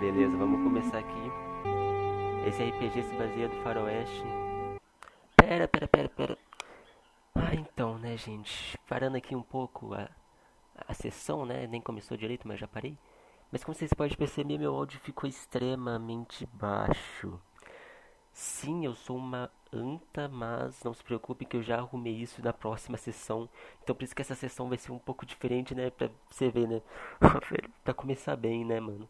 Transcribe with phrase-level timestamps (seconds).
[0.00, 1.32] Beleza, vamos começar aqui.
[2.46, 4.22] Esse RPG se baseia do faroeste.
[5.34, 6.38] Pera, pera, pera, pera.
[7.34, 8.78] Ah, então, né, gente?
[8.86, 10.10] Parando aqui um pouco a,
[10.86, 11.66] a sessão, né?
[11.66, 12.98] Nem começou direito, mas já parei.
[13.50, 17.40] Mas como vocês podem perceber, meu áudio ficou extremamente baixo.
[18.34, 22.52] Sim, eu sou uma anta, mas não se preocupe que eu já arrumei isso na
[22.52, 23.48] próxima sessão.
[23.82, 25.88] Então por isso que essa sessão vai ser um pouco diferente, né?
[25.88, 26.82] Pra você ver, né?
[27.82, 29.08] pra começar bem, né, mano?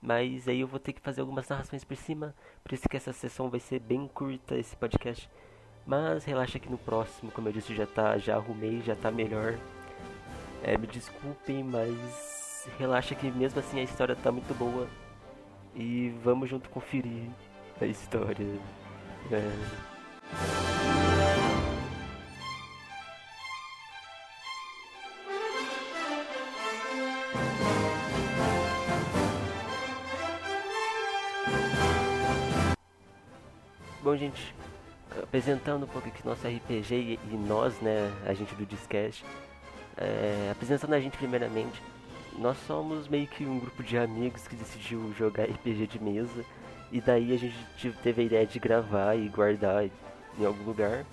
[0.00, 2.34] Mas aí eu vou ter que fazer algumas narrações por cima.
[2.62, 5.28] Por isso que essa sessão vai ser bem curta, esse podcast.
[5.86, 9.58] Mas relaxa que no próximo, como eu disse, já tá, já arrumei, já tá melhor.
[10.62, 14.88] É, me desculpem, mas relaxa que mesmo assim a história tá muito boa.
[15.74, 17.30] E vamos junto conferir
[17.80, 18.46] a história.
[19.30, 21.05] É.
[34.26, 34.54] gente,
[35.22, 39.24] apresentando um pouco aqui nosso RPG e, e nós, né, a gente do Discast,
[39.96, 41.80] é, apresentando a gente primeiramente,
[42.38, 46.44] nós somos meio que um grupo de amigos que decidiu jogar RPG de mesa
[46.92, 47.56] e daí a gente
[48.02, 49.84] teve a ideia de gravar e guardar
[50.38, 51.04] em algum lugar.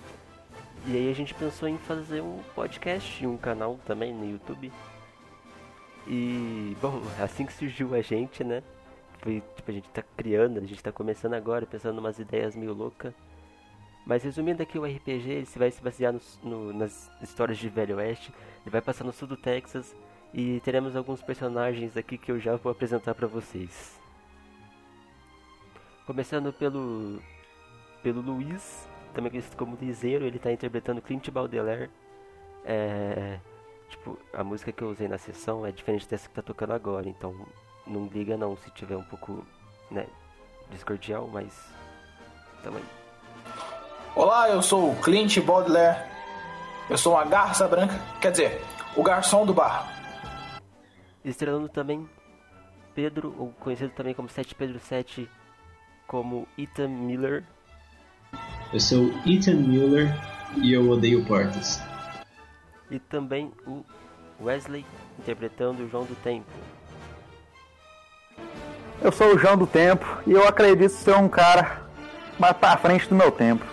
[0.86, 4.70] E aí a gente pensou em fazer um podcast e um canal também no YouTube.
[6.06, 8.62] E, bom, assim que surgiu a gente, né?
[9.24, 12.74] Foi, tipo, a gente tá criando, a gente tá começando agora, pensando umas ideias meio
[12.74, 13.14] loucas.
[14.06, 17.96] Mas resumindo aqui o RPG, ele vai se basear no, no, nas histórias de Velho
[17.96, 18.30] Oeste,
[18.62, 19.96] ele vai passar no sul do Texas
[20.34, 23.98] e teremos alguns personagens aqui que eu já vou apresentar para vocês.
[26.06, 27.18] Começando pelo
[28.02, 31.88] pelo Luiz, também conhecido como Liseiro, ele está interpretando Clint Baudelaire.
[32.62, 33.40] É,
[33.88, 37.08] tipo, a música que eu usei na sessão é diferente dessa que tá tocando agora,
[37.08, 37.34] então
[37.86, 39.44] não liga não se tiver um pouco,
[39.90, 40.06] né,
[40.70, 41.52] discordial, mas
[42.62, 42.84] tamo aí.
[44.14, 45.98] Olá, eu sou o Clint Baudelaire.
[46.88, 48.62] Eu sou uma garça branca, quer dizer,
[48.94, 49.88] o garçom do bar.
[51.24, 52.08] Estrelando também
[52.94, 55.28] Pedro, ou conhecido também como 7 Pedro 7,
[56.06, 57.44] como Ethan Miller.
[58.72, 60.14] Eu sou Ethan Miller
[60.56, 61.82] e eu odeio portas.
[62.90, 63.84] E também o
[64.40, 64.84] Wesley
[65.18, 66.50] interpretando o João do Tempo.
[69.02, 71.82] Eu sou o João do Tempo e eu acredito ser um cara
[72.38, 73.64] mais pra frente do meu tempo.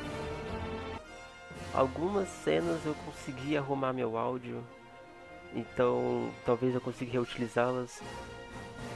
[1.74, 4.62] Algumas cenas eu consegui arrumar meu áudio,
[5.56, 8.02] então talvez eu consiga reutilizá-las.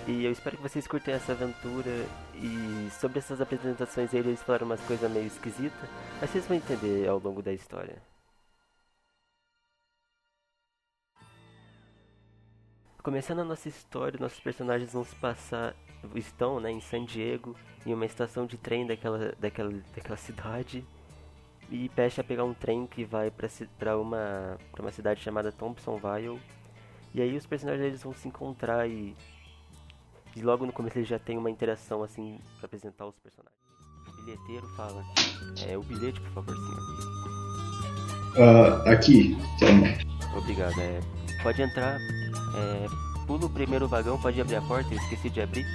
[0.08, 2.06] E eu espero que vocês curtem essa aventura.
[2.36, 7.18] E sobre essas apresentações eles falaram umas coisas meio esquisitas, mas vocês vão entender ao
[7.18, 7.96] longo da história.
[13.02, 15.76] Começando a nossa história, nossos personagens vão se passar
[16.16, 17.56] estão né, em San Diego,
[17.86, 20.84] em uma estação de trem daquela, daquela, daquela cidade.
[21.70, 23.32] E pede a pegar um trem que vai
[23.80, 26.40] para uma, pra uma cidade chamada Thompsonville.
[27.14, 29.16] E aí os personagens eles vão se encontrar e,
[30.36, 33.56] e logo no começo eles já tem uma interação assim para apresentar os personagens.
[34.08, 35.04] O bilheteiro fala:
[35.68, 37.16] é, O bilhete, por favor, senhor.
[38.36, 39.88] Uh, aqui, toma.
[40.38, 40.78] Obrigado.
[40.80, 41.00] É,
[41.42, 41.98] pode entrar.
[41.98, 42.86] É,
[43.26, 45.66] pula o primeiro vagão, pode abrir a porta, eu esqueci de abrir.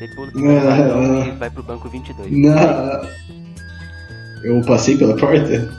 [0.00, 2.32] Você pula o primeiro vagão e vai pro banco 22.
[2.32, 3.02] Não.
[4.42, 5.70] Eu passei pela porta?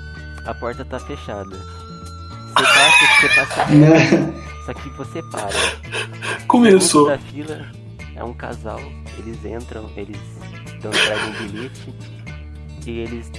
[0.45, 1.49] A porta tá fechada.
[1.49, 4.33] Você passa, você passa reto,
[4.67, 6.45] só que você para.
[6.45, 7.07] Começou.
[7.07, 7.65] da fila
[8.15, 8.79] é um casal,
[9.17, 10.19] eles entram, eles
[10.83, 11.95] dão um bilhete
[12.85, 13.31] e eles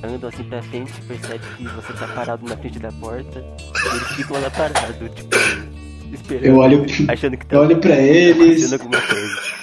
[0.00, 4.08] andam assim pra frente, percebe que você tá parado na frente da porta e eles
[4.12, 5.36] ficam lá parados, tipo,
[6.12, 6.44] esperando.
[6.44, 8.72] Eu olho, achando que tá eu olho pra eles.
[8.72, 9.53] alguma coisa.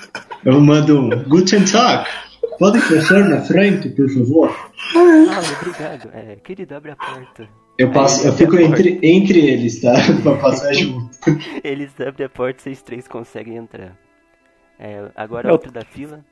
[0.44, 2.10] Eu mando um Guten Tag.
[2.58, 4.50] Pode passar na frente, por favor?
[4.96, 6.10] Ah, obrigado.
[6.14, 7.48] É, querido, abre a porta.
[7.78, 9.94] Eu, passo, eu fico entre, entre eles, tá?
[10.22, 11.18] pra passar junto.
[11.64, 13.98] Eles abrem a porta e vocês três conseguem entrar.
[14.78, 16.24] É, agora, outro da fila.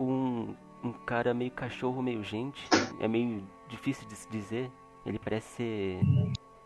[0.00, 2.62] Um, um cara meio cachorro, meio gente.
[3.00, 4.70] É meio difícil de se dizer.
[5.06, 6.00] Ele parece ser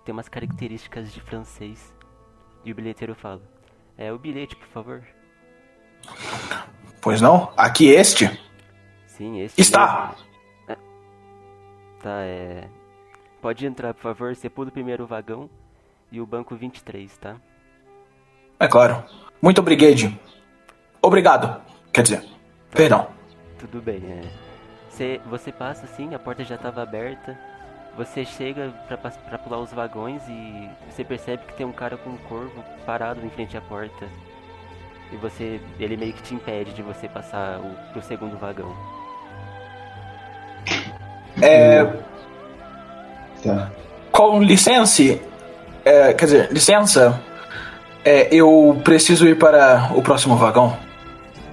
[0.05, 1.95] tem umas características de francês.
[2.65, 3.43] E o bilheteiro fala:
[3.97, 5.03] É o bilhete, por favor.
[7.01, 7.53] Pois não?
[7.57, 8.31] Aqui este?
[9.07, 9.61] Sim, este.
[9.61, 10.15] Está!
[10.69, 10.77] É.
[12.01, 12.69] Tá, é.
[13.41, 14.35] Pode entrar, por favor.
[14.35, 15.51] Você pula o primeiro vagão
[16.11, 17.37] e o banco 23, tá?
[18.61, 19.03] É claro.
[19.41, 20.17] Muito obrigado.
[21.01, 21.61] Obrigado.
[21.93, 22.25] Quer dizer,
[22.71, 23.09] perdão.
[23.59, 24.23] Tudo bem, é.
[24.89, 27.37] Você, você passa assim, a porta já estava aberta.
[27.97, 32.17] Você chega para pular os vagões e você percebe que tem um cara com um
[32.17, 34.09] corvo parado em frente à porta.
[35.13, 35.61] E você.
[35.79, 38.75] ele meio que te impede de você passar o, pro segundo vagão.
[41.41, 41.87] É,
[43.43, 43.71] Tá.
[44.13, 45.03] com licença,
[45.85, 47.21] é, quer dizer, licença,
[48.05, 50.77] é, eu preciso ir para o próximo vagão.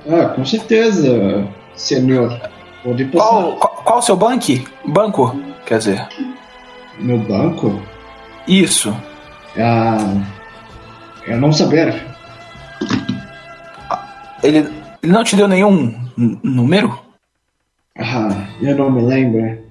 [0.10, 2.40] Ah, com certeza, senhor.
[2.84, 3.28] Pode passar.
[3.28, 4.46] Qual, qual, qual o seu banco?
[4.86, 6.08] Banco, quer dizer.
[7.00, 7.82] Meu banco?
[8.48, 8.96] Isso.
[9.58, 9.98] Ah,
[11.26, 12.06] eu não saber.
[14.44, 14.60] Ele,
[15.02, 15.94] ele não te deu nenhum
[16.44, 17.00] número?
[17.98, 19.64] Ah, eu não me lembro.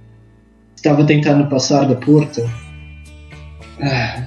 [0.76, 2.48] Estava tentando passar da porta.
[3.80, 4.26] Ah.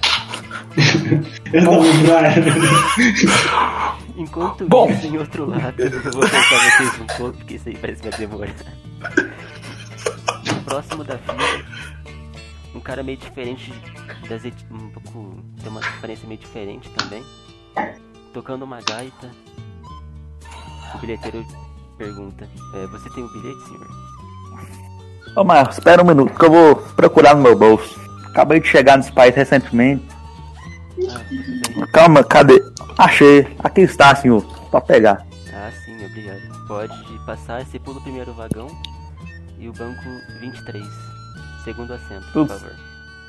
[1.54, 2.34] eu não lembrar.
[4.18, 4.90] Enquanto Bom.
[4.90, 8.10] isso, em outro lado, eu vou contar vocês um pouco, porque isso aí parece que
[8.10, 8.54] vai demorar.
[10.66, 11.66] Próximo da fila,
[12.76, 13.74] um cara meio diferente
[14.30, 15.44] das um pouco.
[15.62, 17.24] tem uma aparência meio diferente também.
[18.34, 19.30] Tocando uma gaita.
[20.96, 21.46] O bilheteiro
[21.98, 23.88] pergunta: "É, Você tem o bilhete, senhor?
[25.36, 28.00] Ô, Marcos, espera um minuto que eu vou procurar no meu bolso.
[28.28, 30.06] Acabei de chegar nesse país recentemente.
[31.10, 31.88] Ah.
[31.94, 32.62] Calma, cadê?
[32.98, 33.48] Achei.
[33.60, 34.42] Aqui está, senhor.
[34.70, 35.26] Pode pegar.
[35.54, 36.68] Ah, sim, obrigado.
[36.68, 36.94] Pode
[37.26, 38.68] passar, você pula o primeiro vagão
[39.58, 40.02] e o banco
[40.40, 40.86] 23.
[41.64, 42.48] Segundo assento, por Tudo.
[42.50, 42.72] favor.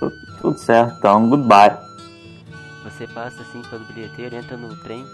[0.00, 1.28] Tudo, tudo certo, então.
[1.28, 1.76] Goodbye.
[2.84, 5.04] Você passa assim pelo bilheteiro, entra no trem,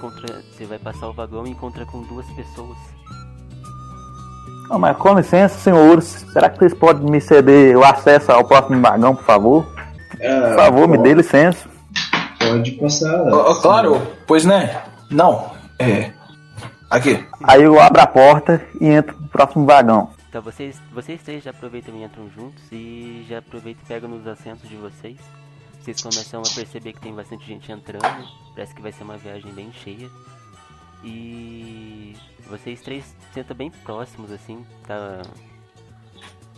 [0.00, 2.78] encontra, você vai passar o vagão e encontra com duas pessoas.
[4.70, 6.24] Ô, mas com licença, senhores.
[6.32, 9.66] Será que vocês podem me ceder o acesso ao próximo vagão, por favor?
[10.12, 11.68] Por favor, me dê licença.
[12.38, 13.20] Pode passar.
[13.32, 14.82] Ó, claro, pois né?
[15.10, 16.12] Não, é.
[16.88, 17.24] Aqui.
[17.42, 20.10] Aí eu abro a porta e entro pro próximo vagão.
[20.28, 24.26] Então vocês, vocês três já aproveitam e entram juntos e já aproveitam e pegam nos
[24.26, 25.18] assentos de vocês.
[25.80, 29.52] Vocês começam a perceber que tem bastante gente entrando, parece que vai ser uma viagem
[29.52, 30.10] bem cheia.
[31.02, 32.14] E
[32.46, 35.22] vocês três sentam bem próximos assim, tá.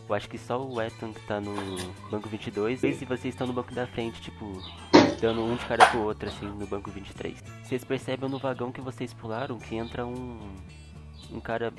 [0.08, 1.54] Eu acho que só o Eton que tá no
[2.10, 4.60] banco 22 e vocês estão no banco da frente, tipo,
[5.20, 7.42] dando um de cara pro outro assim no banco 23.
[7.62, 10.38] Vocês percebem no vagão que vocês pularam que entra um
[11.32, 11.72] um cara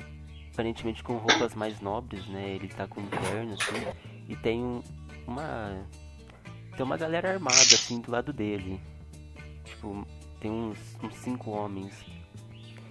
[0.52, 2.50] aparentemente com roupas mais nobres, né?
[2.50, 3.86] Ele tá com um terno, assim,
[4.28, 4.82] e tem um,
[5.26, 5.84] uma.
[6.76, 8.80] Tem uma galera armada, assim, do lado dele.
[9.64, 10.06] Tipo,
[10.40, 11.94] tem uns, uns cinco homens.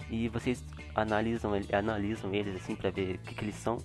[0.09, 0.63] E vocês
[0.95, 3.77] analisam, analisam eles, assim, pra ver o que, que eles são.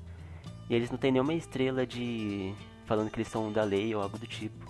[0.68, 2.52] E eles não tem nenhuma estrela de.
[2.86, 4.66] falando que eles são da lei ou algo do tipo.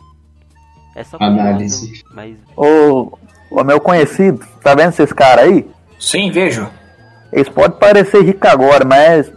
[0.94, 2.02] É só Análise.
[2.12, 3.18] Mas Ô,
[3.50, 5.68] ô, meu conhecido, tá vendo esses caras aí?
[5.98, 6.68] Sim, vejo.
[7.32, 9.30] Eles podem parecer ricos agora, mas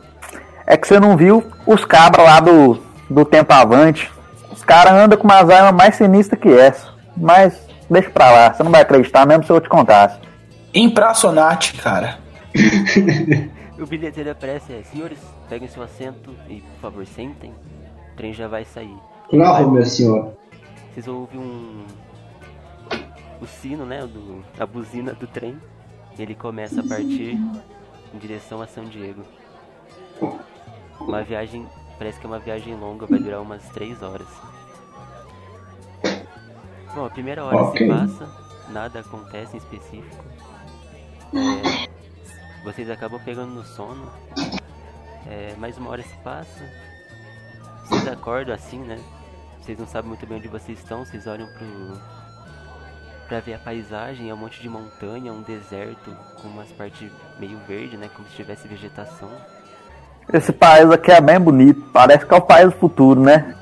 [0.66, 4.10] é que você não viu os cabras lá do, do tempo avante.
[4.72, 6.94] Os caras andam com umas armas mais sinistras que essa.
[7.18, 10.18] Mas deixa pra lá, você não vai acreditar mesmo se eu te contasse.
[10.74, 12.18] Impressionante, cara.
[13.78, 15.18] O bilheteiro aparece, é, senhores,
[15.50, 17.52] peguem seu assento e, por favor, sentem.
[18.14, 18.96] O trem já vai sair.
[19.28, 20.34] Claro, meu senhor.
[20.94, 21.84] Vocês ouvem um...
[23.42, 24.46] O sino, né, do...
[24.60, 25.58] a buzina do trem.
[26.16, 27.40] E ele começa a partir
[28.14, 29.24] em direção a São Diego.
[31.00, 31.66] Uma viagem,
[32.02, 34.26] parece que é uma viagem longa, vai durar umas 3 horas.
[36.96, 37.78] Bom, a primeira hora Ok.
[37.80, 38.28] se passa,
[38.70, 40.26] nada acontece em específico.
[41.32, 41.88] É,
[42.64, 44.12] vocês acabam pegando no sono.
[45.28, 46.68] É, mais uma hora se passa.
[47.86, 49.00] Vocês acordam assim, né?
[49.62, 52.02] Vocês não sabem muito bem onde vocês estão, vocês olham pro.
[53.28, 57.60] pra ver a paisagem, é um monte de montanha, um deserto com umas partes meio
[57.68, 58.10] verde, né?
[58.16, 59.30] Como se tivesse vegetação.
[60.34, 63.54] Esse país aqui é bem bonito, parece que é o país do futuro, né?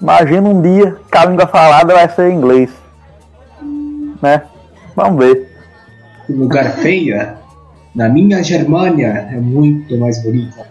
[0.00, 2.70] Imagina um dia que a língua falada vai ser inglês.
[4.20, 4.42] Né?
[4.96, 5.48] Vamos ver.
[6.28, 7.16] Um lugar feio.
[7.94, 10.66] Na minha Germânia é muito mais bonita.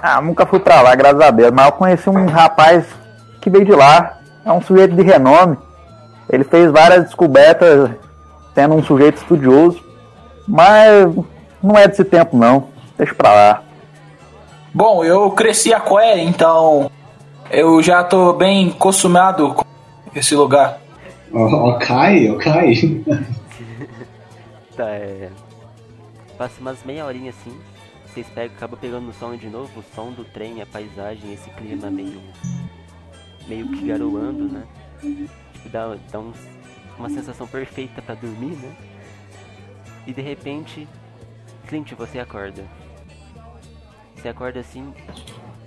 [0.00, 2.84] Ah, nunca fui pra lá, graças a Deus, mas eu conheci um rapaz
[3.40, 4.18] que veio de lá.
[4.44, 5.56] É um sujeito de renome.
[6.28, 7.90] Ele fez várias descobertas,
[8.54, 9.80] sendo um sujeito estudioso.
[10.46, 11.14] Mas
[11.62, 12.68] não é desse tempo, não.
[12.98, 13.62] Deixa pra lá.
[14.74, 16.90] Bom, eu cresci a Coé, então
[17.50, 19.64] eu já tô bem acostumado com
[20.14, 20.80] esse lugar.
[21.32, 23.04] Ok, ok.
[24.76, 25.30] Tá, é.
[26.38, 27.54] Passa umas meia horinha assim.
[28.06, 31.48] Vocês pegam, acabam pegando no som de novo, o som do trem, a paisagem, esse
[31.50, 32.20] clima meio.
[33.46, 34.62] meio que garoando, né?
[35.00, 36.36] Tipo, dá, dá uns-
[36.98, 38.72] uma sensação perfeita pra dormir, né?
[40.06, 40.86] E de repente,
[41.68, 42.64] Clint, você acorda.
[44.22, 44.94] Você acorda assim,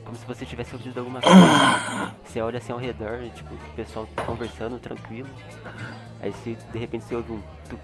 [0.05, 2.15] como se você tivesse ouvido alguma coisa.
[2.23, 5.27] Você olha assim ao redor, tipo, o pessoal conversando tranquilo.
[6.21, 7.81] Aí você, de repente você ouve um tuc,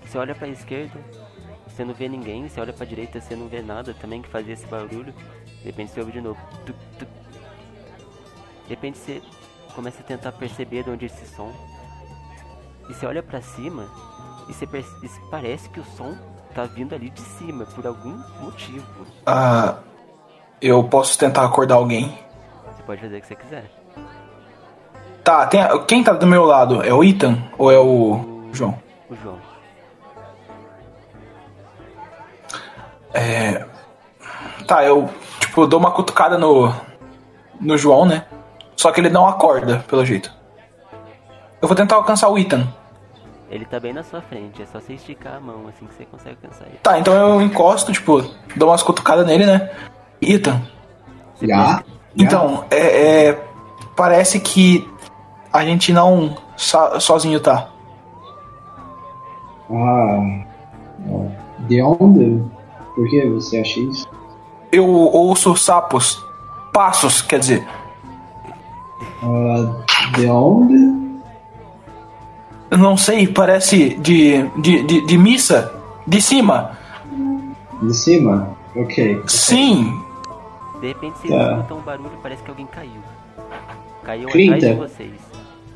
[0.00, 1.00] você olha pra esquerda,
[1.66, 4.52] você não vê ninguém, você olha pra direita, você não vê nada também que fazia
[4.52, 5.12] esse barulho.
[5.12, 6.38] De repente você ouve de novo.
[6.64, 6.78] Tuc.
[7.00, 9.20] De repente você
[9.74, 11.52] começa a tentar perceber de onde é esse som.
[12.88, 13.90] E você olha pra cima
[14.48, 16.16] e você e parece que o som
[16.54, 19.06] tá vindo ali de cima, por algum motivo.
[19.26, 19.76] Ah,
[20.62, 22.16] eu posso tentar acordar alguém.
[22.66, 23.70] Você pode fazer o que você quiser.
[25.24, 26.82] Tá, tem, quem tá do meu lado?
[26.82, 28.78] É o Ethan ou é o João?
[29.10, 29.38] O João.
[33.12, 33.66] É.
[34.66, 35.08] Tá, eu,
[35.40, 36.72] tipo, dou uma cutucada no.
[37.60, 38.26] no João, né?
[38.76, 40.32] Só que ele não acorda, pelo jeito.
[41.60, 42.68] Eu vou tentar alcançar o Ethan.
[43.54, 46.04] Ele tá bem na sua frente, é só você esticar a mão assim que você
[46.04, 46.78] consegue alcançar ele.
[46.82, 48.20] Tá, então eu encosto, tipo,
[48.56, 49.70] dou umas cutucadas nele, né?
[50.20, 50.60] Ethan,
[51.40, 51.84] Já?
[52.18, 53.44] então, é, é,
[53.94, 54.90] Parece que
[55.52, 57.68] a gente não so- sozinho tá.
[59.70, 60.44] Ah.
[61.08, 61.26] ó,
[61.68, 62.42] De onde?
[62.96, 64.08] Por que você acha isso?
[64.72, 66.24] Eu ouço sapos.
[66.72, 67.64] Passos, quer dizer.
[69.22, 69.84] Ah,
[70.16, 71.03] de onde?
[72.78, 75.72] Não sei, parece de, de, de, de missa.
[76.06, 76.76] De cima.
[77.82, 78.56] De cima?
[78.76, 79.22] Ok.
[79.26, 80.00] Sim.
[80.80, 81.52] De repente vocês Tá.
[81.56, 83.00] escutam um barulho, parece que alguém caiu.
[84.02, 84.56] Caiu Trinta.
[84.56, 85.12] atrás de vocês.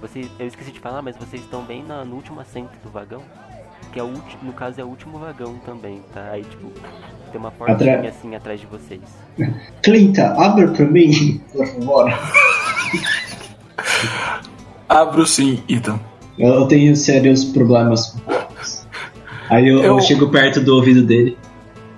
[0.01, 0.31] vocês.
[0.39, 3.23] Eu esqueci de falar, mas vocês estão bem na, no último assento do vagão.
[3.93, 6.29] Que é o último, no caso é o último vagão também, tá?
[6.33, 6.71] Aí tipo,
[7.33, 9.01] tem uma portinha Atra- assim atrás de vocês.
[9.83, 12.13] Clinta, abre pra mim, por favor.
[14.89, 15.99] Abro sim, Ethan.
[16.39, 18.87] Eu, eu tenho sérios problemas com portas.
[19.51, 21.37] Aí eu, eu Eu- chego perto do ouvido dele.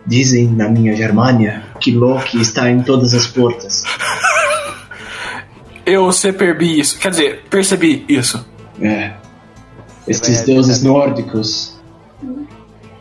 [0.06, 3.84] Dizem na minha Germânia que Loki está em todas as portas.
[5.84, 6.98] Eu se percebi isso.
[6.98, 8.44] Quer dizer, percebi isso.
[8.80, 9.14] É.
[10.06, 11.78] Estes vai deuses nórdicos.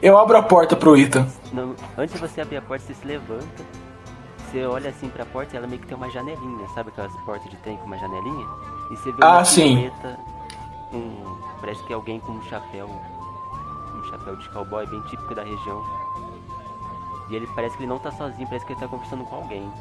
[0.02, 1.28] Eu abro a porta pro Ethan.
[1.54, 3.46] Não, antes de você abrir a porta, você se levanta.
[4.52, 7.50] Você olha assim pra porta e ela meio que tem uma janelinha, sabe aquelas portas
[7.52, 8.46] de trem com uma janelinha?
[8.92, 9.76] E você vê Ah, uma sim.
[9.76, 10.18] silhueta,
[10.94, 15.44] um, parece que é alguém com um chapéu, um chapéu de cowboy bem típico da
[15.44, 15.84] região.
[17.30, 19.72] E ele parece que ele não tá sozinho, parece que ele tá conversando com alguém.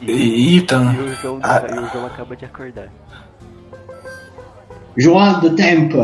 [0.00, 0.92] E- Ethan.
[0.94, 1.62] E o João, Ah.
[1.68, 2.88] e o João acaba de acordar.
[4.96, 5.98] João do Tempo,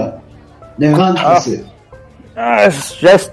[0.78, 1.66] levante-se.
[2.36, 3.32] Ah, já, est-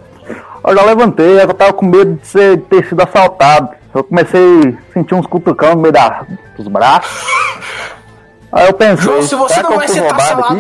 [0.66, 3.70] eu já levantei, eu tava com medo de ser, ter sido assaltado.
[3.94, 4.42] Eu comecei
[4.90, 6.26] a sentir uns cutucão no meio da,
[6.58, 7.28] dos braços.
[8.54, 10.00] Aí eu pensei, João, se você não que vai ser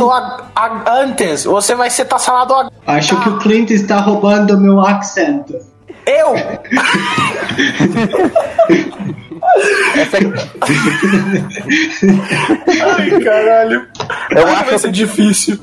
[0.09, 0.11] aqui?
[0.11, 4.79] a- a- antes, você vai ser tassalado a- Acho que o Clint está roubando meu
[4.81, 5.53] acento.
[6.05, 6.33] eu.
[9.95, 10.17] Essa
[12.97, 13.87] Ai, caralho.
[14.31, 15.59] Eu Ai, acho vai que- ser difícil.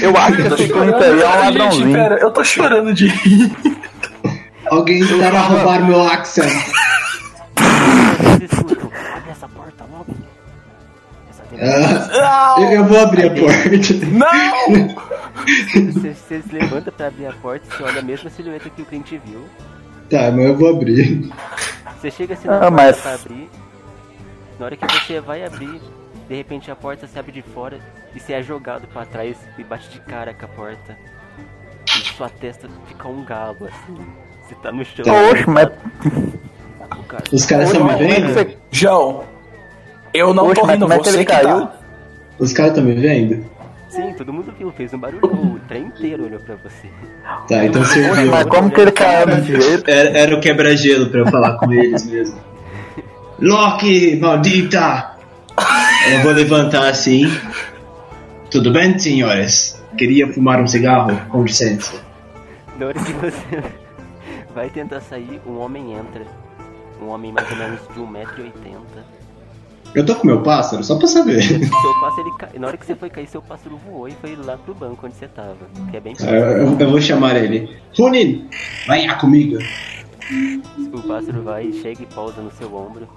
[0.00, 0.92] eu acho que Eu tô esse chorando.
[0.98, 1.92] Clint aí é um ladrãozinho.
[1.92, 3.56] pera, eu tô chorando de rir.
[4.70, 6.52] Alguém está roubar meu accent.
[11.60, 14.06] Ah, eu, vou abrir a porta.
[14.06, 15.06] Não!
[15.92, 18.82] Você, você se levanta pra abrir a porta e você olha a mesma silhueta que
[18.82, 19.44] o cliente viu.
[20.10, 21.30] Tá, mas eu vou abrir.
[22.00, 23.48] Você chega assim na Ah, porta mas- pra abrir.
[24.58, 25.80] Na hora que você vai abrir,
[26.28, 27.78] de repente a porta se abre de fora
[28.14, 30.96] e você é jogado pra trás e bate de cara com a porta.
[31.86, 33.96] E sua testa fica um galo assim.
[34.48, 35.04] Você tá no chão.
[35.30, 35.68] Oxe, mas
[36.98, 38.32] O cara- Os caras estão me é que vendo?
[38.32, 39.24] você- João,
[40.16, 41.60] eu não Poxa, tô mas rindo, que você ele que caiu?
[41.66, 41.72] tá.
[42.38, 43.44] Os caras estão me vendo?
[43.88, 45.24] Sim, todo mundo viu, fez um barulho.
[45.24, 46.88] O trem inteiro olhou pra você.
[47.48, 48.30] Tá, então serviu.
[48.30, 49.84] mas como que ele caiu jeito?
[49.88, 52.38] Era, era o quebra-gelo pra eu falar com eles mesmo.
[53.40, 55.12] Loki, maldita!
[56.10, 57.24] Eu vou levantar assim.
[58.50, 59.82] Tudo bem, senhores?
[59.96, 62.00] Queria fumar um cigarro, com licença.
[62.78, 63.62] Na hora que você
[64.54, 66.22] vai tentar sair, um homem entra.
[67.00, 68.80] Um homem mais ou menos de 1,80m.
[69.96, 71.42] Eu tô com meu pássaro, só pra saber.
[71.42, 71.58] Seu
[72.00, 72.48] pássaro, ca...
[72.58, 75.14] Na hora que você foi cair, seu pássaro voou e foi lá pro banco onde
[75.16, 75.56] você tava.
[75.90, 77.74] Que é bem Eu, eu- eu vou chamar ele.
[77.98, 78.46] Runin,
[78.86, 79.56] venha comigo.
[80.92, 83.08] O pássaro vai, chega e pousa no seu ombro.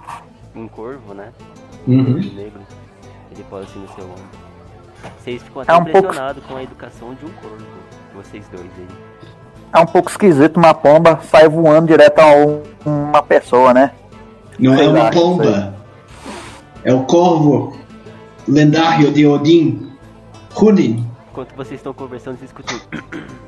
[0.56, 1.28] Um corvo, né?
[1.86, 2.18] Uhum.
[2.18, 2.60] De negro.
[3.30, 4.40] Ele pousa assim no seu ombro.
[5.22, 7.66] Vocês ficam É até um pouco- impressionados com a educação de um corvo.
[8.14, 8.86] Vocês dois aí.
[9.72, 13.92] É um pouco esquisito uma pomba sai voando direto a um- uma pessoa, né?
[14.58, 15.74] Não é uma lá, pomba.
[16.84, 17.76] É o corvo
[18.48, 19.92] lendário de Odin.
[20.52, 21.06] Runin.
[21.30, 22.80] Enquanto vocês estão conversando, vocês escutam.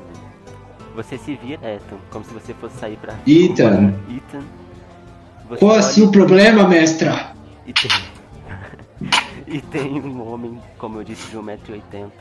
[0.95, 3.15] Você se vira, Ethan, como se você fosse sair pra.
[3.25, 3.95] Ethan.
[4.07, 4.43] Ethan.
[5.49, 7.33] Você Qual é o olha seu problema, mestra?
[7.65, 7.91] E tem...
[9.47, 12.11] e tem um homem, como eu disse, de 1,80m,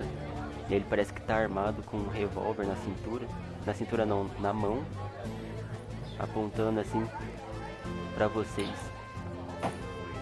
[0.70, 3.26] Ele parece que tá armado com um revólver na cintura.
[3.66, 4.78] Na cintura não, na mão.
[6.18, 7.04] Apontando assim
[8.14, 8.70] pra vocês.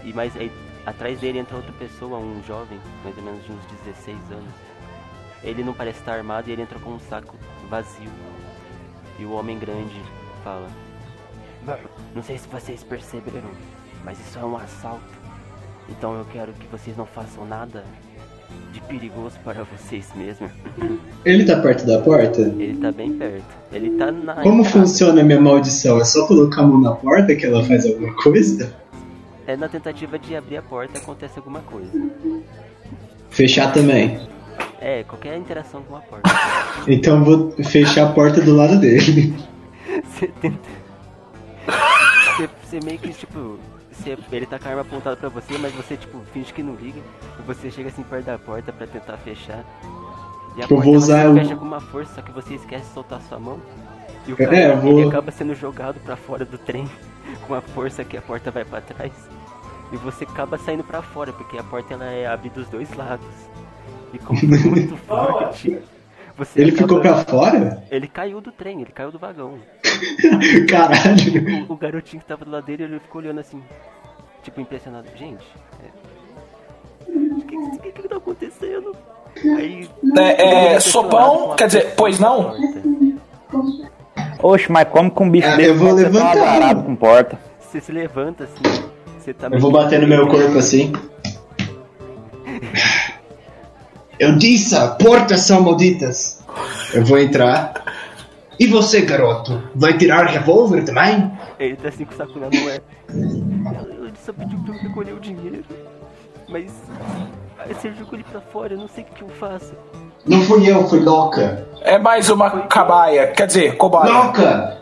[0.05, 0.51] E mais aí,
[0.91, 4.55] atrás dele entra outra pessoa, um jovem, mais ou menos de uns 16 anos.
[5.43, 7.35] Ele não parece estar armado e ele entra com um saco
[7.69, 8.11] vazio.
[9.19, 10.01] E o homem grande
[10.45, 10.69] fala:
[12.15, 13.51] Não sei se vocês perceberam,
[14.05, 15.21] mas isso é um assalto.
[15.89, 17.85] Então eu quero que vocês não façam nada
[18.73, 20.51] de perigoso para vocês mesmos.
[21.25, 22.41] Ele tá perto da porta?
[22.41, 23.57] Ele tá bem perto.
[23.73, 24.35] Ele tá na.
[24.37, 24.79] Como entrada.
[24.79, 26.01] funciona a minha maldição?
[26.01, 28.75] É só colocar a mão na porta que ela faz alguma coisa?
[29.51, 31.91] É na tentativa de abrir a porta acontece alguma coisa.
[33.31, 34.29] Fechar também.
[34.81, 36.31] É, qualquer interação com a porta.
[36.87, 39.35] Então eu vou fechar a porta do lado dele.
[40.07, 40.69] Você tenta.
[42.37, 43.59] Você, você meio que, tipo.
[43.91, 46.75] Você, ele tá com a arma apontada pra você, mas você, tipo, finge que não
[46.77, 47.01] liga.
[47.39, 49.63] E você chega assim perto da porta pra tentar fechar.
[50.57, 52.87] E a Eu porta vou usar o- fecha com uma força, só que você esquece
[52.87, 53.61] de soltar sua mão.
[54.27, 56.89] E o É, cara, eu vou- acaba sendo jogado pra fora do trem
[57.47, 59.13] com a força que a porta vai pra trás.
[59.93, 63.27] E você acaba saindo pra fora, porque a porta ela é abre dos dois lados.
[64.13, 65.79] E como foi muito forte,
[66.37, 67.83] você Ele acaba- ficou pra fora?
[67.91, 69.55] Ele caiu do trem, ele caiu do vagão.
[70.69, 71.67] Caralho.
[71.69, 73.63] O, o garotinho que tava do lado dele, ele ficou olhando assim,
[74.43, 75.09] tipo, impressionado.
[75.17, 75.45] Gente,
[75.83, 77.11] é...
[77.13, 78.95] o que, que, que que tá acontecendo?
[79.57, 79.89] Aí.
[80.19, 82.55] É, é, sopão, com quer dizer, pois não?
[84.43, 86.75] Oxe, mas como que um bicho Ah, desse eu vou tão levantar.
[86.85, 87.39] com porta?
[87.61, 88.85] Você se levanta assim,
[89.21, 90.93] você tá Eu vou bater no meu corpo assim.
[94.19, 96.43] Eu disse, portas são malditas.
[96.93, 97.73] Eu vou entrar.
[98.59, 99.63] E você, garoto?
[99.75, 101.33] Vai tirar revólver também?
[101.59, 102.81] Ele tá assim com o saco na mão, é.
[103.09, 105.65] Ele só pediu pra eu recolher o dinheiro.
[106.49, 106.71] Mas.
[107.59, 109.73] Aí você jogou ele pra fora, eu não sei o que, eu faço.
[110.27, 111.67] Não fui eu, foi Loca.
[111.81, 114.13] É mais uma cabaia, quer dizer, cobaia.
[114.13, 114.81] Loca!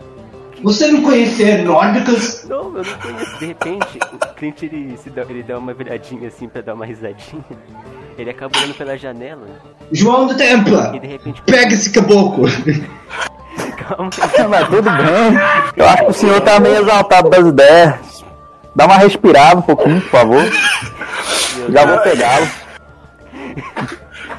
[0.62, 2.44] Você não conhecer nórdicos?
[2.48, 3.38] Não, eu não conheço.
[3.38, 6.84] De repente, o Clint ele, se dá, ele dá uma viradinha assim pra dar uma
[6.84, 7.44] risadinha.
[8.18, 9.46] Ele acaba olhando pela janela
[9.92, 10.98] João do e Templa!
[10.98, 11.42] de repente.
[11.42, 12.48] Pega esse caboclo!
[13.76, 14.10] Calma,
[14.50, 15.38] Mas tudo bem.
[15.76, 18.24] Eu acho que o senhor tá meio exaltado das ideias.
[18.74, 20.44] Dá uma respirada um pouquinho, por favor.
[21.68, 22.48] Já vou pegá-lo.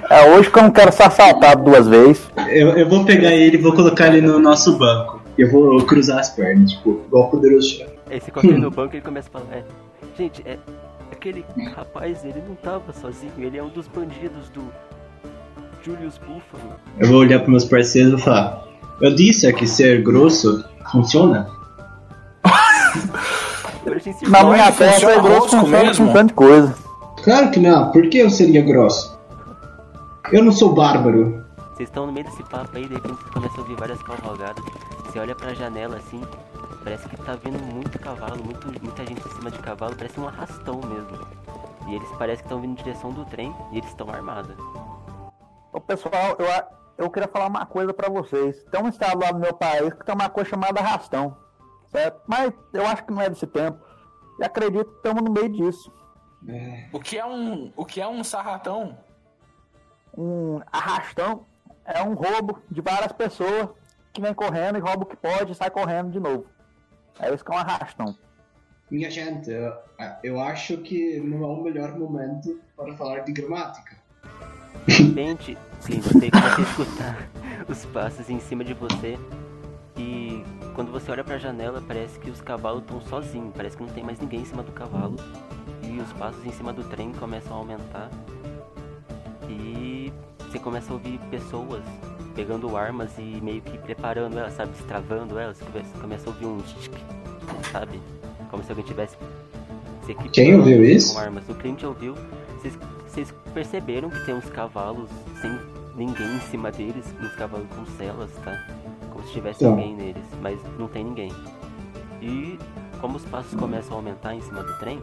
[0.10, 2.22] É hoje que eu não quero ser assaltado duas vezes.
[2.48, 5.19] Eu, eu vou pegar ele e vou colocar ele no nosso banco.
[5.39, 7.97] Eu vou cruzar as pernas, tipo, igual o poderoso chefe.
[8.10, 9.63] Aí você ele no banco e ele começa a falar, é,
[10.17, 10.58] gente, é,
[11.10, 14.62] aquele rapaz, ele não tava sozinho, ele é um dos bandidos do
[15.82, 16.75] Julius Buffalo.
[16.97, 18.67] Eu vou olhar para meus parceiros e vou falar:
[18.99, 21.49] Eu disse que ser grosso funciona?
[24.28, 26.75] Na minha é terra, é grosso funciona com tanta coisa.
[27.23, 29.17] Claro que não, por que eu seria grosso?
[30.34, 31.45] Eu não sou bárbaro.
[31.73, 34.63] Vocês estão no meio desse papo aí, de repente você começa a ouvir várias cavalgadas.
[35.10, 36.22] Você olha pra janela assim,
[36.84, 40.28] parece que tá vindo muito cavalo, muito, muita gente em cima de cavalo, parece um
[40.28, 41.28] arrastão mesmo.
[41.88, 44.56] E eles parecem que estão vindo em direção do trem e eles estão armados.
[45.74, 46.48] Ô, pessoal, eu,
[46.95, 48.63] eu queria falar uma coisa pra vocês.
[48.65, 51.36] Tem um estado lá no meu país que tem uma coisa chamada arrastão.
[51.88, 52.22] Certo?
[52.28, 53.84] Mas eu acho que não é desse tempo.
[54.39, 55.91] E acredito que estamos no meio disso.
[56.93, 58.95] O que é um, o que é um sarratão?
[60.15, 61.48] Um arrastão
[61.84, 63.69] é um roubo de várias pessoas
[64.20, 66.46] que vem correndo e rouba o que pode e sai correndo de novo.
[67.20, 68.16] É isso que é um arrastão.
[68.92, 69.74] Minha gente, eu,
[70.24, 73.98] eu acho que não é o melhor momento para falar de gramática.
[74.86, 77.30] De repente, sim, você começa a escutar
[77.68, 79.18] os passos em cima de você.
[79.96, 83.54] E quando você olha pra janela, parece que os cavalos estão sozinhos.
[83.56, 85.18] Parece que não tem mais ninguém em cima do cavalo.
[85.84, 88.10] E os passos em cima do trem começam a aumentar.
[89.48, 91.84] E você começa a ouvir pessoas
[92.36, 94.72] pegando armas e meio que preparando elas, sabe?
[94.72, 95.60] Destravando elas.
[95.60, 96.96] Começa, começa a ouvir um tchic,
[97.72, 98.00] sabe?
[98.50, 99.15] Como se alguém tivesse
[100.06, 101.13] se equipando Quem ouviu isso?
[101.13, 101.48] com armas.
[101.50, 102.15] O cliente ouviu.
[102.58, 105.10] Vocês, vocês perceberam que tem uns cavalos
[105.42, 105.52] sem
[105.96, 108.65] ninguém em cima deles, uns cavalos com celas, tá?
[109.12, 109.72] Como se tivesse Então.
[109.78, 111.32] alguém neles, mas não tem ninguém.
[112.22, 112.58] E
[113.00, 115.02] como os passos começam a aumentar em cima do trem,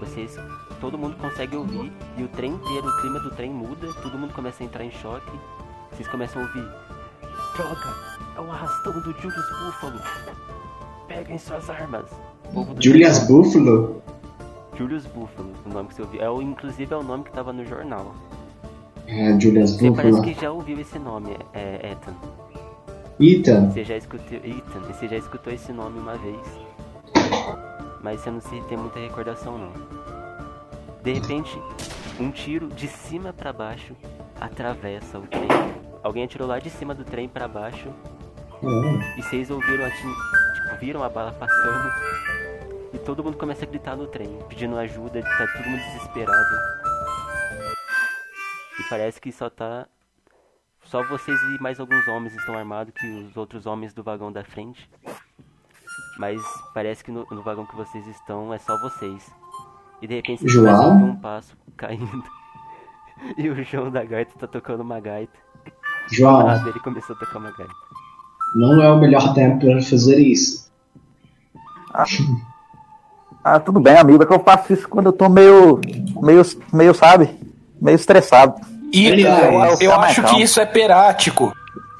[0.00, 0.36] vocês.
[0.80, 4.32] Todo mundo consegue ouvir e o trem inteiro, o clima do trem muda, todo mundo
[4.32, 5.32] começa a entrar em choque.
[5.92, 6.68] Vocês começam a ouvir.
[7.56, 7.94] Droga!
[8.36, 10.00] É o arrastão do Julius Buffalo!
[11.08, 12.06] Peguem suas armas!
[12.80, 14.02] Julius trem- Buffalo?
[14.76, 16.20] Julius Buffalo, o nome que você ouviu.
[16.22, 18.14] É, o- inclusive é o nome que tava no jornal.
[19.06, 20.34] É, Julius Você parece Buffalo.
[20.34, 22.14] que já ouviu esse nome, é, Ethan.
[23.18, 23.70] Ethan.
[23.70, 24.38] Você já escutou.
[24.38, 26.38] Ethan, você já escutou esse nome uma vez.
[28.02, 29.72] Mas você não se tem muita recordação não.
[31.02, 31.60] De repente,
[32.20, 33.96] um tiro de cima pra baixo
[34.40, 35.48] atravessa o trem.
[36.02, 37.88] Alguém atirou lá de cima do trem pra baixo
[38.62, 39.00] Hum.
[39.16, 41.92] e vocês ouviram a tipo, viram a bala passando
[42.92, 46.56] e todo mundo começa a gritar no trem, pedindo ajuda, tá todo mundo desesperado.
[48.80, 49.86] E parece que só tá
[50.84, 54.42] só vocês e mais alguns homens estão armados que os outros homens do vagão da
[54.42, 54.90] frente.
[56.18, 56.40] Mas
[56.72, 59.30] parece que no, no vagão que vocês estão é só vocês.
[60.00, 62.24] E de repente vocês ouvir um passo caindo.
[63.36, 65.36] E o João da gaita tá tocando uma gaita.
[66.10, 67.72] João, Ah, ele começou a tocar uma gaita.
[68.54, 70.68] não é o melhor tempo para fazer isso.
[73.44, 74.22] Ah, tudo bem, amigo.
[74.22, 75.80] É que eu faço isso quando eu tô meio.
[76.20, 76.42] meio,
[76.72, 77.30] meio sabe?
[77.80, 78.54] Meio estressado.
[78.92, 81.52] E Aliás, eu, eu tá mais acho que isso é perático.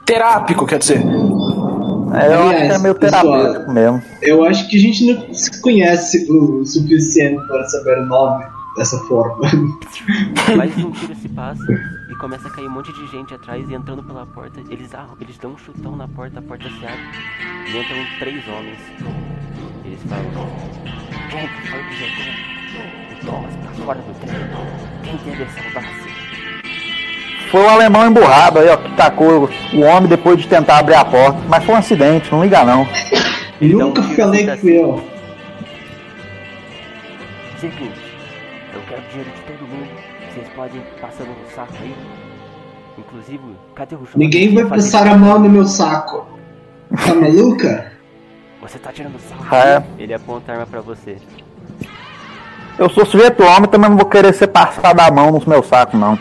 [0.04, 0.98] Terápico, quer dizer.
[0.98, 4.02] É, eu acho Aliás, que é meio pessoal, terapêutico mesmo.
[4.22, 8.44] Eu acho que a gente não se conhece o suficiente para saber o nome
[8.76, 9.46] dessa forma.
[10.56, 11.62] Mais um tiro se passa
[12.18, 14.60] começa a cair um monte de gente atrás e entrando pela porta.
[14.68, 16.98] Eles, arro- eles dão um chutão na porta, a porta se abre
[17.66, 18.78] e entram três homens.
[19.84, 20.48] Eles falam:
[21.30, 24.40] Gente, foi o que O Thomas pra fora do trem.
[25.22, 26.08] Quem deve salvar-se?
[27.50, 31.04] Foi o alemão emburrado aí, ó, que tacou o homem depois de tentar abrir a
[31.04, 31.38] porta.
[31.48, 32.84] Mas foi um acidente, não liga não.
[32.84, 35.08] Dá um Nunca falei que fui eu.
[37.58, 37.98] Seguinte,
[40.58, 41.94] Passar no saco aí.
[42.98, 43.40] Inclusive,
[43.76, 44.10] cadê o João?
[44.16, 46.26] Ninguém vai passar a mão no meu saco.
[46.96, 47.92] Tá maluca?
[48.60, 49.54] Você tá tirando sarro.
[49.54, 49.84] É.
[49.96, 51.16] Ele aponta a arma pra você.
[52.76, 55.98] Eu sou sujeito homem, também não vou querer ser passado a mão nos meus sacos,
[55.98, 56.18] não.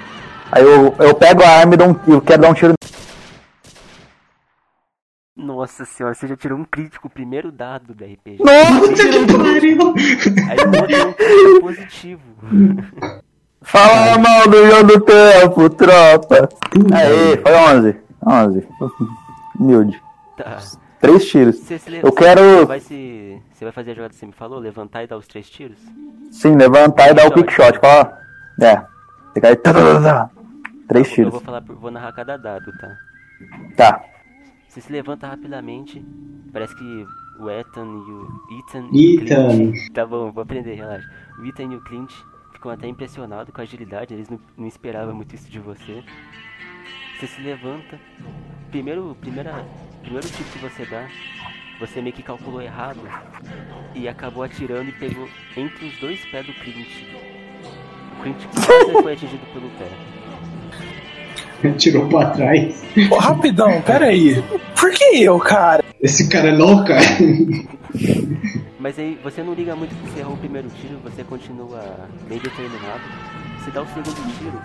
[0.52, 2.73] Aí eu, eu pego a arma e dou um tiro, quero dar um tiro.
[5.36, 8.38] Nossa senhora, você já tirou um crítico, o primeiro dado do RPG.
[8.43, 9.95] Nossa, que pariu!
[10.47, 12.21] Aí outro é um positivo.
[13.62, 16.48] Fala mal do jogo do tempo, tropa.
[16.93, 17.96] Aê, foi 11.
[18.26, 18.67] 11.
[19.60, 20.02] Humilde.
[20.38, 20.58] Tá.
[21.00, 21.58] Três tiros.
[21.58, 23.41] Você, se le- Eu você quero- vai se.
[23.54, 24.60] Você vai fazer a jogada que você me falou?
[24.60, 25.78] Levantar e dar os três tiros?
[26.32, 27.80] Sim, levantar e dar o quick shot.
[27.80, 28.17] Fala.
[28.62, 28.78] É.
[29.34, 29.56] Você cai.
[29.56, 30.30] tá, tá, tá, tá.
[30.88, 31.32] Três Eu tiros.
[31.34, 32.96] vou falar, vou narrar cada dado, tá?
[33.76, 34.02] Tá.
[34.67, 36.04] Você se levanta rapidamente.
[36.54, 37.06] Parece que
[37.39, 38.28] o Ethan e o
[38.60, 39.50] Ethan e o Ethan.
[39.50, 39.93] Clint.
[39.93, 41.08] Tá bom, vou aprender, relaxa.
[41.39, 42.12] O Ethan e o Clint
[42.58, 46.04] ficam até impressionados com a agilidade, eles não, não esperavam muito isso de você.
[47.15, 48.00] Você se levanta.
[48.72, 49.63] Primeiro, primeira,
[50.02, 51.08] primeiro tiro que você dá,
[51.80, 53.00] você meio que calculou errado
[53.96, 56.89] e acabou atirando e pegou entre os dois pés do Clint.
[58.17, 59.88] O Clint quase foi atingido pelo pé.
[61.78, 62.84] Tirou pra trás.
[63.10, 64.43] Ô, rapidão, peraí.
[64.80, 65.84] Por que eu, cara?
[66.02, 67.02] Esse cara é louco, cara.
[68.80, 72.38] Mas aí você não liga muito que você errou o primeiro tiro, você continua bem
[72.40, 73.02] determinado.
[73.60, 74.62] Você dá o segundo tiro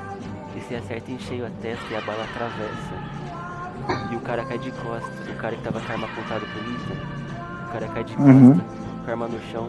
[0.55, 4.13] e você acerta em cheio a testa e a bala atravessa.
[4.13, 6.61] E o cara cai de costas, o cara que tava com a arma apontada pro
[6.61, 8.59] Ethan, o cara cai de costas, Uhum.
[8.59, 9.69] com a arma no chão.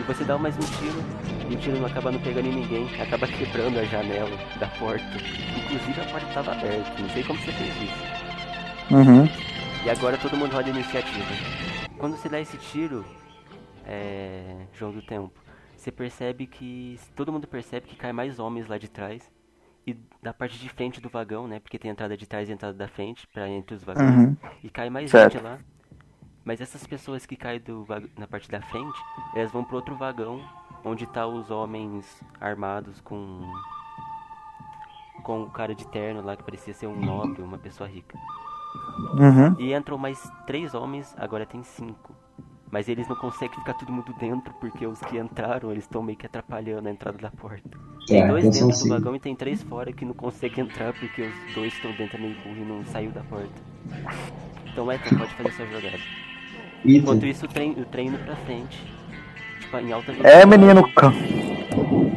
[0.00, 1.02] E você dá mais um tiro,
[1.50, 5.04] e o tiro não acaba não pegando em ninguém, acaba quebrando a janela da porta.
[5.62, 8.94] Inclusive a porta tava aberta, não sei como você fez isso.
[8.94, 9.28] Uhum.
[9.84, 11.32] E agora todo mundo roda iniciativa.
[11.98, 13.04] Quando você dá esse tiro,
[13.86, 15.32] é, João do Tempo,
[15.76, 16.98] você percebe que.
[17.16, 19.30] Todo mundo percebe que cai mais homens lá de trás.
[19.84, 21.58] E da parte de frente do vagão, né?
[21.58, 24.14] Porque tem entrada de trás e entrada da frente, pra entre os vagões.
[24.14, 24.36] Uhum.
[24.62, 25.32] E cai mais Certo.
[25.32, 25.58] gente lá.
[26.44, 27.84] Mas essas pessoas que caem do
[28.16, 28.98] na parte da frente,
[29.34, 30.40] elas vão pro outro vagão,
[30.84, 33.40] onde tá os homens armados com.
[35.24, 38.16] Com o cara de terno lá que parecia ser um nobre, uma pessoa rica.
[39.14, 39.56] Uhum.
[39.58, 42.14] E entram mais três homens, agora tem cinco.
[42.72, 46.18] Mas eles não conseguem ficar todo mundo dentro, porque os que entraram, eles estão meio
[46.18, 47.70] que atrapalhando a entrada da porta.
[48.08, 48.88] Tem É, dois então são dentro do cinco.
[48.88, 52.34] vagão e tem três fora que não conseguem entrar porque os dois estão dentro meio
[52.42, 53.52] burro e não saiu da porta.
[54.72, 55.98] Então Ethan, pode fazer sua jogada.
[56.84, 58.82] Enquanto isso, o trem, o trem indo pra frente.
[59.60, 60.88] Tipo, em alta É, menino.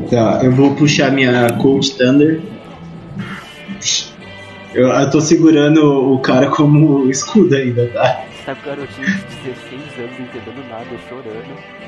[0.10, 2.42] Tá, eu vou puxar minha Cold Thunder.
[4.74, 8.26] Eu, eu tô segurando o cara como escudo ainda, tá?
[8.46, 11.86] Tá com um garotinho de 16 anos, não entendendo nada, chorando.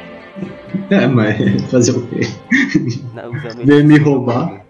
[0.90, 2.22] É, mas fazer o quê?
[3.28, 4.66] usando Veio me roubar.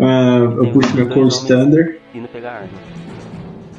[0.00, 1.46] Ah, eu puxo dois Cold.
[1.46, 2.00] Thunder.
[2.14, 2.68] Indo pegar arma.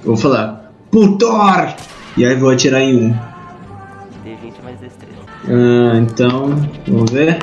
[0.03, 1.73] Vou falar, Putor!
[2.17, 3.19] E aí vou atirar em um.
[4.23, 5.15] Tem gente mais destreza.
[5.47, 6.49] Ah, então,
[6.87, 7.39] vamos ver.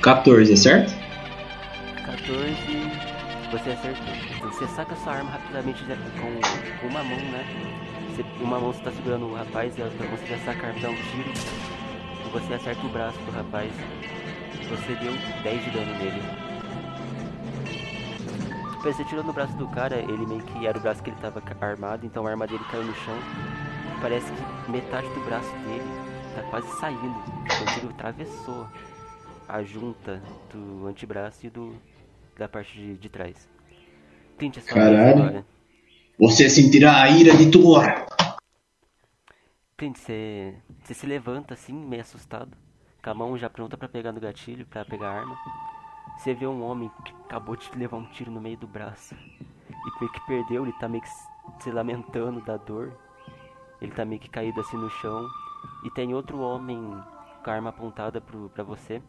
[0.00, 0.94] 14, é certo?
[2.06, 2.56] 14,
[3.52, 4.50] você acertou.
[4.50, 7.44] Você saca sua arma rapidamente com uma mão, né?
[8.40, 10.82] Uma mão você tá segurando o rapaz e a outra você já saca arma e
[10.82, 11.30] dá um tiro.
[12.26, 13.72] E você acerta o braço do rapaz.
[14.68, 16.20] Você deu 10 de dano nele.
[18.72, 21.18] Tipo, você tirou no braço do cara, ele meio que era o braço que ele
[21.20, 23.14] tava ca- armado, então a arma dele caiu no chão.
[24.00, 25.84] Parece que metade do braço dele
[26.34, 27.18] tá quase saindo.
[27.18, 28.66] O tiro atravessou
[29.48, 31.74] a junta do antebraço e do
[32.38, 33.48] da parte de, de trás.
[34.38, 35.22] Clint, é sua vez Caralho.
[35.24, 35.46] agora.
[36.20, 37.82] Você sentirá a ira de Thor.
[39.74, 42.54] Clint, você, você se levanta assim, meio assustado,
[43.02, 45.34] com a mão já pronta pra pegar no gatilho, pra pegar a arma.
[46.18, 49.14] Você vê um homem que acabou de levar um tiro no meio do braço.
[49.14, 51.08] E meio que perdeu, ele tá meio que
[51.62, 52.92] se lamentando da dor.
[53.80, 55.26] Ele tá meio que caído assim no chão.
[55.86, 56.78] E tem outro homem
[57.42, 59.00] com a arma apontada pro, pra você.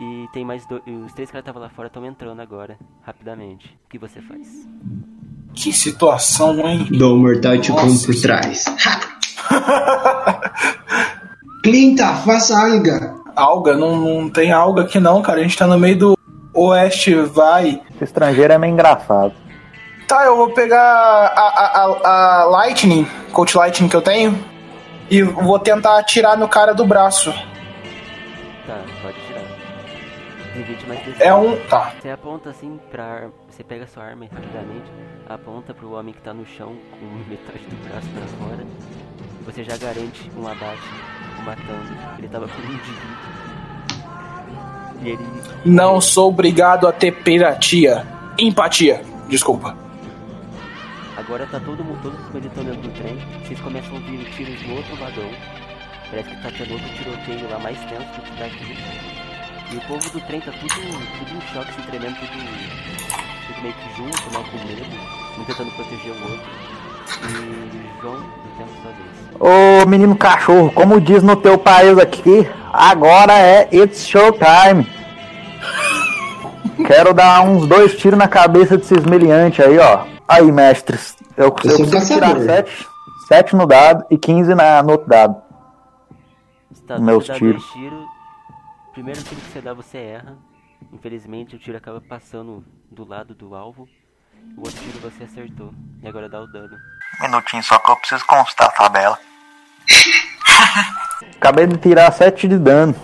[0.00, 0.84] E tem mais dois.
[0.86, 3.76] Os três caras que estavam lá fora estão entrando agora, rapidamente.
[3.86, 4.68] O que você faz?
[5.54, 6.86] Que situação, hein?
[6.90, 8.64] Dou um mortal te como por trás.
[11.62, 13.14] Clinta, faça alga.
[13.36, 15.40] Alga, não, não tem alga aqui não, cara.
[15.40, 16.18] A gente tá no meio do
[16.54, 17.80] oeste, vai.
[17.94, 19.32] Esse estrangeiro é meio engraçado.
[20.08, 24.38] Tá, eu vou pegar a, a, a, a Lightning, Coach Lightning que eu tenho,
[25.10, 27.32] e vou tentar atirar no cara do braço.
[28.66, 29.40] Tá, pode tirar.
[30.54, 31.14] D20 mais D6.
[31.20, 31.56] É um.
[31.66, 31.92] Tá.
[32.00, 33.28] Você aponta assim pra.
[33.52, 34.90] Você pega sua arma e rapidamente,
[35.28, 38.66] aponta pro homem que tá no chão com metade do braço pra fora.
[39.44, 40.88] Você já garante um abate,
[41.44, 42.16] matando.
[42.16, 43.02] Ele tava com um vida.
[45.02, 45.26] E ele.
[45.66, 48.06] Não sou obrigado a ter piratia.
[48.38, 49.02] Empatia.
[49.28, 49.76] Desculpa.
[51.18, 53.18] Agora tá todo mundo, todos os estão dentro do trem.
[53.44, 55.28] Vocês começam a ouvir tiros no outro vagão.
[56.08, 58.76] Parece que tá tendo outro tiroteio lá mais tenso do que tá aqui.
[59.72, 63.11] E o povo do trem tá tudo, tudo em choque, se tremendo, tudo
[63.62, 64.82] meio que junto, né, com medo,
[65.38, 66.50] um tentando proteger o outro.
[67.28, 68.16] E João,
[68.56, 69.84] tenho sua vez.
[69.84, 74.86] Ô menino cachorro, como diz no teu país aqui, agora é It's Showtime.
[76.86, 80.04] Quero dar uns dois tiros na cabeça desses meliantes aí, ó.
[80.26, 81.16] Aí, mestres.
[81.36, 82.40] Eu, eu, preciso tirar.
[82.40, 82.88] 7,
[83.28, 85.36] 7 no dado e 15 na, no outro dado.
[86.86, 87.62] Tá, Meus tiros.
[87.62, 88.04] dois tiros.
[88.92, 90.36] Primeiro tiro que você dá, você erra.
[90.92, 93.88] Infelizmente, o tiro acaba passando do lado do alvo.
[94.56, 95.72] O outro tiro você acertou.
[96.02, 96.76] E agora dá o dano.
[97.20, 99.18] Um minutinho só que eu preciso constar a tabela.
[101.36, 102.94] Acabei de tirar 7 de dano.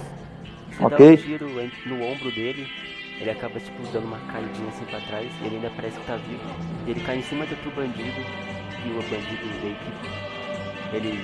[0.73, 1.17] Você Ok.
[1.17, 1.49] dá um tiro
[1.87, 2.69] no ombro dele,
[3.21, 6.17] ele acaba tipo dando uma caidinha assim pra trás, e ele ainda parece que tá
[6.17, 6.43] vivo.
[6.87, 8.21] E ele cai em cima do outro bandido,
[8.85, 10.97] e o bandido meio que.
[10.97, 11.19] Ele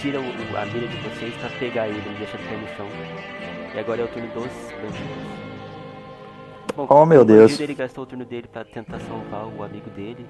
[0.00, 2.88] tira o- a mira de vocês pra pegar ele e deixa ele cair no chão.
[3.74, 5.39] E agora é o turno dos bandidos.
[6.76, 7.42] Bom, Oh, meu o Deus.
[7.52, 10.26] bandido, ele gastou o turno dele pra tentar salvar o amigo dele.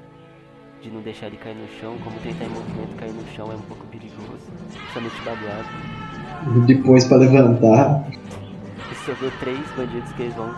[0.81, 3.55] De não deixar ele cair no chão, como tentar em movimento cair no chão é
[3.55, 6.67] um pouco perigoso, principalmente babeado.
[6.67, 8.07] Depois pra levantar.
[8.91, 10.49] E sobrou três bandidos que eles vão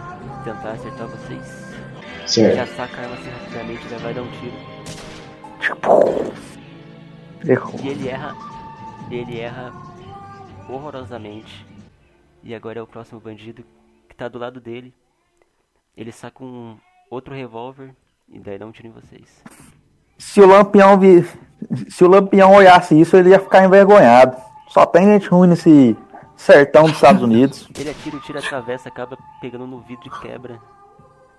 [0.44, 1.72] tentar acertar vocês.
[2.20, 2.76] Já Certo.
[2.76, 4.54] saca a arma assim rapidamente, já vai dar um tiro.
[7.44, 7.80] Errou.
[7.82, 8.36] E ele erra.
[9.10, 9.72] Ele erra
[10.68, 11.66] horrorosamente.
[12.44, 13.64] E agora é o próximo bandido
[14.08, 14.94] que tá do lado dele.
[15.96, 16.76] Ele saca um
[17.10, 17.94] outro revólver
[18.28, 19.42] e daí dá um tiro em vocês.
[20.18, 21.26] Se o Lampião vi...
[21.90, 24.36] se o Lampião olhasse isso, ele ia ficar envergonhado.
[24.68, 25.96] Só tem gente ruim nesse
[26.36, 27.68] sertão dos Estados Unidos.
[27.78, 30.58] Ele atira, o tiro atravessa, acaba pegando no vidro e quebra.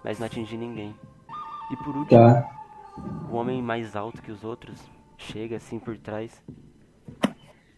[0.03, 0.95] Mas não atinge ninguém.
[1.71, 2.47] E por último, Tá.
[3.31, 4.79] o homem mais alto que os outros
[5.17, 6.31] chega assim por trás.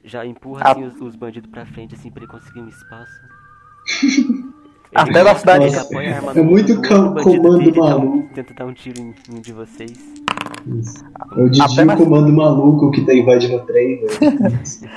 [0.03, 0.71] Já empurra Ah.
[0.71, 3.21] assim, os, os bandidos pra frente assim pra ele conseguir um espaço.
[4.95, 5.65] Até da cidade.
[6.35, 8.29] É muito comando maluco.
[8.33, 9.91] Tenta dar um tiro em um de vocês.
[11.37, 14.49] É o Didi o comando maluco que tá invadindo o trem, velho.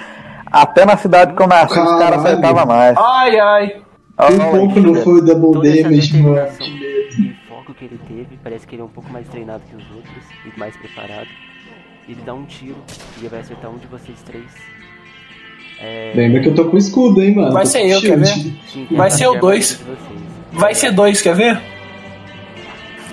[0.51, 2.21] Até na cidade que eu nasci, os caras Caralho.
[2.21, 2.97] acertavam mais.
[2.97, 3.83] Ai, ai.
[4.31, 6.35] Um pouco não foi o double damage, mano.
[6.35, 6.67] determinação
[7.19, 9.85] e foco que ele teve, parece que ele é um pouco mais treinado que os
[9.95, 11.29] outros e mais preparado.
[12.09, 12.77] Ele dá um tiro
[13.17, 14.51] e ele vai acertar um de vocês três.
[15.81, 17.53] É, Lembra que eu tô com escudo, hein, mano?
[17.53, 18.53] Vai ser eu, quer ver?
[18.91, 19.81] vai ser o de dois.
[19.81, 20.61] armadilha de vocês.
[20.61, 21.61] Vai ser dois, quer ver?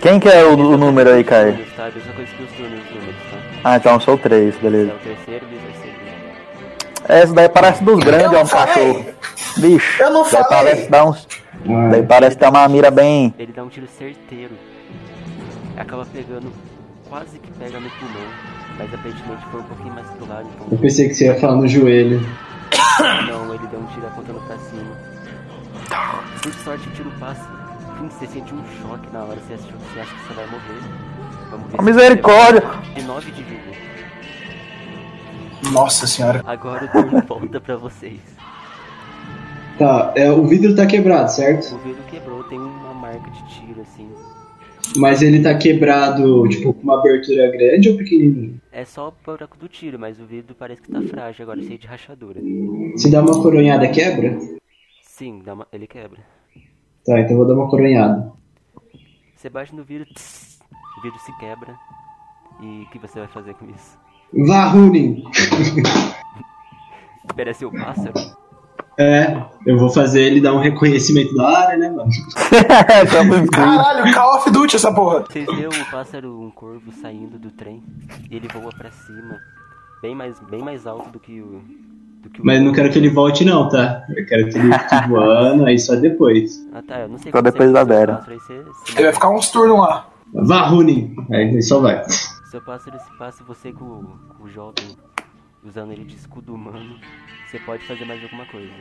[0.02, 1.58] Quem que é o, o número aí, Caio?
[1.76, 1.90] Tá?
[1.90, 1.92] Tá?
[3.64, 4.92] Ah, então sou três, Esse beleza.
[4.92, 7.24] é o e é o.
[7.24, 8.68] Esse daí parece dos grandes, Eu é um falei.
[8.68, 9.06] cachorro.
[9.58, 10.48] Bicho, Eu não daí falei.
[10.50, 11.28] parece dar uns.
[11.68, 13.34] Ah, Daí parece ter uma mira bem.
[13.40, 14.52] Ele dá um tiro certeiro.
[15.78, 16.52] Acaba pegando,
[17.10, 18.28] quase que pega no pulmão.
[18.78, 21.56] Mas aparentemente foi um pouquinho mais pro lado, eu então pensei que você ia falar
[21.56, 22.20] no joelho.
[23.28, 24.96] não, ele deu um tiro apontando pra cima.
[26.42, 27.48] Por sorte o tiro passa.
[28.02, 31.06] Você sente um choque na hora, você acha, você acha que você vai morrer.
[31.50, 32.62] Vamos ver misericórdia!
[32.62, 33.64] você leva De 9 de vida.
[35.72, 36.44] Nossa senhora.
[36.46, 38.20] Agora o turno volta pra vocês.
[39.80, 41.76] Tá, é, o vidro tá quebrado, certo?
[41.76, 44.10] O vidro quebrou, tem uma marca de tiro assim.
[44.98, 48.62] Mas ele tá quebrado, tipo, com uma abertura grande ou pequenininho?
[48.72, 51.78] É só o buraco do tiro, mas o vidro parece que tá frágil agora, cheio
[51.78, 52.42] de rachadura.
[52.96, 54.38] Se dá uma coronhada, quebra?
[55.02, 56.20] Sim, dá uma- ele quebra.
[57.06, 58.32] Tá, então vou dar uma coronhada.
[59.36, 60.60] Você bate no vidro, tss,
[60.98, 61.76] o vidro se quebra.
[62.62, 63.98] E o que você vai fazer com isso?
[64.48, 65.24] Vá, Runin!
[67.30, 68.14] Espera seu pássaro?
[68.98, 72.10] É, eu vou fazer ele dar um reconhecimento da área, né, mano?
[73.44, 73.50] Incluídos.
[73.50, 75.26] Caralho, Call of Duty essa porra.
[75.30, 77.84] Vocês vê o pássaro, um corvo saindo do trem.
[78.32, 79.38] E ele voa pra cima.
[80.02, 81.62] Bem mais, bem mais alto do que o.
[82.22, 84.04] Do que o Mas não quero que ele volte, não, tá?
[84.16, 86.66] Eu quero que ele fique voando, aí só depois.
[86.74, 88.22] Ah tá, eu não sei Só como depois da Vera.
[88.26, 88.54] você-
[88.94, 90.08] Ele vai ficar uns turnos lá.
[90.34, 91.16] Vá, Runin!
[91.32, 92.02] Aí ele só vai.
[92.50, 94.96] Seu pássaro se passa você com, o- com o jovem
[95.66, 96.98] usando ele de escudo humano.
[97.48, 98.72] Você pode fazer mais alguma coisa.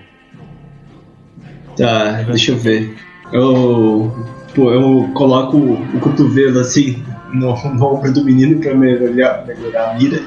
[1.76, 2.96] Tá, deixa eu ver.
[3.32, 4.12] Eu.
[4.54, 9.94] Pô, eu coloco o cotovelo assim no, no ombro do menino pra melhorar, melhorar a
[9.94, 10.22] mira.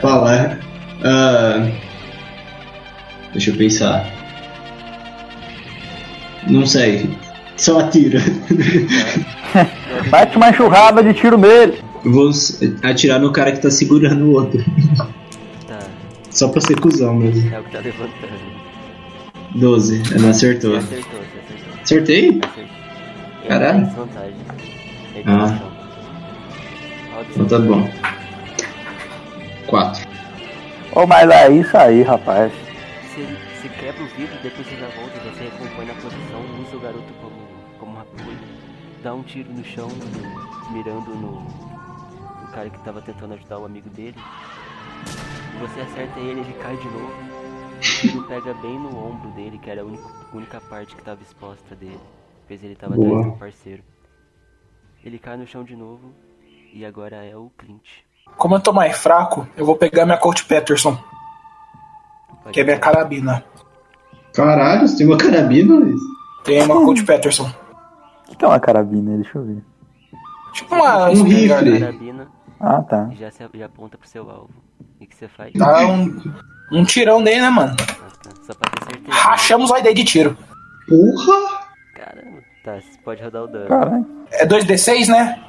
[0.00, 0.58] Falar.
[1.04, 1.70] Ah,
[3.32, 4.06] deixa eu pensar.
[6.48, 7.10] Não sei.
[7.56, 8.20] Só atira.
[10.10, 11.85] Bate uma enxurrada de tiro nele.
[12.06, 12.30] Eu vou
[12.84, 14.62] atirar no cara que tá segurando o outro.
[15.66, 15.80] Tá,
[16.30, 17.52] Só pra ser cuzão mesmo.
[17.52, 18.56] é o que tá levantando.
[19.56, 19.98] 12.
[19.98, 20.76] Não Você acertou.
[20.76, 21.82] acertou, você acertou.
[21.82, 22.28] Acertei?
[22.28, 22.64] acertou.
[23.40, 23.78] Ele Caralho.
[23.78, 24.34] tem desvantagem.
[25.16, 25.70] Ele tem Ah.
[27.34, 27.90] Então tá bom.
[29.66, 30.06] 4.
[30.92, 32.52] Ô, mas é isso aí, rapaz.
[33.14, 33.22] Você,
[33.60, 36.80] você quebra o vidro, depois você já volta e você recompõe na posição, usa o
[36.80, 37.34] garoto como,
[37.80, 38.38] como apoio,
[39.02, 39.88] dá um tiro no chão,
[40.72, 41.65] mirando no
[42.56, 44.16] cara que tava tentando ajudar o amigo dele.
[45.54, 47.12] E você acerta ele, ele cai de novo.
[47.82, 51.74] Tiro pega bem no ombro dele, que era a única, única parte que estava exposta
[51.74, 52.00] dele.
[52.48, 53.18] Pois ele tava Boa.
[53.18, 53.82] atrás do parceiro.
[55.04, 56.14] Ele cai no chão de novo,
[56.72, 57.86] e agora é o Clint.
[58.38, 60.98] Como eu tô mais fraco, eu vou pegar minha Colt Peterson,
[62.42, 63.44] Pode que é minha carabina.
[64.32, 66.00] Caralho, você tem uma carabina, Luiz?
[66.42, 67.52] Tem uma Colt Peterson.
[68.30, 69.14] O que é uma carabina?
[69.18, 69.62] Deixa eu ver.
[70.54, 71.78] Tipo uma Um rifle.
[71.78, 73.08] Carabina Ah, tá.
[73.12, 74.50] e já, se, já aponta pro seu alvo.
[75.00, 75.52] E o que você faz?
[75.54, 76.22] Dá um,
[76.72, 77.76] um tirão dele, né, mano?
[77.80, 78.30] Ah, tá.
[78.42, 79.16] Só pra ter certeza.
[79.18, 80.36] Rachamos a ideia de tiro.
[80.88, 81.66] Porra!
[81.94, 82.42] Caramba.
[82.64, 83.68] Tá, você pode rodar o dano.
[83.68, 84.06] Caralho.
[84.32, 85.42] É 2d6, né?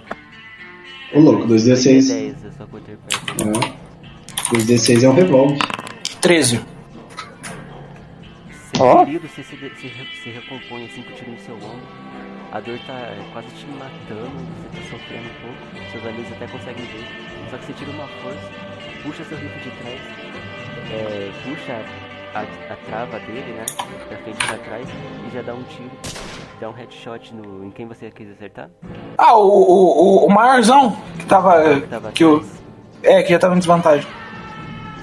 [1.13, 2.07] Ô louco, 2d6.
[2.07, 2.89] 10, é só perto.
[2.91, 4.55] É.
[4.55, 5.57] 2d6 é um revólver.
[6.21, 6.61] 13.
[8.73, 9.05] Sem Ó.
[9.05, 9.89] ferido, você se, se,
[10.23, 12.06] se recompõe assim com o tiro no seu ombro.
[12.57, 15.91] A dor tá quase te matando, você tá sofrendo um pouco.
[15.91, 17.05] Seus amigos até conseguem ver.
[17.51, 18.49] Só que você tira uma força,
[19.03, 20.01] puxa seu rifle de trás,
[20.91, 21.85] é, puxa
[22.33, 23.65] a, a trava dele, né?
[24.07, 25.91] Pra frente e pra trás, e já dá um tiro.
[26.59, 28.71] Dá um headshot no, em quem você quis acertar.
[29.19, 31.79] Ah, o, o, o, maiorzão que tava.
[31.79, 32.43] Que tava Que o,
[33.03, 34.09] é, que já tava em desvantagem.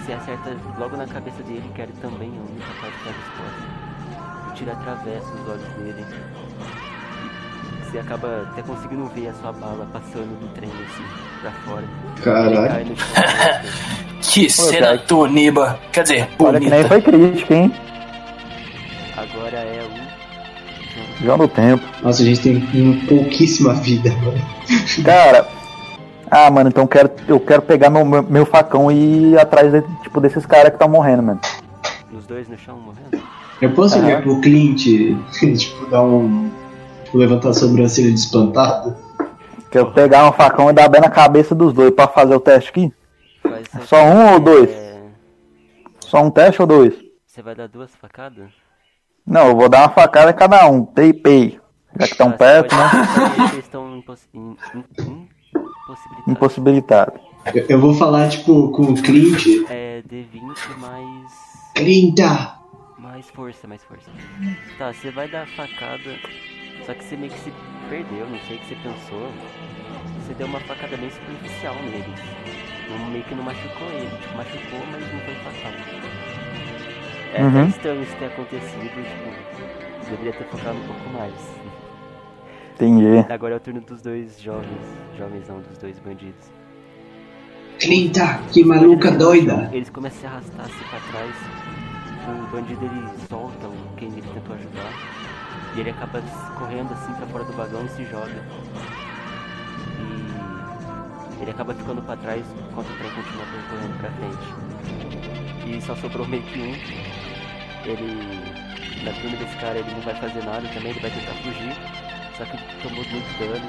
[0.05, 4.51] Você acerta logo na cabeça dele, que era também a única parte que estava exposta.
[4.51, 6.05] O tiro atravessa os olhos dele.
[7.95, 11.05] Você acaba até conseguindo ver a sua bala passando do trem assim,
[11.41, 11.85] pra fora.
[12.25, 12.97] Caralho.
[12.97, 13.07] chão.
[14.21, 14.99] Que cena cara.
[14.99, 15.79] toniba.
[15.93, 16.89] Quer dizer, Olha bonita.
[16.89, 17.73] foi crítica, hein?
[19.17, 19.87] Agora é
[21.21, 21.25] o.
[21.25, 21.85] Já no tempo.
[22.03, 24.43] Nossa, a gente tem um- pouquíssima vida, mano.
[25.05, 25.47] Cara.
[26.29, 29.71] Ah, mano, então eu quero, eu quero pegar meu, meu, meu facão e ir atrás
[29.71, 31.41] de- tipo, desses caras que estão morrendo, mano.
[32.13, 33.25] Os dois no chão morrendo?
[33.61, 34.07] Eu posso Aham.
[34.07, 34.83] olhar pro Clint,
[35.39, 36.51] tipo, dar um.
[37.15, 38.97] Tipo, levantar a sobrancelha de espantado?
[39.71, 42.71] Quero pegar um facão e dar bem na cabeça dos dois pra fazer o teste
[42.71, 42.93] aqui.
[43.85, 44.69] Só um ou dois?
[44.69, 45.01] É,
[46.01, 46.93] Só um teste ou dois?
[47.25, 48.51] Você vai dar duas facadas?
[49.25, 50.85] Não, eu vou dar uma facada em cada um.
[50.85, 51.61] Pei, pei.
[51.97, 52.91] Já que estão Ah, perto, né?
[53.49, 55.27] Vocês estão impossibilitados.
[56.27, 57.13] Impossibilitado.
[57.55, 59.47] Eu, eu vou falar, tipo, com o Clint.
[59.71, 61.33] É D20 mais.
[61.77, 62.55] Clinta!
[62.99, 64.11] Mais força, mais força.
[64.79, 66.17] Tá, você vai dar a facada,
[66.87, 67.53] só que você meio que se
[67.89, 69.31] perdeu, não sei o que você pensou.
[70.21, 72.21] Você deu uma facada bem superficial neles.
[72.91, 75.73] Não, meio que não machucou ele, tipo, machucou, mas não foi fatal.
[77.35, 77.49] É Uhum.
[77.49, 81.35] até estranho isso ter acontecido, tipo, deveria ter focado um pouco mais.
[82.75, 83.25] Entendi.
[83.33, 84.81] Agora é o turno dos dois jovens,
[85.17, 86.51] jovens não, dos dois bandidos.
[87.81, 89.69] Clinta, que maluca doida!
[89.73, 91.35] Eles começam a se arrastar assim pra trás.
[92.29, 95.24] O bandido ele solta o quem ele tentou ajudar.
[95.75, 96.23] E ele acaba
[96.59, 98.43] correndo assim pra fora do vagão e se joga.
[101.39, 105.67] E ele acaba ficando pra trás enquanto o trem continua percorrendo pra frente.
[105.67, 106.75] E só sobrou meio que um.
[107.89, 108.65] Ele.
[109.03, 111.77] Na turma desse cara ele não vai fazer nada também, ele vai tentar fugir.
[112.39, 113.67] Só que tomou muito dano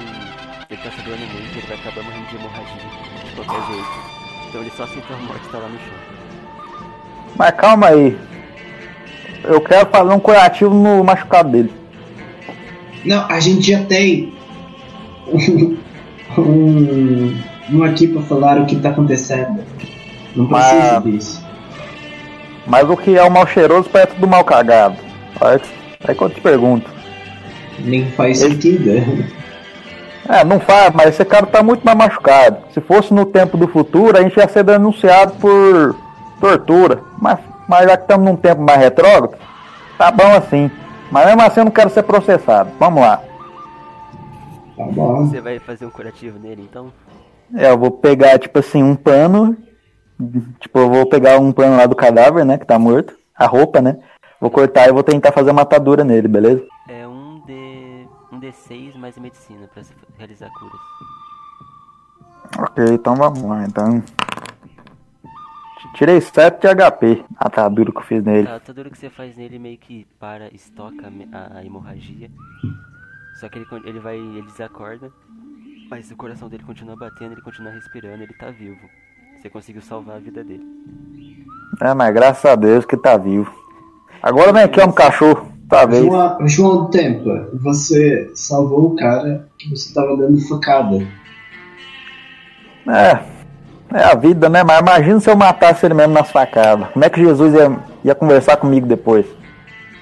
[0.70, 2.82] e ele tá sangrando muito ele vai acabar morrendo de hemorragia
[3.24, 4.16] de qualquer jeito.
[4.48, 6.16] Então ele só aceitou a morte tá lá no chão.
[7.36, 8.18] Mas calma aí.
[9.44, 11.85] Eu quero fazer um curativo no machucado dele.
[13.06, 14.32] Não, a gente já tem
[15.28, 15.76] um,
[16.38, 17.38] um,
[17.72, 19.60] um aqui pra falar o que tá acontecendo.
[20.34, 21.46] Não precisa Mas- disso.
[22.66, 24.96] Mas o que é o mal cheiroso perto do mal cagado?
[25.40, 25.60] Aí,
[26.08, 26.90] aí que eu te pergunto.
[27.78, 28.90] Nem faz Ele- sentido.
[30.28, 32.56] É, não faz, mas esse cara tá muito mais machucado.
[32.74, 35.94] Se fosse no tempo do futuro, a gente ia ser denunciado por
[36.40, 36.98] tortura.
[37.20, 37.38] Mas,
[37.68, 39.36] mas já que estamos num tempo mais retrógrado,
[39.96, 40.68] tá bom assim.
[41.10, 42.70] Mas mesmo assim eu não quero ser processado.
[42.78, 43.22] Vamos lá.
[44.76, 45.26] Tá bom.
[45.26, 46.92] Você vai fazer um curativo nele então?
[47.54, 49.56] É, eu vou pegar, tipo assim, um pano.
[50.60, 52.58] Tipo, eu vou pegar um pano lá do cadáver, né?
[52.58, 53.14] Que tá morto.
[53.34, 53.98] A roupa, né?
[54.40, 56.62] Vou cortar e vou tentar fazer uma atadura nele, beleza?
[56.88, 58.06] É um D.
[58.32, 59.82] um D6 mais medicina pra
[60.18, 60.80] realizar curas.
[62.58, 64.02] Ok, então vamos lá, então.
[65.96, 68.46] Tirei 7 de HP, a atadura que eu fiz nele.
[68.46, 72.30] A atadura que você faz nele meio que para, estoca a me- a, a hemorragia.
[73.40, 74.16] Só que ele, ele vai.
[74.16, 75.10] ele desacorda.
[75.90, 78.80] Mas o coração dele continua batendo, ele continua respirando, ele tá vivo.
[79.40, 80.66] Você conseguiu salvar a vida dele.
[81.80, 83.50] É, mas graças a Deus que tá vivo.
[84.22, 86.04] Agora vem aqui, é um cachorro, talvez.
[86.04, 90.96] João, João Tempa, você salvou o cara que você tava dando facada.
[92.88, 93.35] É,
[93.92, 94.62] é a vida, né?
[94.62, 96.88] Mas imagina se eu matasse ele mesmo nas facadas.
[96.90, 99.26] Como é que Jesus ia, ia conversar comigo depois?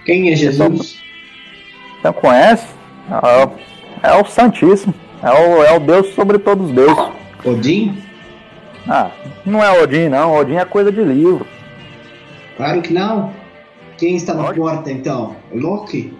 [0.04, 0.98] Quem é Jesus?
[0.98, 2.66] Você não conhece?
[3.10, 4.94] É o, é o Santíssimo.
[5.22, 7.08] É o, é o Deus sobre todos os deuses.
[7.44, 8.02] Odin?
[8.86, 9.10] Ah,
[9.44, 10.34] não é Odin, não.
[10.34, 11.46] Odin é coisa de livro.
[12.56, 13.32] Claro que não.
[13.96, 15.36] Quem está na porta então?
[15.52, 16.16] Loki?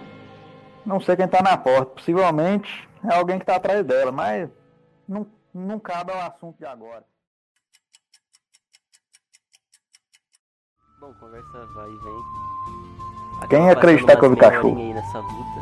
[0.85, 1.85] Não sei quem tá na porta.
[1.85, 4.49] Possivelmente é alguém que tá atrás dela, mas
[5.07, 7.03] não, não cabe ao assunto de agora.
[11.05, 13.47] Bom, conversa vai e vem.
[13.47, 14.77] Quem Acaba acreditar passando que eu vi cachorro?
[14.79, 15.61] aí nessa luta.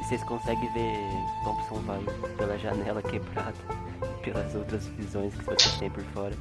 [0.00, 0.98] E vocês conseguem ver
[1.44, 2.04] Thompson vai
[2.36, 3.54] pela janela quebrada.
[4.24, 6.34] Pelas outras visões que vocês têm por fora.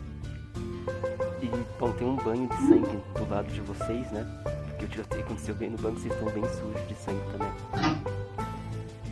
[1.44, 1.48] E,
[1.80, 4.26] bom, tem um banho de sangue do lado de vocês, né?
[4.70, 7.52] Porque o tiroteio aconteceu bem no banco, vocês estão bem sujos de sangue também.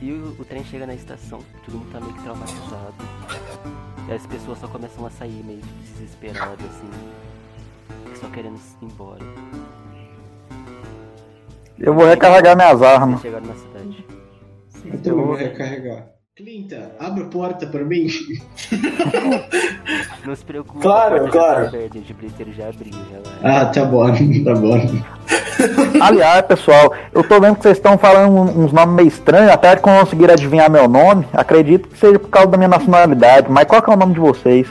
[0.02, 2.96] E o, o trem chega na estação, todo mundo tá meio que traumatizado.
[4.10, 7.27] E as pessoas só começam a sair meio desesperadas, assim.
[8.20, 9.20] Só querendo ir embora.
[11.80, 13.22] Eu vou recarregar minhas Vocês armas.
[13.22, 14.06] chegaram na cidade.
[14.86, 16.08] Eu também vou recarregar.
[16.36, 18.08] Clinta, abre a porta para mim.
[20.26, 21.64] Não se preocupe, Claro, a porta claro.
[21.66, 22.00] Já tá aberta,
[22.56, 24.06] já abriu, já Ah, tá bom,
[24.46, 26.00] tá bom.
[26.02, 29.82] Aliás, pessoal, eu tô vendo que vocês estão falando uns nomes meio estranhos, até que
[29.82, 31.28] conseguiram adivinhar meu nome.
[31.34, 34.20] Acredito que seja por causa da minha nacionalidade, mas qual que é o nome de
[34.20, 34.68] vocês?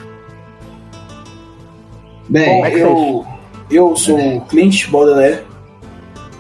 [2.29, 3.25] Bem, é que eu,
[3.71, 5.45] eu sou o Clint Baudelaire.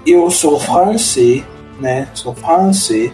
[0.06, 1.42] Eu sou francês,
[1.80, 2.08] né?
[2.14, 3.12] Sou francês,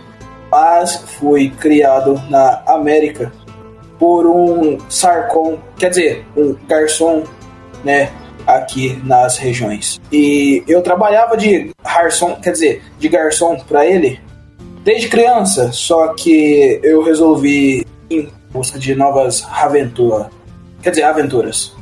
[0.51, 3.33] mas fui criado na América
[3.99, 7.23] por um sarcom, quer dizer, um garçom,
[7.85, 8.11] né?
[8.47, 10.01] Aqui nas regiões.
[10.11, 14.21] E eu trabalhava de garçom, quer dizer, de garçom para ele
[14.85, 20.27] desde criança, só que eu resolvi ir em busca de novas aventuras.
[20.83, 21.75] Quer dizer, aventuras.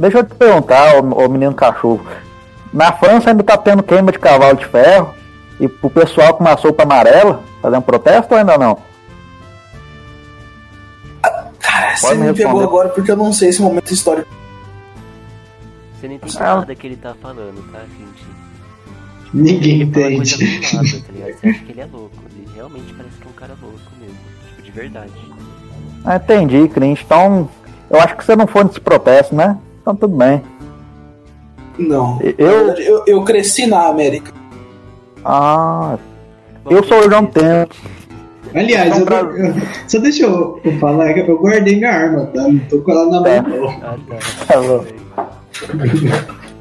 [0.00, 2.00] Deixa eu te perguntar, ô, ô menino cachorro.
[2.72, 5.14] Na França ainda tá tendo queima de cavalo de ferro?
[5.60, 8.78] E pro pessoal com uma sopa amarela fazendo protesto ou ainda não?
[11.60, 14.28] Cara, você me me pegou agora porque eu não sei esse momento histórico.
[16.00, 16.54] Você não entende Ah.
[16.56, 18.24] nada que ele tá falando, tá, gente?
[19.34, 20.72] ninguém entende.
[20.74, 21.34] nada, tá ligado?
[21.38, 22.16] Você acha que ele é louco.
[22.34, 24.16] Ele realmente parece que é um cara louco mesmo.
[24.48, 25.12] Tipo, de verdade.
[26.06, 27.02] Ah, entendi, Clint.
[27.02, 27.48] Então,
[27.90, 29.58] eu acho que você não foi nesse protesto, né?
[29.80, 30.42] Então tudo bem.
[31.78, 32.18] Não.
[32.20, 34.32] Eu- eu, eu cresci na América.
[35.24, 35.98] Ah,
[36.68, 37.74] eu sou o gente, João Tempo.
[38.54, 39.54] Aliás, eu, Então, eu-
[39.86, 42.42] só deixa eu, eu falar que eu guardei minha arma, tá?
[42.42, 43.42] Não tô com ela na Tá.
[43.42, 43.68] mão, não.
[43.70, 44.84] Ah, tá.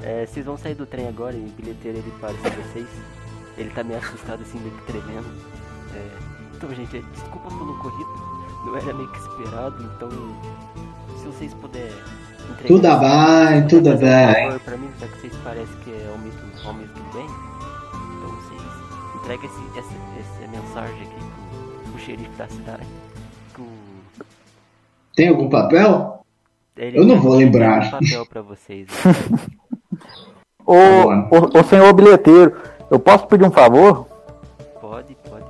[0.03, 2.85] É, vocês vão sair do trem agora e o bilheteiro ele para com vocês.
[3.57, 5.27] Ele tá meio assustado assim, meio que tremendo.
[5.95, 6.05] É,
[6.55, 8.09] então, gente, é, desculpa pelo ocorrido.
[8.65, 10.09] Não era meio que esperado, então.
[11.17, 11.91] Se vocês puderem.
[12.67, 14.43] Tudo bem, tudo fazer um bem.
[14.45, 17.25] favor Pra mim, já que vocês parecem que é homem do, homem do bem.
[17.25, 18.61] Então vocês
[19.15, 21.15] entregam esse, essa, essa mensagem aqui
[21.83, 22.83] pro, pro xerife da cidade.
[23.55, 24.25] Que o-
[25.15, 26.23] Tem algum papel?
[26.77, 27.85] ele Eu não vou lembrar.
[27.87, 28.87] um papel pra vocês.
[28.87, 29.13] né?
[30.65, 31.27] Ô, bom.
[31.31, 32.55] ô, ô senhor bilheteiro,
[32.91, 34.07] eu posso pedir um favor?
[34.79, 35.45] pode, pode.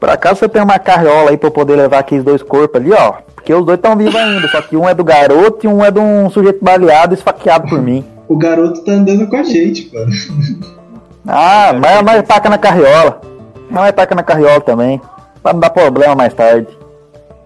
[0.00, 2.92] Por acaso você tem uma carriola aí pra eu poder levar aqueles dois corpos ali,
[2.92, 3.18] ó?
[3.42, 5.90] Porque os dois estão vivos ainda, só que um é do garoto e um é
[5.90, 8.04] de um sujeito baleado e esfaqueado por mim.
[8.28, 10.12] O garoto tá andando com a gente, mano.
[11.26, 13.20] Ah, mas, mas taca na carriola.
[13.68, 15.00] Não é taca na carriola também.
[15.42, 16.68] Pra não dar problema mais tarde.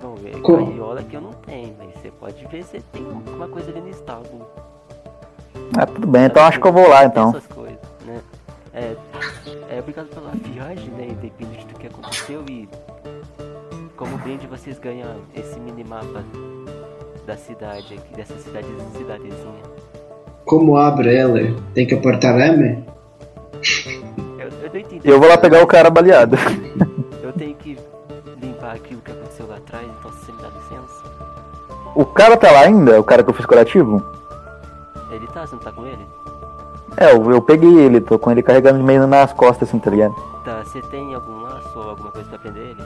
[0.03, 0.67] Não, é, Como?
[0.67, 3.89] carriola que eu não tenho, mas você pode ver se tem alguma coisa ali no
[3.89, 4.47] estábulo.
[5.79, 7.31] Ah, tudo bem, então acho que eu vou lá então.
[7.31, 8.21] Essas coisas, né?
[8.75, 8.97] É,
[9.71, 11.09] é obrigado pela viagem, né?
[11.09, 12.69] Independente do que aconteceu e
[13.97, 16.23] como brinde vocês ganham esse minimapa
[17.27, 18.67] da cidade aqui, dessa cidade,
[18.97, 19.63] cidadezinha.
[20.45, 21.41] Como abre ela?
[21.75, 22.85] Tem que apertar M?
[24.39, 25.09] Eu, eu não entendi.
[25.09, 26.37] Eu vou lá pegar o cara baleado.
[27.23, 27.77] Eu tenho que
[28.41, 31.03] limpar aquilo que aconteceu lá atrás, então se você me dá licença.
[31.97, 33.01] O cara tá lá ainda?
[33.01, 34.01] O cara que eu fiz curativo?
[35.11, 36.07] Ele tá, você não tá com ele?
[36.97, 40.15] É, eu, eu peguei ele, tô com ele carregando meio nas costas assim, tá ligado?
[40.45, 42.83] Tá, você tem algum laço ou alguma coisa pra prender ele?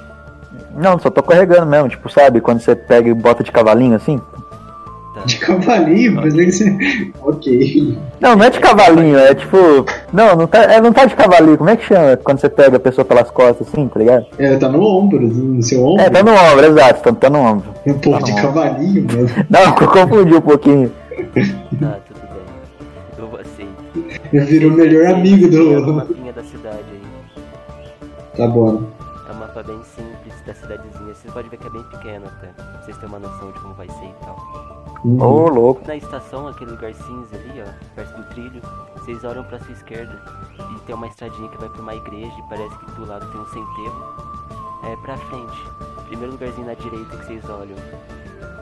[0.76, 4.20] Não, só tô carregando mesmo, tipo, sabe, quando você pega e bota de cavalinho assim?
[5.14, 5.22] Tá.
[5.24, 6.22] De cavalinho?
[6.22, 7.12] Pensei que você...
[7.22, 7.98] Ok.
[8.20, 9.56] Não, não é de cavalinho, é tipo.
[10.12, 12.76] Não, não tá, é, não tá de cavalinho, como é que chama quando você pega
[12.76, 14.26] a pessoa pelas costas assim, tá ligado?
[14.38, 16.02] É, tá no ombro, no seu ombro.
[16.02, 17.74] É, tá no ombro, exato, tá, tá no ombro.
[17.86, 18.42] Um pouco tá de ombro.
[18.42, 19.30] cavalinho, mano.
[19.50, 20.92] Não, eu confundi um pouquinho.
[21.80, 23.18] Tá, tudo bem.
[23.18, 24.26] Eu aceito.
[24.32, 25.92] Eu virou o melhor amigo do.
[25.92, 27.42] mapinha da cidade aí.
[28.36, 28.84] Tá bom.
[29.28, 31.14] É um mapa bem simples da cidadezinha.
[31.14, 32.48] Vocês podem ver que é bem pequeno até.
[32.48, 34.70] Pra vocês terem uma noção de como vai ser e tal.
[35.04, 35.22] Uhum.
[35.22, 35.86] Ô, louco.
[35.86, 38.60] Na estação, aquele lugar cinza ali, ó, perto do trilho,
[38.94, 40.22] vocês olham pra sua esquerda
[40.58, 43.40] e tem uma estradinha que vai pra uma igreja e parece que do lado tem
[43.40, 44.30] um centevo.
[44.84, 45.56] É pra frente,
[46.06, 47.76] primeiro lugarzinho na direita que vocês olham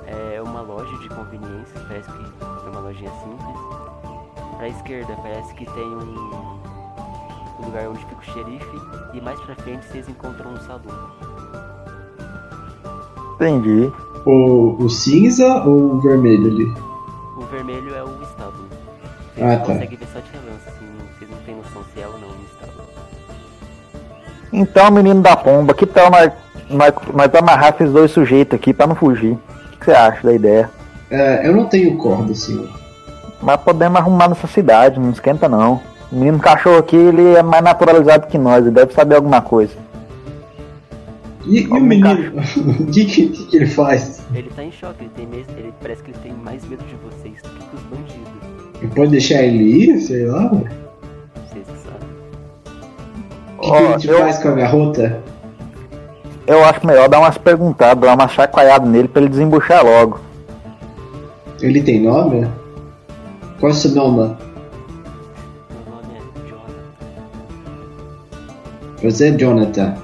[0.08, 2.24] é uma loja de conveniência, parece que
[2.66, 4.56] é uma lojinha simples.
[4.56, 6.60] Pra esquerda parece que tem um,
[7.60, 8.80] um lugar onde fica o xerife
[9.12, 11.37] e mais pra frente vocês encontram um salão.
[13.40, 13.90] Entendi.
[14.24, 16.72] O, o cinza ou o vermelho ali?
[17.36, 18.66] O vermelho é o estábulo.
[19.34, 19.64] Vocês Ah, tá.
[19.66, 20.86] conseguem ver só de relance, assim,
[21.16, 22.88] vocês não têm noção se é ou não um estábulo.
[24.52, 26.32] Então, menino da pomba, que tal nós,
[26.68, 29.32] nós, nós amarrar esses dois sujeitos aqui pra não fugir?
[29.74, 30.70] O que você acha da ideia?
[31.10, 32.68] É, eu não tenho corda, senhor.
[33.40, 35.80] Mas podemos arrumar nessa cidade, não esquenta não.
[36.10, 39.74] O menino cachorro aqui, ele é mais naturalizado que nós, ele deve saber alguma coisa.
[41.48, 42.32] E, e o menino?
[42.80, 44.20] O que, que, que ele faz?
[44.34, 46.94] Ele tá em choque, ele tem mes- ele parece que ele tem mais medo de
[46.96, 48.28] vocês do que dos bandidos.
[48.82, 49.98] Ele pode deixar ele ir?
[50.00, 50.46] Sei lá.
[50.52, 52.08] O Vocês que sabem.
[53.60, 55.22] que, Ó, que ele te eu- faz com a garrota?
[56.46, 60.20] Eu acho melhor dar umas perguntadas, dar uma chacoalhada nele pra ele desembuchar logo.
[61.60, 62.46] Ele tem nome?
[63.60, 64.16] Qual é o seu nome?
[64.18, 66.78] Meu nome é Jonathan.
[69.02, 69.94] Você é Jonathan.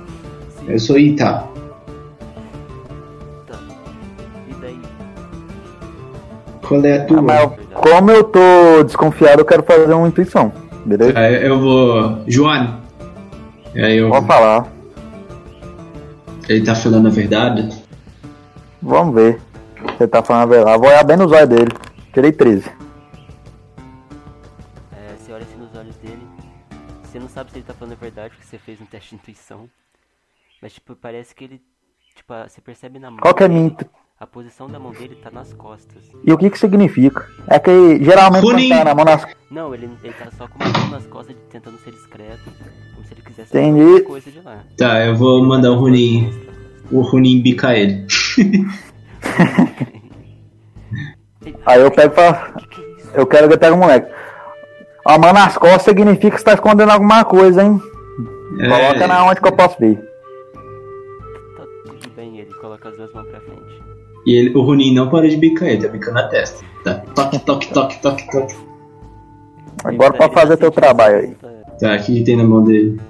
[0.64, 1.44] Sim, Eu sou Ita.
[3.46, 3.58] tá.
[4.48, 4.80] E daí?
[6.66, 7.18] Qual é a tua?
[7.18, 10.52] Ah, mas como eu tô desconfiado, eu quero fazer uma intuição,
[10.84, 11.18] beleza?
[11.18, 12.22] É, eu vou.
[12.26, 12.80] João.
[13.74, 14.08] Aí eu.
[14.10, 14.72] Pode falar.
[16.48, 17.82] Ele tá falando a verdade?
[18.82, 19.40] Vamos ver.
[19.96, 20.78] Você tá falando a verdade.
[20.78, 21.70] Vou olhar bem nos olhos dele.
[22.12, 22.70] Tirei 13.
[24.92, 26.22] É, você olha assim nos olhos dele.
[27.02, 29.14] Você não sabe se ele tá falando a verdade porque você fez um teste de
[29.16, 29.68] intuição.
[30.64, 31.60] Mas tipo, parece que ele.
[32.16, 33.20] Tipo, a- você percebe na mão.
[33.20, 33.76] Qual que é a minha.
[34.18, 36.02] A posição da mão dele tá nas costas.
[36.24, 37.28] E o que que significa?
[37.50, 38.68] É que geralmente quando Runim.
[38.70, 39.26] tá na mão nas...
[39.50, 42.50] Não, ele, ele tá só com uma mão nas costas tentando ser discreto.
[42.94, 43.80] Como se ele quisesse Entendi.
[43.82, 44.64] alguma coisa de lá.
[44.78, 46.30] Tá, eu vou mandar o Runim.
[46.90, 48.06] O Runim bicar ele.
[51.66, 52.52] Aí eu pego pra...
[52.56, 53.10] É isso?
[53.14, 54.10] Eu quero que eu pegue o moleque.
[55.06, 57.80] A mão nas costas significa que você tá escondendo alguma coisa, hein?
[58.56, 60.00] Coloca É, na onde que eu posso ver.
[62.84, 63.82] Coloca as duas mãos pra frente.
[64.26, 66.62] E ele, o Runim não parou de bicar ele, tá bicando a testa.
[66.84, 66.94] Tá.
[67.14, 68.54] Toque, toque, toque, toque, toque.
[69.84, 71.34] Agora pode fazer teu trabalho aí.
[71.34, 71.48] tá-
[71.96, 73.00] o que que tem na mão dele?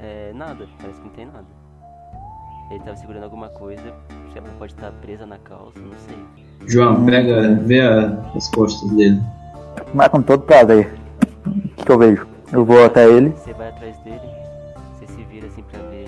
[0.00, 1.44] É, nada, parece que não tem nada.
[2.70, 3.82] Ele tava segurando alguma coisa,
[4.32, 6.16] sei lá, pode estar presa na calça, não sei.
[6.68, 9.20] João, pega, vê a- as costas dele.
[9.92, 10.92] Mas com todo prazer.
[11.44, 12.26] O que, que eu vejo?
[12.52, 13.30] Eu vou até ele.
[13.30, 14.20] Você vai atrás dele,
[14.94, 16.06] você se vira assim pra ver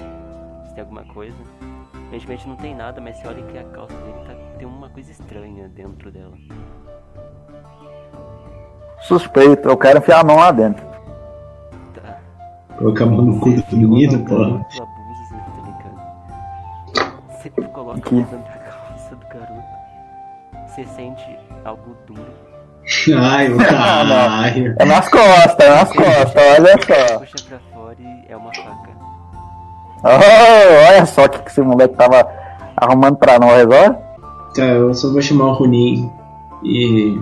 [0.68, 1.34] se tem alguma coisa.
[2.12, 5.10] Aparentemente não tem nada, mas você olha que a calça dele tá, tem uma coisa
[5.10, 6.34] estranha dentro dela.
[9.00, 10.84] Suspeito, eu quero enfiar a mão lá dentro.
[11.94, 12.18] Tá.
[12.76, 14.36] Colocar a mão no cu do Você menino, no pô.
[14.36, 14.66] tá?
[17.30, 18.08] Você coloca Aqui.
[18.14, 20.68] a mão dentro da calça do garoto.
[20.68, 22.30] Você sente algo duro.
[23.18, 24.74] Ai, o caralho.
[24.78, 26.76] É nas costas, é nas costas, olha
[27.08, 27.18] só.
[27.20, 29.11] Puxa pra fora e é uma faca.
[30.04, 32.26] Oh, olha só o que que esse moleque tava
[32.76, 33.94] arrumando pra nós, ó.
[34.54, 36.10] Tá, eu só vou chamar o Ronin
[36.64, 37.18] e.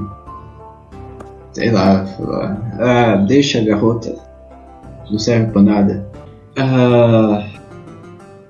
[1.52, 2.56] Sei lá, falar.
[2.80, 4.14] Ah, deixa a garota.
[5.10, 6.08] Não serve pra nada.
[6.58, 7.44] Ah.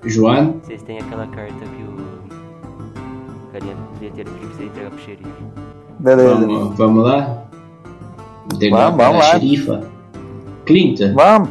[0.05, 0.55] Joan?
[0.63, 5.43] Vocês têm aquela carta que o carinha bilheteiro pra você entregar pro xerife.
[5.99, 6.35] Beleza.
[6.47, 7.39] Vamos, vamos lá?
[8.55, 9.25] Entregar Vamos, vamos lá.
[9.33, 9.81] xerifa.
[10.65, 11.13] Clinta?
[11.15, 11.49] Vamos.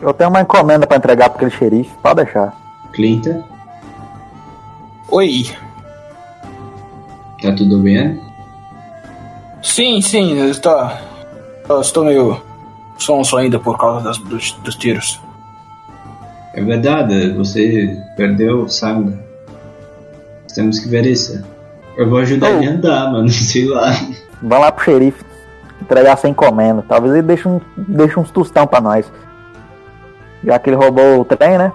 [0.00, 2.54] Eu tenho uma encomenda pra entregar pra aquele xerife, pode deixar.
[2.92, 3.42] Clinta?
[5.10, 5.46] Oi.
[7.42, 8.20] Tá tudo bem?
[9.62, 10.90] Sim, sim, eu estou,
[11.68, 12.40] eu estou meio
[12.98, 15.20] sonso ainda por causa das, dos, dos tiros.
[16.54, 19.18] É verdade, você perdeu sangue.
[20.54, 21.42] Temos que ver isso.
[21.96, 22.56] Eu vou ajudar Oh.
[22.56, 23.90] ele a andar, mano, sei lá.
[24.42, 25.24] Vamos lá pro xerife
[25.82, 26.84] entregar essa encomenda.
[26.88, 29.10] Talvez ele deixe, um, deixe uns tostão pra nós.
[30.46, 31.72] Já que ele roubou o trem, né?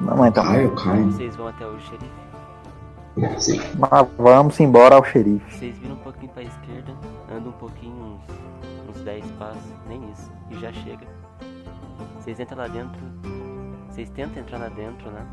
[0.00, 0.44] Vamos então.
[0.44, 1.04] Caio, Caio.
[1.12, 3.40] Vocês vão até o xerife.
[3.40, 3.60] Sim.
[3.78, 5.56] Mas vamos embora ao xerife.
[5.58, 6.92] Vocês viram um pouquinho pra esquerda,
[7.30, 8.18] andam um pouquinho,
[8.88, 11.06] uns, uns 10 passos, nem isso, e já chega.
[12.18, 12.98] Vocês entram lá dentro,
[13.88, 15.24] vocês tentam entrar lá dentro, né?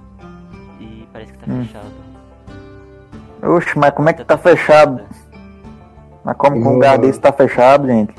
[0.80, 1.64] E parece que tá Hum.
[1.66, 1.92] fechado.
[3.44, 5.02] Oxe, mas como é que tá fechado?
[6.24, 8.14] Mas como que um Eu- lugar desse tá fechado, gente?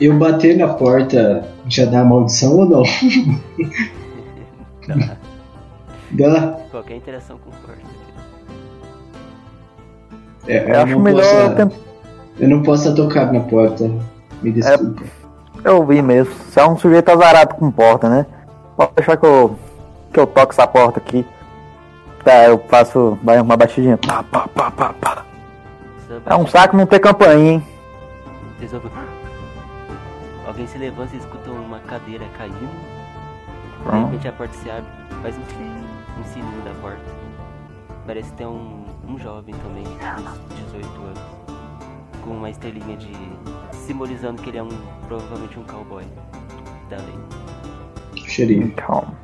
[0.00, 2.82] Eu bater na porta já dá maldição ou não?
[4.86, 5.16] Dá.
[6.12, 6.58] Dá.
[6.70, 7.82] Qualquer interação com porta.
[10.46, 11.72] É, Eu acho não melhor posso,
[12.38, 13.90] eu não posso tocar na porta.
[14.42, 15.02] Me desculpa.
[15.64, 16.32] Eu vi mesmo.
[16.32, 18.24] Você é um sujeito azarado com porta, né?
[18.76, 19.56] Pode deixar que eu,
[20.12, 21.26] que eu toque essa porta aqui.
[22.24, 23.98] Tá, eu faço vai uma batidinha.
[23.98, 25.24] Pá, pá, pá, pá, pá.
[26.24, 27.62] É um saco não ter campainha, hein?
[28.72, 28.90] Ouvem-
[30.58, 32.58] Alguém se levanta e escuta uma cadeira caindo.
[32.58, 34.04] De Hum.
[34.06, 34.90] repente a porta se abre,
[35.22, 36.98] faz um, um sininho da porta.
[38.04, 41.20] Parece ter um, um jovem também, uns 18 anos.
[42.24, 43.12] Com uma estrelinha de.
[43.70, 44.68] simbolizando que ele é um.
[45.06, 46.04] provavelmente um cowboy
[46.90, 48.24] da lei.
[48.26, 48.72] Xerife.
[48.72, 49.14] Calma.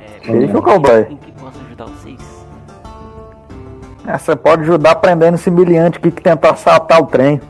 [0.00, 1.06] É, Xerife ou cowboy?
[1.08, 2.44] Em que posso ajudar vocês?
[4.08, 7.40] É, Você pode ajudar prendendo esse miliante aqui que tentou assaltar o trem.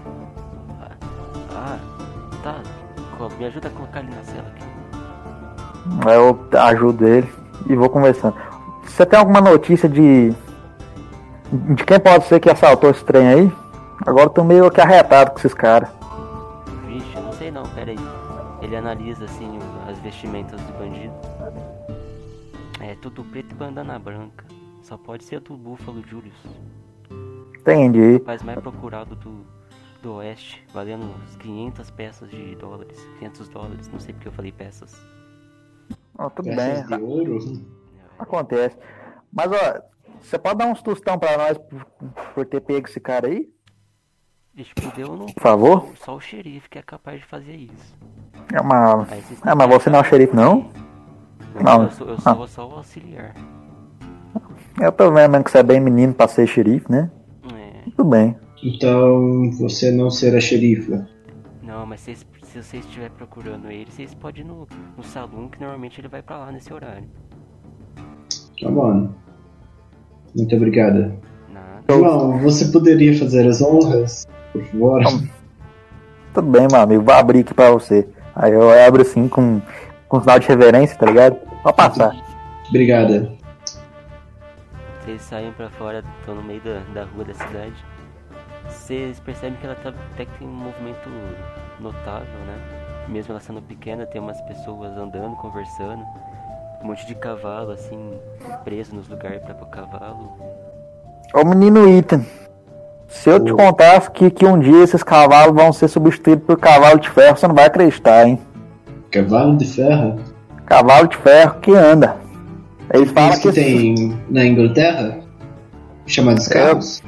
[3.39, 4.65] Me ajuda a colocar ele na cela aqui.
[6.11, 7.29] Eu ajudo ele
[7.69, 8.35] e vou conversando.
[8.85, 10.33] Você tem alguma notícia de.
[11.53, 13.53] de quem pode ser que assaltou esse trem aí?
[14.07, 15.89] Agora eu tô meio que arretado com esses caras.
[16.87, 17.99] Vixe, não sei não, pera aí.
[18.63, 21.13] Ele analisa assim o- as vestimentas do bandido.
[22.81, 24.45] É tudo preto e bandana branca.
[24.83, 26.35] Só pode ser do Búfalo Julius.
[27.61, 28.15] Entendi.
[28.15, 29.45] Rapaz mais procurado do,
[30.07, 32.97] do oeste, valendo uns 500 peças de dólares.
[33.19, 34.95] 500 dólares, não sei porque eu falei peças.
[36.17, 37.39] Ó, tudo Peças bem, de ouro?
[38.19, 38.79] acontece.
[39.33, 39.83] Mas ó,
[40.23, 41.85] você pode dar uns tostão pra nós por,
[42.35, 43.49] por ter pego esse cara aí?
[44.55, 45.27] Vixe, fudeu não.
[45.27, 45.89] Por favor?
[45.97, 47.97] Só o xerife que é capaz de fazer isso.
[48.55, 50.71] É vocês Ah, mas você não é o xerife não?
[51.57, 51.83] Não, Não.
[51.85, 53.35] eu sou, eu sou só o auxiliar.
[54.81, 57.11] Eu tô vendo que você é bem menino pra ser xerife, né?
[57.53, 57.91] É.
[57.97, 58.39] Tudo bem.
[58.67, 61.01] Então você não será xerife.
[61.63, 62.17] Não, mas se
[62.53, 66.37] você estiver procurando ele, vocês podem ir no, no salão que normalmente ele vai pra
[66.39, 67.09] lá nesse horário.
[68.61, 69.09] Tá bom.
[70.35, 71.17] Muito obrigada.
[71.49, 71.85] Nada.
[71.89, 75.01] João, você poderia fazer as honras, por favor?
[76.35, 77.05] Tudo bem, meu amigo.
[77.05, 78.09] Vou abrir aqui pra você.
[78.35, 79.63] Aí eu abro assim com,
[80.09, 81.37] com sinal de reverência, tá ligado?
[81.63, 82.17] Pode passar.
[82.69, 83.33] Obrigada.
[85.05, 87.96] Vocês saem pra fora, estão no meio da, da rua da cidade.
[88.69, 91.09] Vocês percebem que ela tá, até que tem um movimento
[91.81, 92.59] notável, né?
[93.09, 96.03] Mesmo ela sendo pequena, tem umas pessoas andando, conversando.
[96.83, 98.13] Um monte de cavalo, assim,
[98.65, 100.33] preso nos lugares pra pôr cavalo.
[101.35, 102.25] Ô menino Ethan,
[103.09, 103.57] se eu te Ô.
[103.57, 107.47] contasse que, que um dia esses cavalos vão ser substituídos por cavalo de ferro, você
[107.49, 108.39] não vai acreditar, hein?
[109.11, 110.21] Cavalo de ferro?
[110.67, 112.17] Cavalo de ferro que anda.
[112.93, 115.19] Eles falam Isso que, que esses- tem na Inglaterra?
[116.07, 117.03] Chamados carros?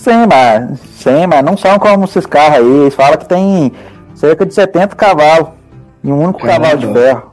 [0.00, 2.64] Sim, mas, sim, mas não são como esses carros aí.
[2.64, 3.70] Eles falam que tem
[4.14, 5.50] cerca de 70 cavalos
[6.02, 6.68] em um único Caramba.
[6.68, 7.30] cavalo de ferro.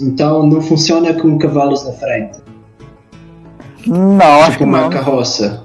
[0.00, 2.38] Então não funciona com cavalos na frente.
[3.86, 4.90] Não, acho tipo que uma não.
[4.90, 5.62] carroça.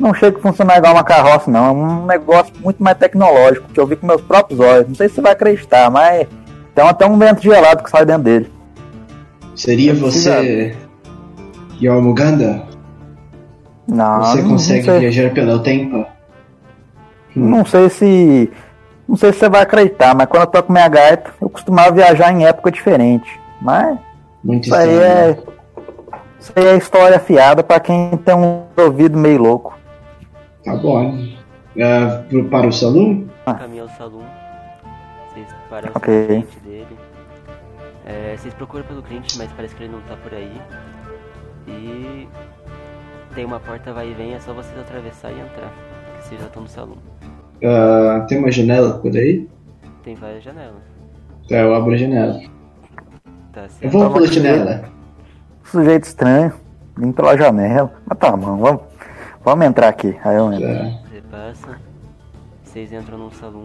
[0.00, 1.66] Não chega a funcionar igual uma carroça, não.
[1.66, 4.88] É um negócio muito mais tecnológico, que eu vi com meus próprios olhos.
[4.88, 6.26] Não sei se você vai acreditar, mas
[6.74, 8.50] tem até um vento gelado que sai dentro dele.
[9.54, 10.74] Seria você.
[11.80, 12.67] Yormuganda?
[13.88, 16.06] Não, Você consegue não viajar pelo tempo?
[17.34, 18.50] não sei se
[19.08, 22.30] Não sei se você vai acreditar, mas quando eu toco minha gaita, eu costumava viajar
[22.32, 23.40] em época diferente.
[23.62, 23.98] Mas
[24.44, 25.38] Muito isso aí é.
[26.38, 29.76] Isso aí é história fiada pra quem tem um ouvido meio louco.
[30.64, 31.16] Tá bom.
[32.28, 33.24] Pro- para o salão?
[33.58, 34.22] caminho ao salão.
[35.32, 36.14] Vocês param Ok.
[36.14, 36.98] na frente dele.
[38.04, 40.60] É, vocês procuram pelo cliente, mas parece que ele não tá por aí.
[41.66, 42.28] E
[43.34, 45.72] tem uma porta vai e vem, é só vocês atravessar e entrar.
[46.18, 46.96] Que vocês já estão no salão.
[47.64, 49.48] Ah, tem uma janela por aí?
[50.04, 50.82] Tem várias janelas.
[51.48, 52.40] Tá, eu abro a janela.
[53.52, 53.92] Tá Eu certo?
[53.92, 54.84] vou Tava pela janela.
[55.64, 56.52] Sujeito estranho,
[56.96, 57.92] vim pela janela.
[58.06, 58.82] Mas tá bom, vamos,
[59.44, 60.16] vamos entrar aqui.
[60.24, 60.66] Aí eu entro.
[60.68, 61.08] Tá.
[61.10, 61.78] Você passa.
[62.64, 63.64] Vocês entram num salão.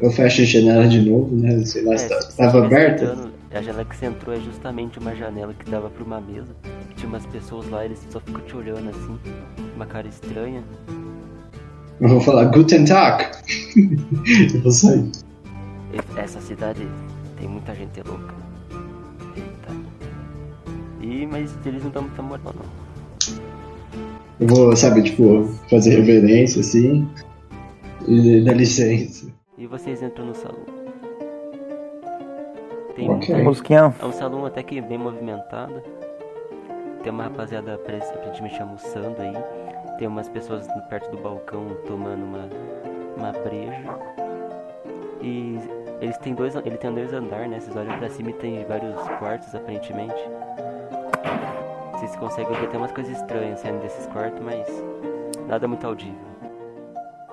[0.00, 1.64] Eu fecho a janela de novo, né?
[1.64, 3.16] Sei lá se É, tá- você tava aberta.
[3.54, 6.56] A janela que você entrou é justamente uma janela que dava pra uma mesa.
[6.96, 9.16] Tinha umas pessoas lá, eles só ficam te olhando assim,
[9.76, 10.64] uma cara estranha.
[12.00, 13.30] Eu vou falar Guten Tag.
[14.54, 15.08] eu vou sair.
[16.16, 16.84] Essa cidade
[17.38, 18.34] tem muita gente louca.
[19.36, 19.72] Eita.
[21.00, 22.84] E, mas eles não dão muita moral não.
[24.40, 27.08] Eu vou, sabe, tipo, fazer reverência assim.
[28.08, 29.28] E dá licença.
[29.56, 30.73] E vocês entram no salão.
[32.94, 33.42] Tem Ok.
[33.42, 33.94] Musiquinha.
[34.00, 35.82] É um salão até que bem movimentado.
[37.02, 39.34] Tem uma rapaziada aparentemente almoçando aí.
[39.98, 42.48] Tem umas pessoas perto do balcão tomando uma,
[43.16, 43.98] uma breja.
[45.20, 45.58] E
[46.00, 47.60] eles têm dois, ele tem dois andares, né?
[47.60, 50.14] Vocês olham pra cima e tem vários quartos aparentemente.
[51.92, 54.66] Vocês conseguem ver até umas coisas estranhas saindo desses quartos, mas
[55.46, 56.14] nada muito audível.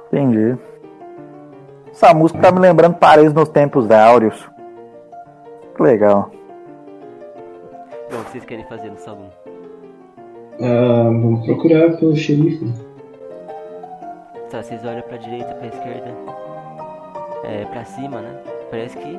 [0.08, 0.58] Entendi.
[1.92, 4.51] Essa música tá me lembrando Paris nos tempos áureos.
[5.82, 6.30] Que legal.
[8.12, 9.32] Bom, o que vocês querem fazer no salão?
[10.62, 12.72] Ah, vamos procurar pelo xerife.
[14.52, 16.14] Tá, vocês olham pra direita, pra esquerda,
[17.46, 18.38] é, pra cima, né?
[18.70, 19.18] Parece que,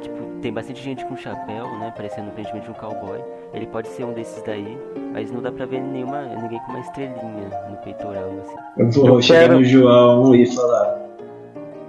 [0.00, 1.92] tipo, tem bastante gente com chapéu, né?
[1.94, 3.20] Parecendo aparentemente um cowboy.
[3.54, 4.76] Ele pode ser um desses daí,
[5.12, 8.56] mas não dá pra ver nenhuma, ninguém com uma estrelinha no peitoral, assim.
[8.76, 10.98] Eu vou Eu chegar quero- no João e falar: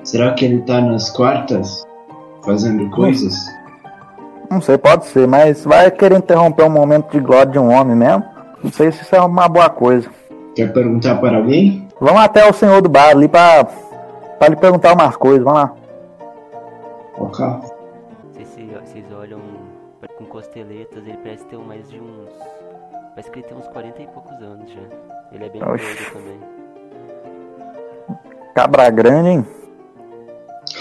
[0.04, 1.84] Será que ele tá nas quartas?
[2.46, 3.34] Fazendo coisas?
[4.50, 7.96] Não sei, pode ser, mas vai querer interromper um momento de glória de um homem
[7.96, 8.24] mesmo?
[8.64, 10.10] Não sei se isso é uma boa coisa.
[10.56, 11.88] Quer perguntar para alguém?
[12.00, 13.66] Vamos até o senhor do bar ali pra,
[14.40, 15.74] pra lhe perguntar umas coisas, vamos lá.
[17.18, 17.46] Ok.
[18.32, 19.40] Vocês, se- vocês olham
[20.18, 22.30] com costeletas, ele parece ter mais de uns.
[23.12, 24.80] Parece que ele tem uns 40 e poucos anos já.
[25.34, 25.84] Ele é bem gordo
[26.14, 26.40] também.
[28.56, 29.46] Cabra grande, hein?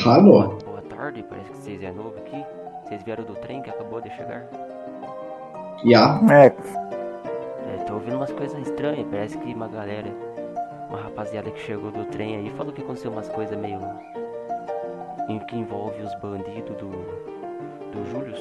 [0.07, 0.57] Alô?
[0.65, 2.45] Boa tarde, parece que vocês é novo aqui.
[2.87, 4.43] Vocês vieram do trem que acabou de chegar.
[5.85, 6.21] Já?
[6.33, 9.07] É, É, tô ouvindo umas coisas estranhas.
[9.11, 10.09] Parece que uma galera,
[10.89, 13.81] uma rapaziada que chegou do trem aí falou que aconteceu umas coisas meio.
[15.29, 16.89] em que envolve os bandidos do.
[16.89, 18.41] do Július.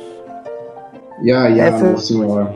[1.23, 2.51] Já, já, Essa- meu senhor.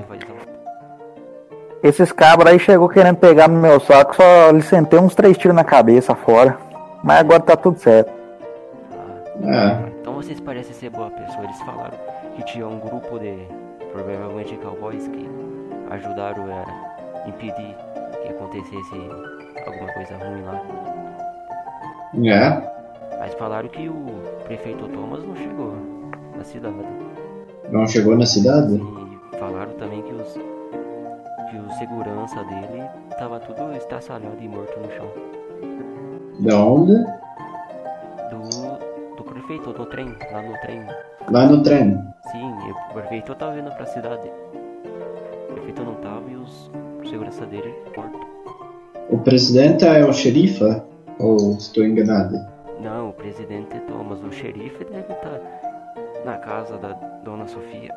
[1.82, 5.56] esses cabras aí chegou querendo pegar no meu saco, só lhe sentei uns três tiros
[5.56, 6.58] na cabeça fora.
[7.04, 8.12] Mas agora tá tudo certo.
[9.42, 9.89] É, Então
[10.30, 11.44] vocês parecem ser boa pessoa.
[11.44, 11.98] Eles falaram
[12.36, 13.48] que tinha um grupo de.
[13.92, 15.28] provavelmente cowboys que
[15.90, 17.76] ajudaram a impedir
[18.22, 18.96] que acontecesse
[19.66, 20.62] alguma coisa ruim lá.
[22.28, 23.18] é.
[23.18, 24.06] Mas falaram que o
[24.44, 25.74] prefeito Thomas não chegou
[26.38, 26.76] na cidade.
[27.72, 28.76] Não chegou na cidade?
[29.34, 32.84] E falaram também que os que o segurança dele
[33.18, 35.12] tava tudo estraçalhado e morto no chão.
[36.42, 36.94] Da onde?
[39.50, 40.86] Prefeito do trem, lá no trem.
[41.32, 41.98] Lá no trem.
[42.32, 44.30] Sim, o prefeito tava vindo pra cidade.
[45.50, 46.70] O prefeito não tava e os
[47.10, 48.20] segurança dele morto.
[49.10, 50.64] O presidente é o xerife?
[51.18, 52.38] Ou estou enganado?
[52.80, 55.42] Não, o presidente Thomas, o xerife deve estar
[56.24, 56.90] na casa da
[57.24, 57.92] dona Sofia.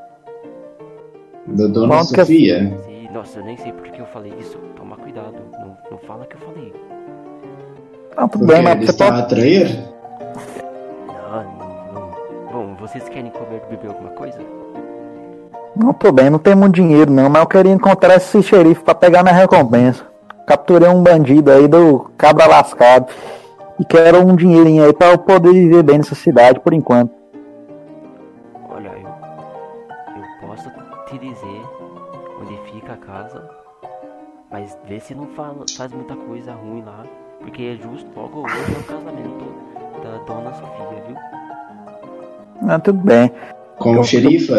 [1.49, 2.79] Da dona Qual que é- Sofia?
[2.87, 4.57] Sim, nossa, eu nem sei por que eu falei isso.
[4.75, 6.73] Toma cuidado, não, não fala que eu falei.
[8.17, 9.21] Não, tudo Porque bem, mas ele está pode.
[9.21, 9.93] a trair?
[11.33, 12.11] Não, não.
[12.53, 14.39] Bom, vocês querem comer beber alguma coisa?
[15.75, 18.95] Não, tudo bem, não tem muito dinheiro não, mas eu queria encontrar esse xerife pra
[18.95, 20.05] pegar minha recompensa.
[20.47, 23.11] Capturei um bandido aí do cabra lascado.
[23.81, 27.11] E quero um dinheirinho aí pra eu poder viver bem nessa cidade por enquanto.
[28.69, 29.09] Olha, eu,
[30.17, 30.71] eu posso
[31.07, 31.63] te dizer
[32.43, 33.49] onde fica a casa,
[34.51, 37.05] mas vê se não fala, faz muita coisa ruim lá,
[37.41, 41.17] porque é justo logo hoje é o casamento da dona Sofia, viu?
[42.63, 43.31] Mas tudo bem.
[43.79, 44.53] Com o Eu- xerife?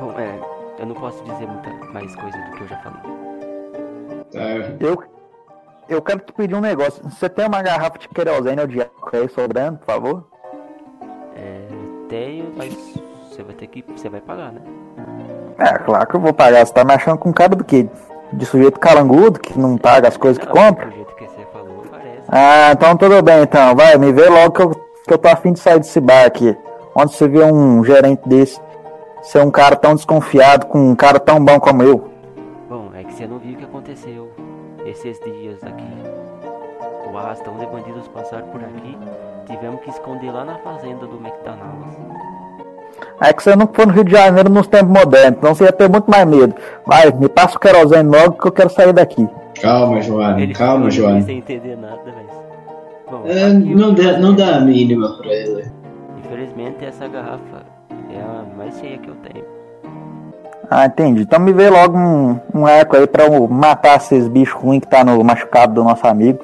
[0.00, 0.38] Bom, é,
[0.78, 3.00] eu não posso dizer muita mais coisa do que eu já falei.
[4.32, 4.40] Tá.
[4.80, 5.02] Eu,
[5.88, 7.02] eu quero te pedir um negócio.
[7.08, 10.24] Você tem uma garrafa de querosene ou de álcool aí sobrando, por favor?
[11.36, 11.68] É,
[12.08, 12.74] tenho, mas
[13.30, 13.84] você vai ter que.
[13.96, 14.60] Você vai pagar, né?
[15.58, 16.66] É, claro que eu vou pagar.
[16.66, 17.88] Você tá me achando com cara do quê?
[18.32, 20.86] De sujeito calangudo, que não paga as coisas que Não, compra?
[20.88, 21.05] Que.
[22.28, 23.74] Ah, então tudo bem então.
[23.74, 26.56] Vai, me vê logo que eu, que eu tô afim de sair desse bar aqui.
[26.94, 28.60] Onde você vê um gerente desse
[29.22, 32.10] ser um cara tão desconfiado com um cara tão bom como eu?
[32.68, 34.30] Bom, é que você não viu o que aconteceu
[34.84, 35.92] esses dias aqui.
[37.12, 38.96] O arrastão de bandidos passaram por aqui.
[39.46, 41.96] Tivemos que esconder lá na fazenda do McDonald's.
[43.20, 45.72] É que você não foi no Rio de Janeiro nos tempos modernos, então você ia
[45.72, 46.54] ter muito mais medo.
[46.84, 49.28] Vai, me passa o querosene logo que eu quero sair daqui.
[49.60, 51.20] Calma, Joana, Ele calma, Joana.
[51.22, 52.36] sem entender nada, mas.
[53.10, 55.70] Bom, É, não, dá, não dá a mínima pra ele.
[56.18, 57.62] Infelizmente essa garrafa
[58.12, 59.44] é a mais cheia que eu tenho.
[60.68, 61.22] Ah, entendi.
[61.22, 64.88] Então me vê logo um, um eco aí pra eu matar esses bichos ruins que
[64.88, 66.40] tá no machucado do nosso amigo.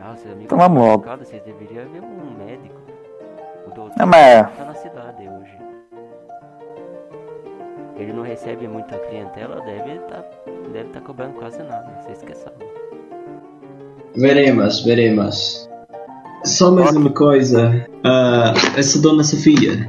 [0.00, 0.98] Ah, seus amigos Então vamos estão logo.
[1.04, 2.76] machucados, Vocês deveriam ver um médico.
[3.66, 4.91] O doutor Não, mas- tá na cidade
[8.02, 10.24] Ele não recebe muita clientela, deve tá,
[10.72, 12.02] deve tá cobrando quase nada.
[12.02, 12.68] Vocês que sabem.
[14.16, 15.70] Veremos, veremos.
[16.44, 17.86] Só mais uma coisa.
[18.02, 19.88] Ah, essa dona Sofia.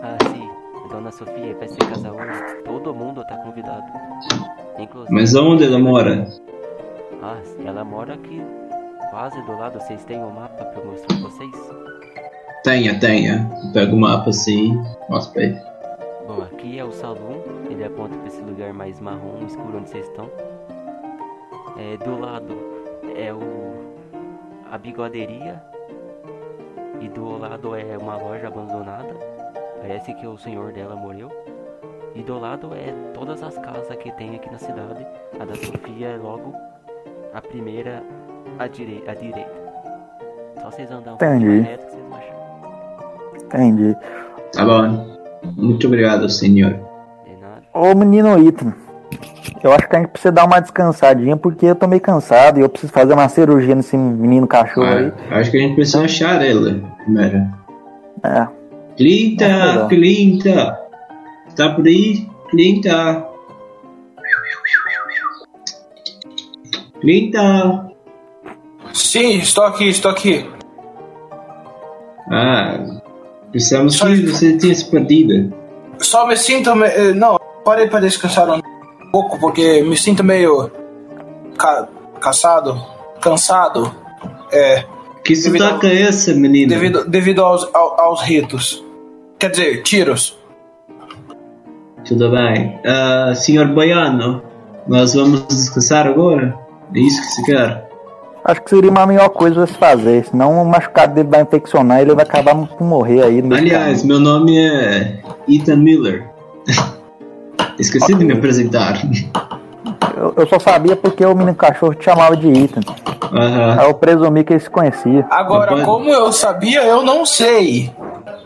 [0.00, 0.48] Ah, sim.
[0.88, 2.62] Dona Sofia vai se casar hoje.
[2.64, 3.84] Todo mundo tá convidado.
[4.78, 5.12] Inclusive.
[5.12, 6.28] Mas onde ela mora?
[7.20, 8.40] Ah, ela mora aqui
[9.10, 9.80] quase do lado.
[9.80, 11.50] Vocês têm o mapa pra mostrar pra vocês?
[12.62, 13.50] Tenha, tenha.
[13.72, 14.80] Pega o mapa assim.
[15.10, 15.75] Mostra pra ele.
[16.26, 17.42] Bom, aqui é o salão.
[17.70, 20.28] Ele aponta pra esse lugar mais marrom, escuro onde vocês estão.
[21.78, 22.56] É, do lado
[23.16, 23.66] é o
[24.70, 25.62] a bigoderia
[27.00, 29.14] e do lado é uma loja abandonada.
[29.80, 31.30] Parece que o senhor dela morreu.
[32.14, 35.06] E do lado é todas as casas que tem aqui na cidade.
[35.38, 36.54] A da Sofia é logo
[37.32, 38.02] a primeira
[38.58, 39.66] à, direi à direita.
[40.60, 41.46] Só vocês andar um pouquinho Entendi.
[41.46, 42.36] mais reto que vocês vão achar.
[43.44, 43.96] Entendi.
[44.52, 45.15] Tá bom.
[45.56, 46.80] Muito obrigado, senhor.
[47.72, 48.72] Ô menino Ethan,
[49.62, 52.62] eu acho que a gente precisa dar uma descansadinha porque eu tô meio cansado e
[52.62, 55.12] eu preciso fazer uma cirurgia nesse menino cachorro aí.
[55.30, 57.46] Ah, acho que a gente precisa achar ele primeiro.
[58.22, 58.48] É.
[58.96, 59.86] Clinta.
[59.88, 60.78] Clinta.
[61.54, 62.28] Tá por aí?
[62.50, 63.26] Clinta.
[67.00, 67.86] Clinta.
[68.92, 70.48] Sim, estou aqui, estou aqui.
[72.30, 72.95] Ah,
[73.56, 74.34] pensamos Só que isso.
[74.34, 75.52] você tinha se perdido.
[75.98, 76.74] Só me sinto.
[76.76, 78.60] me- eh, Não, parei para descansar um
[79.10, 80.70] pouco porque me sinto meio.
[81.58, 81.88] Ca...
[82.20, 82.78] cansado.
[83.20, 83.94] Cansado.
[84.52, 84.84] É.
[85.24, 86.68] Que sotaque é esse, menino?
[86.68, 88.84] Devido, devido aos, ao- aos ritos.
[89.38, 90.38] Quer dizer, tiros.
[92.06, 92.78] Tudo bem.
[92.86, 94.42] Ah, senhor Baiano,
[94.86, 96.56] nós vamos descansar agora?
[96.94, 97.85] É isso que se quer?
[98.48, 101.98] Acho que seria uma melhor coisa a se fazer, senão o machucado dele vai infeccionar
[101.98, 103.40] e ele vai acabar por morrer aí.
[103.52, 105.18] Aliás, meu nome é
[105.48, 106.28] Ethan Miller.
[107.78, 109.02] Esqueci de me apresentar.
[110.16, 112.80] eu, eu só sabia porque o menino cachorro te chamava de Ethan.
[113.32, 113.80] Aham.
[113.80, 115.26] Aí eu presumi que ele se conhecia.
[115.28, 117.90] Agora, Depois- como eu sabia, eu não sei.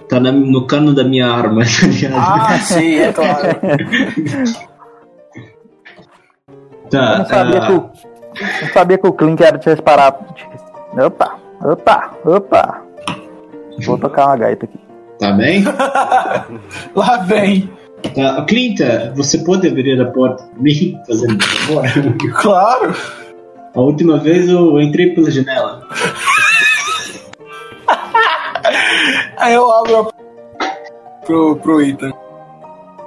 [0.09, 2.14] Tá na- no cano da minha arma, tá ligado?
[2.16, 3.48] Ah, sim, é claro.
[6.90, 7.90] tá, Eu não sabia, ah, que o,
[8.62, 10.18] não sabia que o Clink era de separar.
[10.99, 12.83] Opa, opa, opa.
[13.85, 14.78] Vou tocar uma gaita aqui.
[15.18, 15.64] tá bem?
[16.95, 17.70] Lá vem.
[18.14, 18.45] Tá.
[18.47, 21.85] Clinta, você pode abrir a porta pra mim, fazendo favor?
[22.41, 22.95] Claro.
[23.74, 25.87] A última vez eu entrei pela janela.
[29.39, 30.12] Aí eu abro a...
[31.24, 32.11] pro, pro Ethan.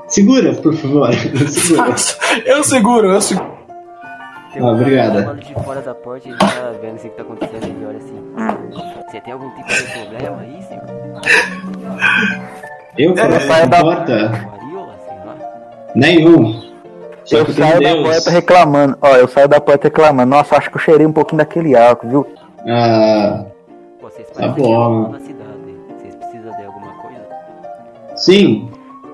[0.08, 1.10] Segura, por favor.
[1.50, 1.96] Segura.
[2.46, 3.53] Eu seguro, eu seguro.
[4.54, 5.34] Tem Ah, um cara obrigada.
[5.36, 7.98] de fora da porta e ele tá vendo assim o que tá acontecendo ele olha
[7.98, 8.34] assim.
[9.10, 10.84] Você tem algum tipo de problema aí, senhor?
[12.98, 14.30] Eu É, faço sai a da- porta?
[14.30, 15.36] Sei lá.
[15.96, 16.62] Nenhum.
[17.26, 18.08] Só Eu saio da Deus.
[18.08, 18.98] porta reclamando.
[19.02, 20.30] Ó, eu saio da porta reclamando.
[20.30, 22.28] Nossa, acho que eu cheirei um pouquinho daquele álcool, viu?
[22.68, 23.46] Ah,
[24.00, 25.06] Pô, Vocês Tá parecem bom.
[25.06, 25.78] que na cidade.
[25.98, 27.22] Vocês precisam de alguma coisa?
[28.16, 28.70] sim.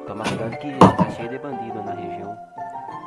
[0.07, 1.78] Toma cuidado que tá cheio de bandido.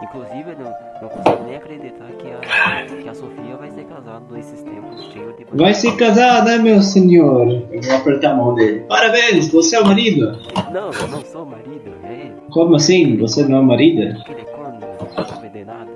[0.02, 4.22] Inclusive, eu não, não consigo nem acreditar que a, que a Sofia vai ser casada
[4.30, 5.56] nesses tempos cheios de bandido.
[5.56, 7.62] Vai se casar, né, meu senhor?
[7.70, 8.80] Eu vou apertar a mão dele.
[8.88, 10.38] Parabéns, você é o marido.
[10.72, 11.92] Não, eu não sou marido.
[12.04, 13.16] É Como assim?
[13.18, 14.20] Você não é o marido?
[14.20, 15.90] aquele corno, não sabe de nada.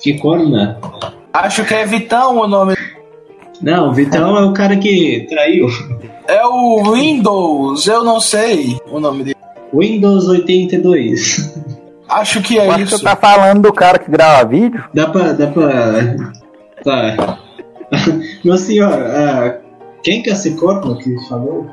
[0.00, 0.78] Que corna?
[1.32, 2.76] Acho que é Vitão o nome.
[3.60, 5.66] Não, Vitão é o cara que traiu.
[6.28, 9.36] É o Windows, eu não sei o nome dele.
[9.72, 11.53] Windows 82.
[12.08, 12.98] Acho que é acho que isso.
[12.98, 14.82] você tá falando do cara que grava vídeo.
[14.92, 16.14] Dá pra, dá pra
[16.84, 17.38] Tá.
[18.44, 19.58] Meu senhor, ah,
[20.02, 21.66] quem que é esse corpo que falou?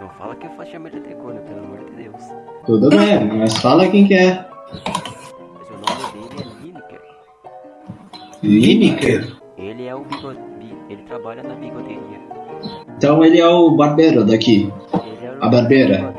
[0.00, 2.22] Não fala que eu faço chama de decorno, pelo amor de Deus.
[2.66, 4.44] Tudo bem, mas fala quem que é.
[4.74, 7.00] Mas o nome dele é Lineker.
[8.42, 9.36] Lineker?
[9.56, 10.38] Ele é o bigode.
[10.58, 12.18] bi- Ele trabalha na bigoderia.
[12.96, 14.72] Então ele é o barbeiro daqui.
[14.94, 16.14] Ele é o A barbeira.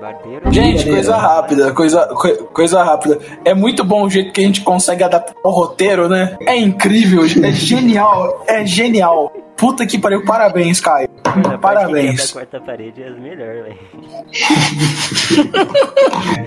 [0.00, 0.50] Barbeiro.
[0.52, 3.18] Gente, coisa rápida, coisa, coi- coisa rápida.
[3.44, 6.36] É muito bom o jeito que a gente consegue adaptar o roteiro, né?
[6.46, 9.32] É incrível, é genial, é genial.
[9.56, 11.08] Puta que pariu, parabéns, Caio.
[11.22, 12.30] A Parabéns.
[12.30, 13.78] a quarta parede é as melhores, velho.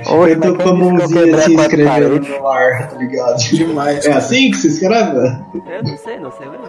[0.33, 3.37] Eu tô com a mãozinha assim escrevendo no ar, tá ligado?
[3.53, 4.03] Demais.
[4.07, 5.15] É assim que se escreve?
[5.19, 6.63] Eu não sei, não sei, velho.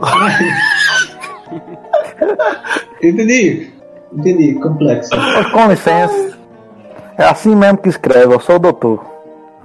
[3.02, 3.70] Entendi.
[4.12, 5.10] Entendi, complexo.
[5.52, 6.38] Com licença.
[7.16, 9.04] É assim mesmo que escreve, eu sou o doutor.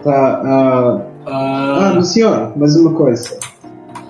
[0.03, 3.37] Tá, ah, Ah, ah, senhor, mais uma coisa.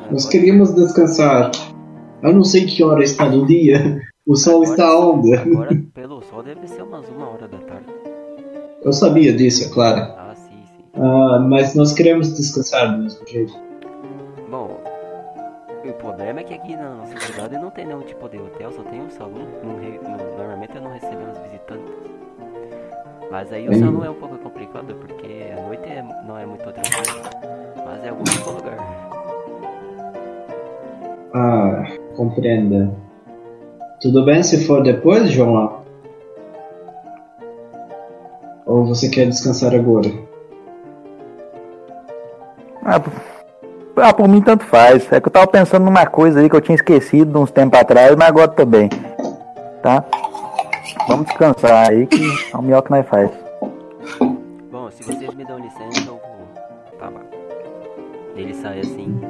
[0.09, 1.51] Nós queríamos descansar.
[2.21, 4.01] Eu não sei que hora está no dia.
[4.25, 5.36] O sol está onde?
[5.36, 7.86] Agora, pelo sol, deve ser umas uma hora da tarde.
[8.84, 9.99] Eu sabia disso, é claro.
[9.99, 10.84] Ah, sim, sim.
[10.95, 13.53] Ah, mas nós queremos descansar do mesmo jeito.
[15.86, 18.84] O problema é que aqui na nossa cidade não tem nenhum tipo de hotel, só
[18.84, 19.41] tem um salão.
[19.81, 21.93] Re- não- normalmente não recebemos visitantes.
[23.29, 26.63] Mas aí o salão é um pouco complicado porque a noite é- não é muito
[26.63, 27.29] tranquila.
[27.86, 28.77] Mas é algum outro lugar.
[31.34, 31.84] Ah,
[32.15, 32.93] compreenda.
[33.99, 35.81] Tudo bem se for depois, João?
[38.65, 40.09] Ou você quer descansar agora?
[42.86, 42.99] Ah,
[44.04, 45.10] ah, por mim tanto faz.
[45.12, 48.16] É que eu tava pensando numa coisa aí que eu tinha esquecido uns tempos atrás,
[48.16, 48.89] mas agora tô bem.
[49.82, 50.04] Tá?
[51.08, 52.22] Vamos descansar aí que
[52.54, 53.32] é o melhor que nós faz.
[54.72, 56.99] Bom, se vocês me dão licença, eu vou.
[56.99, 57.22] Tá bom.
[58.36, 59.22] Ele sai assim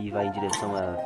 [0.00, 0.96] e vai em direção a,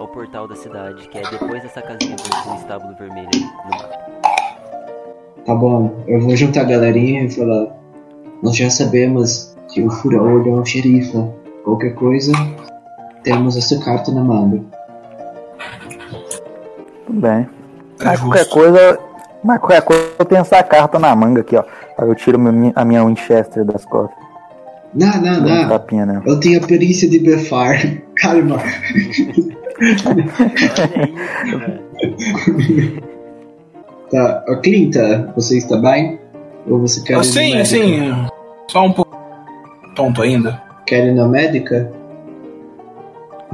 [0.00, 4.00] ao portal da cidade, que é depois dessa casinha do, estábulo vermelho aí no mapa.
[5.44, 7.76] Tá bom, eu vou juntar a galerinha e falar.
[8.42, 11.16] Nós já sabemos que o fura-olho é um xerife.
[11.64, 12.32] Qualquer coisa,
[13.22, 14.60] temos essa carta na manga.
[17.06, 17.48] Tudo bem.
[18.00, 18.98] é Mas qualquer coisa.
[19.42, 21.64] Mas qualquer coisa eu tenho essa carta na manga aqui, ó.
[21.98, 24.16] Aí eu tiro meu- a minha Winchester das costas.
[24.92, 25.68] Não, não, um não.
[25.68, 26.22] tapinha nela.
[26.26, 27.76] Eu tenho a perícia de befar.
[28.16, 28.56] Calma.
[34.10, 36.18] Tá, ô Clinta, você está bem?
[36.68, 38.12] Ou você quer Ah, sim, sim.
[38.68, 39.16] Só um pouco
[39.94, 40.60] tonto ainda.
[40.90, 41.88] Quer ir na médica?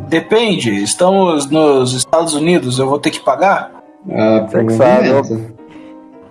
[0.09, 3.73] Depende, estamos nos Estados Unidos, eu vou ter que pagar?
[4.11, 5.09] Ah, Você que sabe.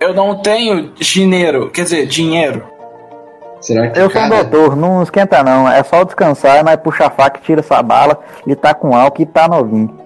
[0.00, 2.64] Eu não tenho dinheiro, quer dizer, dinheiro.
[3.60, 5.70] Será que Eu sou um doutor, não esquenta não.
[5.70, 8.18] É só descansar, nós puxa a faca e tira essa bala.
[8.44, 9.96] Ele tá com álcool e tá novinho.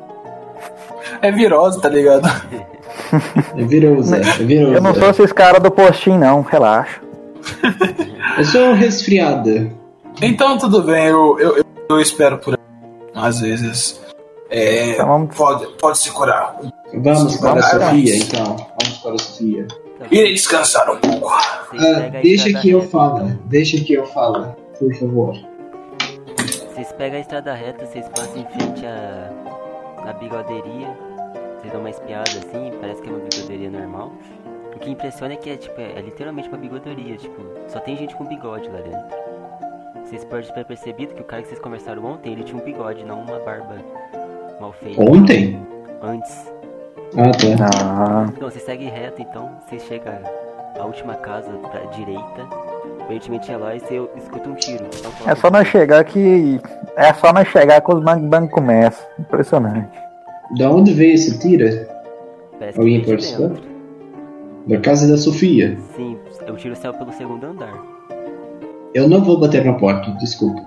[1.23, 2.29] É virose, tá ligado?
[3.57, 4.75] É virosa, é virosa.
[4.75, 7.01] Eu não sou esses caras do postinho não, relaxa.
[8.37, 9.80] Eu sou um resfriado.
[10.23, 12.61] Então tudo bem, eu, eu, eu- espero por aí.
[13.15, 14.01] Às vezes.
[14.51, 16.57] É, Então vamos- pode, pode se curar.
[16.95, 17.63] Vamos para a.
[17.63, 18.45] Sofia, então.
[18.57, 19.67] Vamos para a Sofia.
[20.11, 21.29] Irei descansar um pouco.
[21.29, 23.25] Ah, a deixa que eu reta, fale.
[23.25, 23.39] então.
[23.47, 24.47] Deixa que eu fale,
[24.79, 25.35] por favor.
[26.73, 29.31] Vocês pegam a estrada reta, vocês passam em frente à,
[30.09, 30.89] à bigoderia.
[31.59, 34.13] Vocês dão uma espiada assim, parece que é uma bigoderia normal.
[34.75, 37.97] O que impressiona é que é, tipo, é, é literalmente uma bigoderia, tipo, só tem
[37.99, 39.30] gente com bigode lá dentro.
[40.11, 43.05] Vocês podem ter percebido que o cara que vocês conversaram ontem, ele tinha um bigode,
[43.05, 43.77] não uma barba
[44.61, 45.01] mal feita.
[45.01, 45.57] Ontem?
[46.03, 46.53] Antes.
[47.17, 47.71] Ah, tá.
[47.81, 50.21] Ah, Não, você segue reto, então você chega
[50.77, 52.49] à última casa pra direita.
[53.03, 54.85] Aparentemente é lá e você escuta um tiro.
[54.99, 56.61] Então, é só nós chegar que.
[56.97, 59.07] É só nós chegar que os bancos bang começam.
[59.17, 59.97] Impressionante.
[60.59, 61.87] Da onde veio esse tiro?
[62.59, 63.63] Parece que Alguém dentro.
[64.67, 65.79] Da casa da Sofia.
[65.95, 68.01] Sim, o tiro saiu pelo segundo andar.
[68.95, 70.61] Eu não vou bater na porta, desculpa.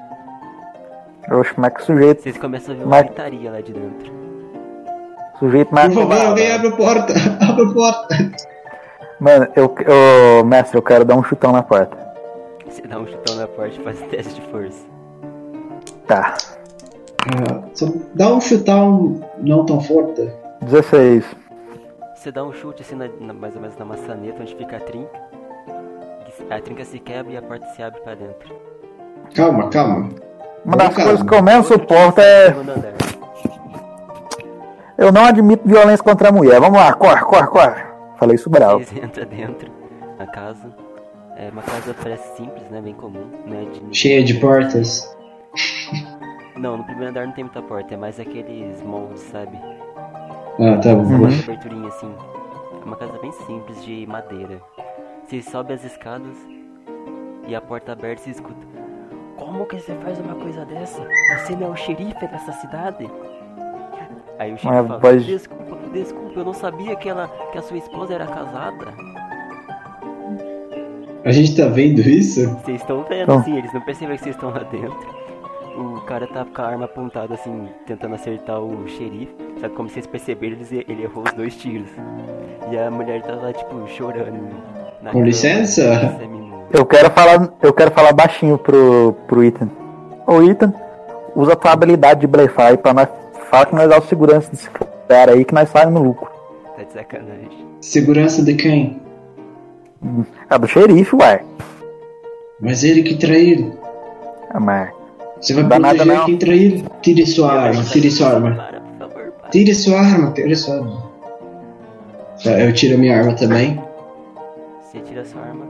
[1.31, 2.21] Oxe, é que o sujeito.
[2.21, 4.13] Vocês começam a ver uma Mas- gritaria lá de dentro.
[5.39, 5.93] Sujeito mais.
[5.93, 7.13] Por favor, alguém abre a porta.
[7.41, 8.15] Abre a porta.
[9.19, 9.75] Mano, eu,
[10.37, 10.45] eu.
[10.45, 11.97] Mestre, eu quero dar um chutão na porta.
[12.67, 14.85] Você dá um chutão na porta e faz teste de força.
[16.07, 16.35] Tá.
[17.25, 20.29] Ah, só dá um chutão não tão forte.
[20.61, 21.25] 16.
[22.15, 24.79] Você dá um chute assim, na- na- mais ou menos na maçaneta onde fica a
[24.79, 25.09] trinca.
[26.49, 28.55] A trinca se quebra e a porta se abre pra dentro.
[29.35, 30.09] Calma, calma.
[30.65, 31.03] Uma das Calma.
[31.11, 32.55] coisas que eu menos suporto é.
[34.97, 36.59] Eu não admito violência contra a mulher.
[36.59, 37.83] Vamos lá, corre, corre, corre.
[38.17, 38.79] Falei isso bravo.
[38.83, 39.71] Vocês entram dentro
[40.17, 40.73] da casa.
[41.35, 42.79] É uma casa parece simples, né?
[42.81, 43.25] Bem comum.
[43.45, 45.13] Não é de Cheia de portas.
[46.55, 49.57] Não, no primeiro andar não tem muita porta, é mais aqueles moldes, sabe?
[50.59, 51.01] Ah, tá bom.
[51.03, 52.13] Uma aberturinha assim.
[52.81, 54.61] É uma casa bem simples de madeira.
[55.33, 56.37] Você sobe as escadas
[57.47, 58.67] e a porta aberta se escuta.
[59.35, 61.01] Como que você faz uma coisa dessa?
[61.39, 63.09] Você não é o xerife dessa cidade?
[64.37, 67.63] Aí o xerife Mas fala, pode- desculpa, desculpa, eu não sabia que ela que a
[67.63, 68.93] sua esposa era casada.
[71.25, 72.47] A gente tá vendo isso?
[72.59, 73.39] Vocês estão vendo, Então.
[73.39, 75.23] assim, eles não percebem que vocês estão lá dentro.
[75.75, 79.33] O cara tá com a arma apontada, assim, tentando acertar o xerife.
[79.59, 80.57] Só que como vocês perceberam,
[80.87, 81.89] ele errou os dois tiros.
[82.71, 84.82] E a mulher tá lá, tipo, chorando.
[85.11, 86.17] Com licença?
[86.71, 89.69] Eu quero falar, eu quero falar baixinho pro, pro Ethan.
[90.25, 90.73] Ô Ethan,
[91.35, 93.07] usa a tua habilidade de blefar aí pra nós.
[93.49, 94.69] Fala que nós dá o segurança desse
[95.07, 96.29] cara aí que nós saímos no lucro.
[96.75, 97.67] Tá de sacanagem.
[97.81, 99.01] Segurança de quem?
[100.49, 101.43] É do xerife, ué.
[102.59, 103.77] Mas ele que traiu.
[104.49, 104.89] Ah, mas.
[105.39, 106.25] Você vai nada, proteger não.
[106.25, 106.83] quem traiu?
[107.01, 108.55] Tire sua arma, tire sua arma.
[108.55, 109.49] Para, para.
[109.49, 111.13] Tire sua arma, tire sua arma.
[112.45, 113.81] Eu tiro a minha arma também.
[114.93, 115.65] Você tira sua arma.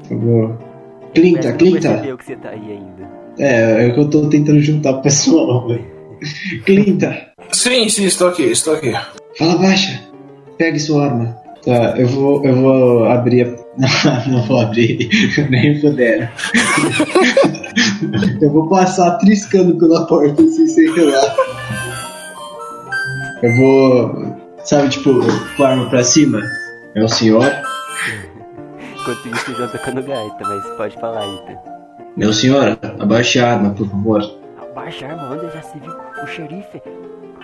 [0.00, 0.58] Por favor.
[0.58, 1.88] Parece Clinta, Clinta.
[1.88, 3.10] percebeu que você tá aí ainda.
[3.38, 5.84] É, é que eu tô tentando juntar o pessoal, velho.
[6.64, 8.92] Clinta, Sim, sim, estou aqui, estou aqui.
[9.38, 10.00] fala baixa.
[10.58, 11.36] Pegue sua arma.
[11.64, 13.60] Tá, eu vou, eu vou abrir a...
[13.80, 15.08] Não, não vou abrir,
[15.48, 16.30] nem puder.
[18.42, 21.34] eu vou passar triscando pela porta assim, sem relar.
[23.42, 25.14] Eu vou, sabe, tipo,
[25.56, 26.42] com a arma pra cima.
[26.94, 27.50] É o senhor?
[29.00, 31.58] Enquanto isso, vão tocando gaita, mas pode falar, então.
[32.16, 34.22] Meu senhor, abaixe a arma, por favor.
[34.70, 35.92] Abaixa a arma, onde já se viu
[36.22, 36.82] o xerife?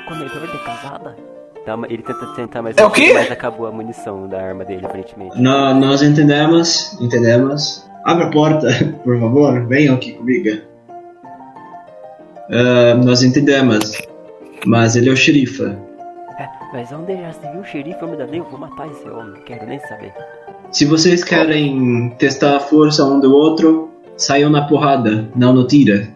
[0.09, 1.17] Comedor de casada?
[1.65, 3.13] Tá, ele tenta tentar mais É um o quê?
[3.15, 5.41] mas acabou a munição da arma dele, aparentemente.
[5.41, 7.85] Nó- nós entendemos, entendemos.
[8.05, 8.69] Abre a porta,
[9.03, 10.61] por favor, venham aqui comigo.
[12.51, 14.01] Ah, nós entendemos,
[14.65, 15.77] mas ele é o xerife.
[16.73, 18.41] Mas onde já se viu o xerife homem da lei?
[18.41, 20.13] Eu vou matar esse homem, quero nem saber.
[20.73, 26.09] Se vocês querem testar a força um do outro, saiam na porrada, não no tira.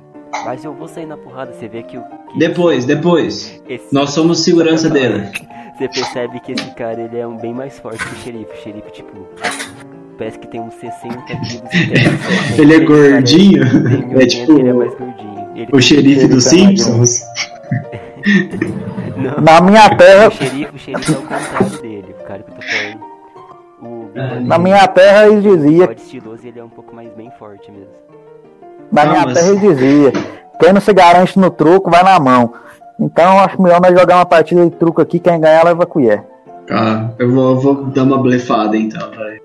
[0.44, 2.02] Mas eu vou sair na porrada, você vê que o.
[2.32, 3.60] Que Depois, depois.
[3.68, 5.28] esse- Nós somos segurança dele.
[5.80, 8.52] Você percebe que esse cara ele é um bem mais forte que o xerife.
[8.52, 9.12] O xerife, tipo,
[10.18, 11.62] parece que tem uns 60 quilos.
[12.60, 13.62] Ele é gordinho?
[14.18, 15.48] É É tipo Ele é mais gordinho.
[15.56, 17.22] Ele O xerife dos Ele Simpsons.
[19.16, 22.50] Não, Na minha terra, o xerife, o xerife é o contrário dele, o cara que
[22.50, 23.10] eu tô falando.
[23.82, 27.30] O Bigode na minha terra eles diziam, bigode estiloso ele é um pouco mais bem
[27.38, 27.88] forte mesmo.
[28.92, 30.12] na Ah, minha mas- terra eles diziam,
[30.60, 32.52] quem não se garante no truco vai na mão.
[32.98, 35.86] Então eu acho melhor nós jogar uma partida de truco aqui, quem ganhar leva a
[35.86, 36.22] colher.
[36.70, 39.40] Ah, eu vou, vou dar uma blefada então, vai.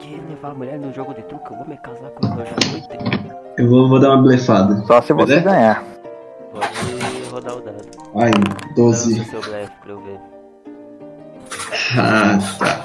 [0.00, 2.50] Que levar a mulher no jogo de truque, eu vou me casar com ela hoje
[2.50, 3.32] à noite.
[3.58, 4.74] Eu vou, vou dar uma blefada.
[4.86, 5.40] Só se você é?
[5.40, 5.84] ganhar.
[6.52, 7.81] Pode rodar o dado.
[8.16, 9.20] Ai, Lança 12.
[9.20, 10.20] o seu blefe pra eu ver.
[11.98, 12.84] Ah, tá.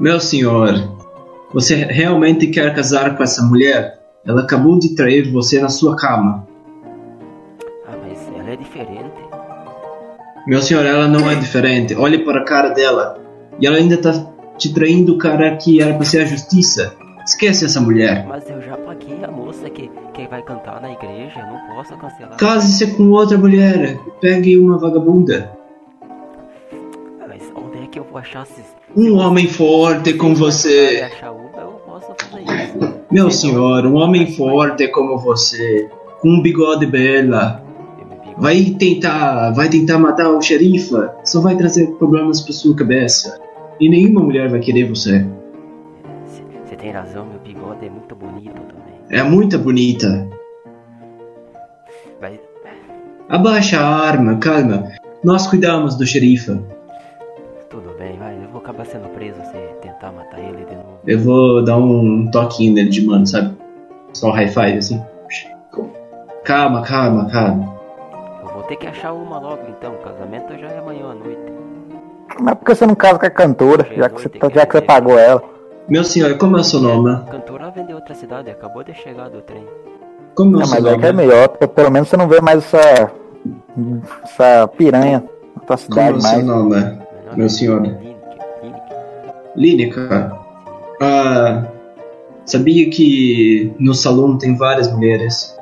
[0.00, 0.72] Meu senhor,
[1.52, 4.00] você realmente quer casar com essa mulher?
[4.26, 6.46] Ela acabou de trair você na sua cama.
[7.86, 9.12] Ah, mas ela é diferente.
[10.46, 11.94] Meu senhor, ela não é diferente.
[11.94, 13.18] Olhe para a cara dela.
[13.60, 14.12] E ela ainda tá
[14.58, 16.94] te traindo o cara que era pra ser a justiça.
[17.26, 18.26] Esquece essa mulher.
[18.26, 21.96] Mas eu já paguei a moça que, que vai cantar na igreja, eu não posso
[21.96, 22.36] cancelar.
[22.36, 23.98] Case-se com outra mulher.
[24.20, 25.50] Pegue uma vagabunda.
[27.26, 28.64] Mas onde é que eu vou achar esses.
[28.94, 31.08] Um homem forte como você.
[31.14, 32.94] achar uma, eu posso fazer isso.
[33.10, 35.88] Meu senhor, um homem forte como você.
[36.20, 37.64] Com um bigode bela.
[38.36, 40.94] Vai tentar, vai tentar matar o xerife,
[41.24, 43.40] só vai trazer problemas pra sua cabeça.
[43.80, 45.24] E nenhuma mulher vai querer você.
[46.84, 48.94] Tem razão, meu bigode é muito bonito também.
[49.18, 50.28] É muito bonita.
[52.20, 52.38] Vai.
[53.30, 54.90] Abaixa a arma, calma.
[55.24, 56.50] Nós cuidamos do xerife.
[57.70, 58.34] Tudo bem, vai.
[58.36, 60.98] Eu vou acabar sendo preso se tentar matar ele de novo.
[61.06, 63.56] Eu vou dar um toquinho nele de mano, sabe?
[64.12, 65.02] Só um high five assim.
[66.44, 67.78] Calma, calma, calma.
[68.42, 69.94] Eu vou ter que achar uma logo então.
[69.94, 71.40] O casamento já é amanhã à noite.
[72.38, 74.72] Mas por que você não casa com a cantora, já que você, tá- já que
[74.72, 75.53] você pagou ela?
[75.88, 77.10] Meu senhor, como é o seu nome?
[77.12, 79.66] A cantora vendeu outra cidade, acabou de chegar do trem.
[80.34, 81.12] Como é o É, seu mas é é nome?
[81.12, 83.12] melhor, pelo menos você não vê mais essa.
[84.24, 85.22] essa piranha
[85.54, 86.44] na tua Como é cidade o seu mais.
[86.44, 86.70] nome?
[86.70, 87.82] Meu, nome Meu é senhor.
[89.56, 90.38] Línica.
[91.02, 91.64] Ah,
[92.46, 95.54] sabia que no salão tem várias mulheres.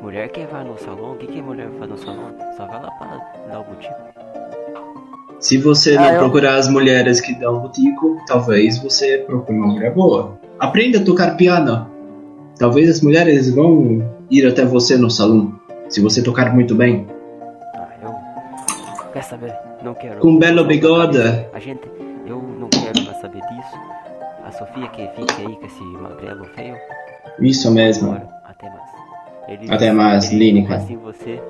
[0.00, 2.30] Mulher que vai no salão, o que, que mulher faz no salão?
[2.56, 3.94] Só vai lá pra dar o butico.
[5.40, 9.68] Se você Ah, não eu- procurar as mulheres que dão botico, talvez você procure uma
[9.68, 10.38] mulher boa.
[10.58, 11.88] Aprenda a tocar piano.
[12.58, 15.54] Talvez as mulheres vão ir até você no salão,
[15.88, 17.06] se você tocar muito bem.
[17.74, 19.12] Ah, eu.
[19.12, 19.54] Quer saber?
[19.82, 20.20] Não quero.
[20.20, 21.18] Com um belo bigode.
[21.54, 21.80] A gente.
[22.26, 23.80] Eu não quero mais saber disso.
[24.44, 26.76] A Sofia que fique aí com esse magrelo feio.
[27.40, 28.08] Isso mesmo.
[28.12, 28.90] Bora, até mais.
[29.48, 30.76] Ele, Até mais, Línica.
[30.76, 31.40] assim você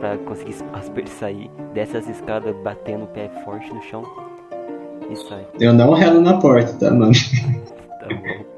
[0.00, 4.02] pra conseguir espaço pra ele sair, desce as escadas batendo o pé forte no chão
[5.10, 5.46] e sai.
[5.60, 7.12] Eu não relo na porta, tá, mano?
[8.00, 8.50] Tá bom.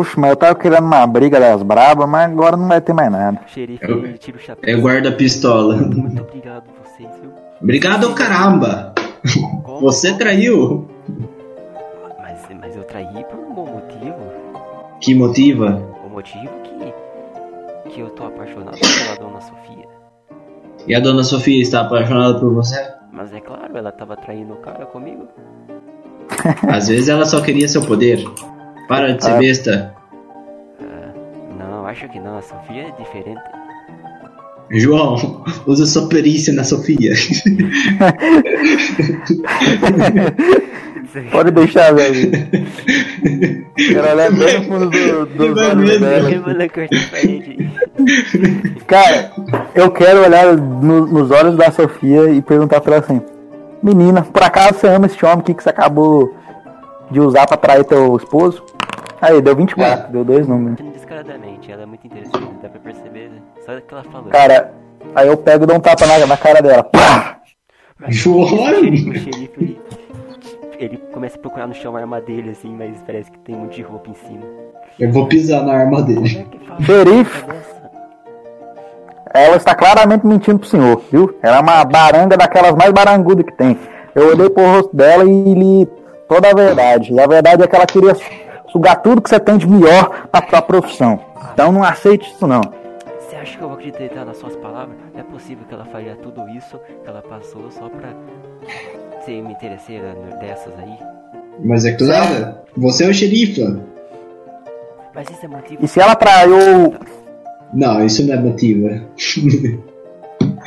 [0.00, 3.10] Oxe, mas eu tava querendo uma briga das brabas, mas agora não vai ter mais
[3.10, 3.40] nada.
[3.46, 4.76] Xerife Eu- tira o chapéu.
[4.76, 5.76] É guarda-pistola.
[5.76, 7.30] Muito obrigado vocês, viu?
[7.62, 8.92] Obrigado, caramba!
[9.64, 9.80] Como?
[9.80, 10.86] Você traiu!
[12.20, 14.16] Mas, mas eu traí por um bom motivo.
[15.00, 15.82] Que motiva?
[16.04, 16.50] O motivo
[17.98, 18.02] que.
[18.02, 19.86] eu tô apaixonado pela dona Sofia.
[20.86, 22.76] E a dona Sofia está apaixonada por você?
[23.12, 25.26] Mas é claro, ela tava traindo o cara comigo.
[26.68, 28.22] Às vezes ela só queria seu poder.
[28.88, 29.38] Para de ser Ah.
[29.38, 29.94] besta.
[31.58, 33.40] Não, acho que não, a Sofia é diferente.
[34.70, 37.12] João, usa sua perícia na Sofia.
[41.30, 42.30] Pode deixar, velho.
[43.76, 46.30] Quero olhar bem no fundo do, dos Vai olhos dela.
[48.86, 49.32] Cara,
[49.74, 53.20] eu quero olhar no- nos olhos da Sofia e perguntar pra ela assim:
[53.82, 56.34] Menina, por acaso você ama esse homem que, que você acabou
[57.10, 58.62] de usar pra trair teu esposo?
[59.20, 60.78] Aí, deu 24, deu dois números.
[60.92, 63.38] Descaradamente, ela é muito interessante, dá pra perceber, né?
[63.66, 64.28] Só o que ela falou.
[64.30, 64.72] Cara,
[65.14, 66.84] aí eu pego e dou um tapa na, na cara dela.
[66.84, 67.38] Pá!
[68.08, 68.44] João!
[68.44, 69.67] O xerife,
[70.78, 73.60] ele, começa a procurar no chão a arma dele, assim, mas parece que tem um
[73.60, 74.44] monte de roupa em cima.
[74.98, 76.46] Eu vou pisar na arma dele.
[76.80, 76.84] É?
[76.84, 77.90] Xerife, Dessa?
[79.34, 81.36] ela está claramente mentindo pro senhor, viu?
[81.42, 83.76] Ela é uma baranga daquelas mais barangudas que tem.
[84.14, 85.88] Eu olhei pro rosto dela e li
[86.28, 87.12] toda a verdade.
[87.12, 88.16] E a verdade é que ela queria
[88.68, 91.20] sugar tudo que você tem de melhor na sua profissão.
[91.52, 92.62] Então não aceite isso não.
[93.18, 94.96] Você acha que eu vou acreditar nas suas palavras?
[95.12, 98.10] Não é possível que ela faria tudo isso que ela passou só pra
[99.40, 100.98] uma interesseira dessas aí.
[101.62, 103.62] Mas é claro, você é o xerife.
[105.14, 105.84] Mas isso é motivo.
[105.84, 106.94] E se ela traiu.
[107.72, 108.88] Não, isso não é motivo.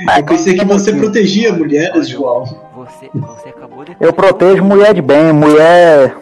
[0.07, 2.43] Ah, Eu pensei que você protegia mulheres, João.
[2.75, 3.95] Você, você acabou de.
[3.99, 6.15] Eu protejo mulher de bem, mulher.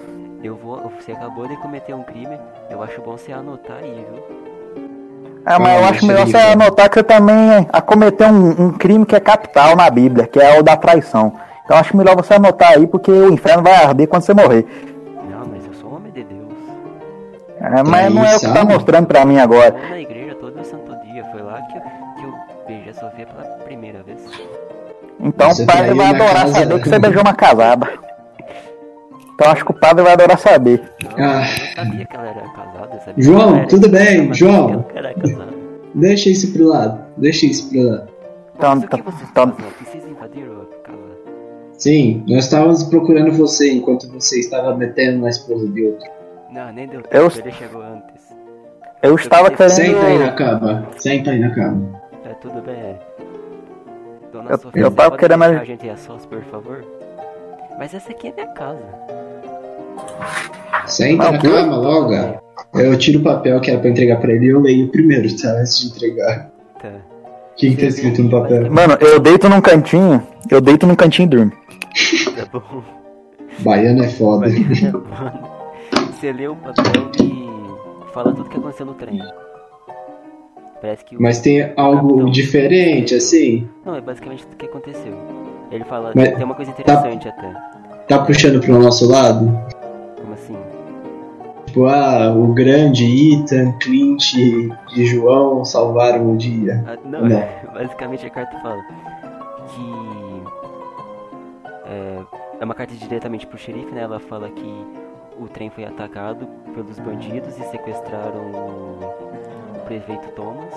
[0.44, 0.91] Eu vou.
[0.99, 2.38] Você acabou de cometer um crime.
[2.70, 4.24] Eu acho bom você anotar aí, viu?
[5.45, 9.16] Ah, mas eu acho melhor você anotar que você também acometeu um, um crime que
[9.16, 11.34] é capital na Bíblia, que é o da traição.
[11.70, 14.66] Então acho melhor você anotar aí, porque o inferno vai arder quando você morrer.
[15.30, 16.52] Não, mas eu sou homem de Deus.
[17.62, 19.74] É, mas não é o que tá mostrando pra mim agora.
[19.74, 21.24] Vou na igreja todo santo dia.
[21.26, 22.34] Foi lá que eu, que eu
[22.68, 24.18] beijei a Sofia pela primeira vez.
[25.20, 27.88] Então Você o padre vai adorar casa saber que você beijou uma casada.
[29.36, 30.82] Então acho que o padre vai adorar saber.
[31.16, 31.41] Não, Ah.
[31.41, 32.90] eu sabia que ela era casada.
[32.96, 34.72] eu sabia João, era tudo bem, João.
[34.96, 35.50] eu.
[35.94, 37.00] Deixa isso pro lado.
[37.16, 38.10] Deixa isso pro lado.
[38.58, 39.00] Então, então,
[39.32, 39.54] então-
[41.80, 46.08] Sim, nós estávamos procurando você enquanto você estava metendo na esposa de outro.
[46.52, 47.16] Não, nem deu tempo.
[47.16, 48.30] Eu- Ele chegou antes.
[49.02, 49.72] Eu estava querendo.
[49.72, 50.88] Senta aí na cama.
[50.98, 52.02] Senta aí na cama.
[52.24, 52.98] Tá tudo bem.
[54.34, 56.84] Dona Eu- Sofia, eu tava pode querendo- deixar a gente a sós, por favor?
[57.78, 58.84] Mas essa aqui é minha casa.
[60.86, 62.14] Senta na cama logo.
[62.74, 65.50] Eu tiro o papel que era pra entregar pra ele e eu leio primeiro, tá?
[65.52, 66.50] Antes de entregar.
[66.82, 66.92] Tá.
[67.60, 68.72] O que, que tá escrito no papel?
[68.72, 70.23] Mano, eu deito num cantinho.
[70.49, 71.52] Eu deito num cantinho e durmo.
[72.34, 72.81] Tá bom.
[73.60, 74.48] Baiano é foda.
[74.48, 76.11] Mas, tá bom.
[76.14, 79.19] Você lê o papel e fala tudo que aconteceu no trem.
[80.81, 81.22] Parece que o...
[81.22, 82.31] Mas tem algo Capitão.
[82.31, 83.68] diferente, assim?
[83.86, 85.14] Não, é basicamente tudo que aconteceu.
[85.69, 87.53] Ele fala, Mas- tem uma coisa interessante até.
[88.07, 89.52] Tá puxando pro nosso lado?
[91.70, 96.84] Tipo, ah, o grande Ethan, Clint e João salvaram o dia.
[96.88, 97.40] Ah, não, Não.
[97.74, 98.82] basicamente a carta fala
[99.68, 100.44] que
[101.86, 102.22] é,
[102.60, 104.02] é uma carta diretamente pro xerife, né?
[104.02, 104.86] Ela fala que
[105.40, 109.00] o trem foi atacado pelos bandidos e sequestraram o,
[109.86, 110.74] prefeito Thomas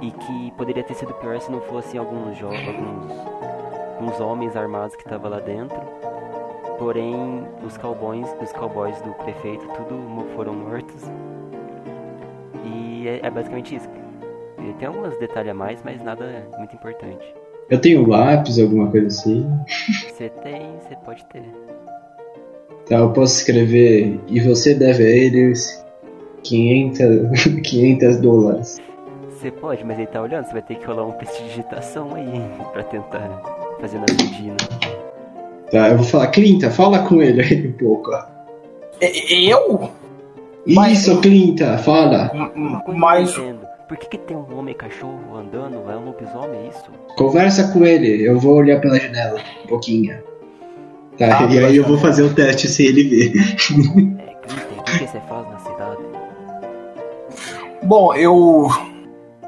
[0.00, 3.12] e que poderia ter sido pior se não fossem alguns jo- alguns,
[3.98, 5.78] alguns homens armados que estavam lá dentro.
[6.78, 7.14] Porém,
[7.66, 11.02] os cowboys, os cowboys do prefeito, tudo foram mortos.
[12.64, 13.88] E é, é basicamente isso.
[14.78, 17.34] Tem alguns detalhes a mais, mas nada muito importante.
[17.68, 19.46] Eu tenho lápis, alguma coisa assim.
[20.08, 21.42] Você tem, você pode ter.
[22.86, 24.20] Tá, eu posso escrever.
[24.28, 25.84] E você deve a eles
[26.44, 28.80] 500, 500 dólares.
[29.28, 32.30] Você pode, mas ele tá olhando, você vai ter que rolar um prestidigitação aí
[32.72, 33.42] pra tentar
[33.80, 34.56] fazer na medina.
[35.70, 38.10] Tá, eu vou falar, Clinta, fala com ele aí um pouco,
[39.00, 39.90] Eu?
[40.66, 42.30] Mas- Isso, Clinta, fala.
[42.34, 43.34] M- m- Uma coisa Mas.
[43.88, 45.76] Por que, que tem um homem cachorro andando?
[45.90, 46.84] É um lobisomem, é isso?
[47.16, 50.18] Conversa com ele, eu vou olhar pela janela um pouquinho.
[51.18, 53.32] Tá, Ah, e aí eu vou fazer o teste se ele ver.
[53.38, 56.02] É, Clinton, o que, que você faz na cidade?
[57.82, 58.68] Bom, eu.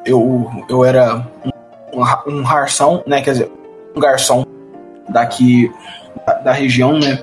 [0.07, 0.51] Eu.
[0.69, 1.27] Eu era
[1.95, 3.21] um, um garçom, né?
[3.21, 3.53] Quer dizer,
[3.95, 4.45] um garçom
[5.11, 5.71] daqui
[6.27, 7.23] da, da região, né?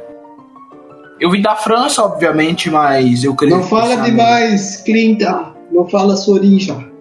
[1.20, 3.56] Eu vim da França, obviamente, mas eu cresci.
[3.56, 5.54] Não fala na- demais, Clinta.
[5.72, 6.92] Não fala sua origem.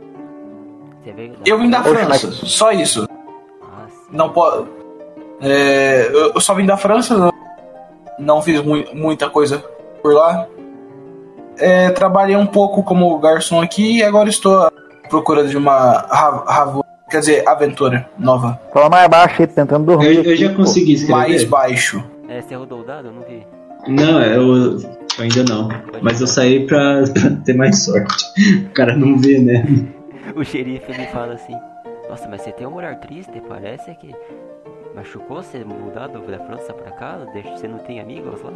[1.45, 3.07] Eu vim da França, só isso.
[3.63, 3.87] Ah.
[4.11, 4.67] Não pode.
[5.41, 7.33] É, eu só vim da França, não,
[8.19, 9.63] não fiz mui- muita coisa
[10.03, 10.47] por lá.
[11.59, 14.73] É, trabalhei um pouco como garçom aqui e agora estou à
[15.09, 20.17] procura de uma ra- ravo- quer dizer, aventura nova, Fala mais baixo aí, tentando dormir.
[20.17, 21.13] Eu, eu já consegui escrever.
[21.17, 22.03] mais baixo.
[22.29, 23.09] É, você rodou o dado?
[23.09, 23.47] Eu não vi.
[23.89, 24.79] Não, eu
[25.21, 25.69] ainda não.
[26.03, 28.25] Mas eu saí pra, pra ter mais sorte.
[28.67, 29.65] O cara não vê, né?
[30.35, 31.55] O xerife me fala assim:
[32.11, 34.13] Nossa, mas você tem um olhar triste, parece que
[34.95, 37.19] machucou você mudado da França pra cá?
[37.33, 38.53] Deixa- Você não tem amigos lá?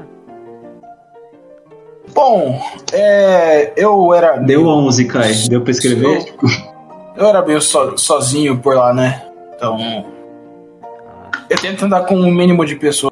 [2.13, 2.61] Bom,
[2.93, 5.33] é, eu era Deu 11, Kai.
[5.49, 6.07] Deu pra escrever?
[6.43, 6.80] eu
[7.17, 9.27] era meio so- sozinho por lá, né?
[9.55, 9.79] Então
[11.49, 13.11] eu tento andar com o mínimo de pessoas.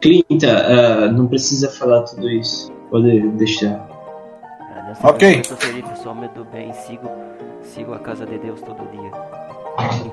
[0.00, 2.72] Clinta, ah, não precisa falar tudo isso.
[2.90, 3.86] Pode deixar.
[4.60, 5.42] ah, nessa Ok.
[5.48, 7.08] Eu sou homem do bem, sigo,
[7.62, 9.10] sigo a casa de Deus todo dia.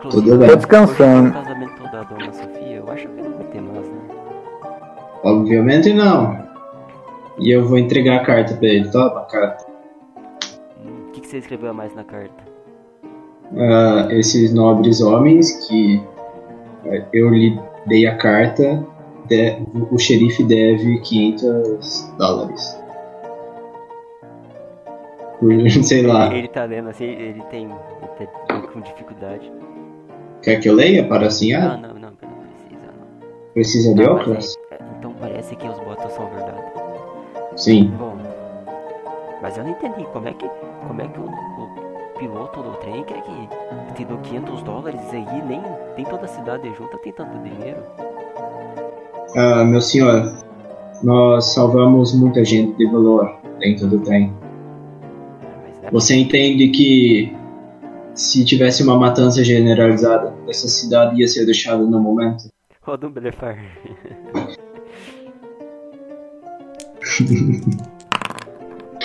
[0.10, 0.49] Tudo bem.
[0.49, 1.30] Tô descansando.
[1.30, 4.01] o casamento da dona Sofia, eu acho que não vai ter mais, né?
[5.23, 6.43] Obviamente não.
[7.39, 8.89] E eu vou entregar a carta pra ele.
[8.91, 9.65] Toma a carta.
[10.85, 12.43] Hum, O que, que você escreveu a mais na carta?
[13.57, 16.01] Ah, esses nobres homens que
[16.85, 18.85] ah, eu lhe dei a carta,
[19.27, 19.57] de-
[19.91, 22.80] o xerife deve 500 dólares.
[25.39, 26.27] Por, sei lá.
[26.27, 27.65] Ele, ele tá lendo assim, ele tem.
[27.65, 29.51] Ele tá com dificuldade.
[30.41, 31.53] Quer que eu leia para assim?
[31.53, 33.53] Ah, não, não, não precisa não.
[33.53, 34.57] precisa de óculos?
[34.71, 36.63] é- é- então parece que os botos são verdade.
[37.55, 37.91] Sim.
[37.97, 38.17] Bom,
[39.41, 40.49] mas eu não entendi como é que,
[40.88, 41.73] como é que o, o
[42.24, 45.62] piloto do trem quer que te dou 500 dólares aí, nem,
[45.98, 47.84] nem toda a cidade junta tem tanto dinheiro.
[49.36, 50.34] Ah, meu senhor,
[51.04, 53.30] nós salvamos muita gente de valor
[53.60, 54.34] dentro do trem.
[55.91, 57.36] Você entende que
[58.16, 62.45] se tivesse uma matança generalizada, essa cidade ia ser deixada no momento?
[62.82, 63.58] roda um blefar.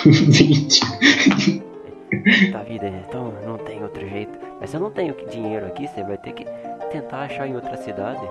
[0.05, 1.68] 20.
[2.51, 4.37] Tá vida, então não tem outro jeito.
[4.59, 6.45] Mas eu não tenho dinheiro aqui, você vai ter que
[6.91, 8.21] tentar achar em outra cidade.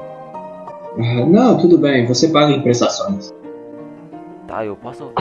[1.28, 3.32] Não, tudo bem, você paga em prestações.
[4.46, 5.12] Tá, eu posso.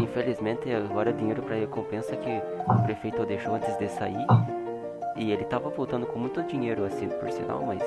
[0.00, 4.26] Infelizmente agora é dinheiro pra recompensa que o prefeito deixou antes de sair.
[5.16, 7.82] E ele tava voltando com muito dinheiro assim por sinal, mas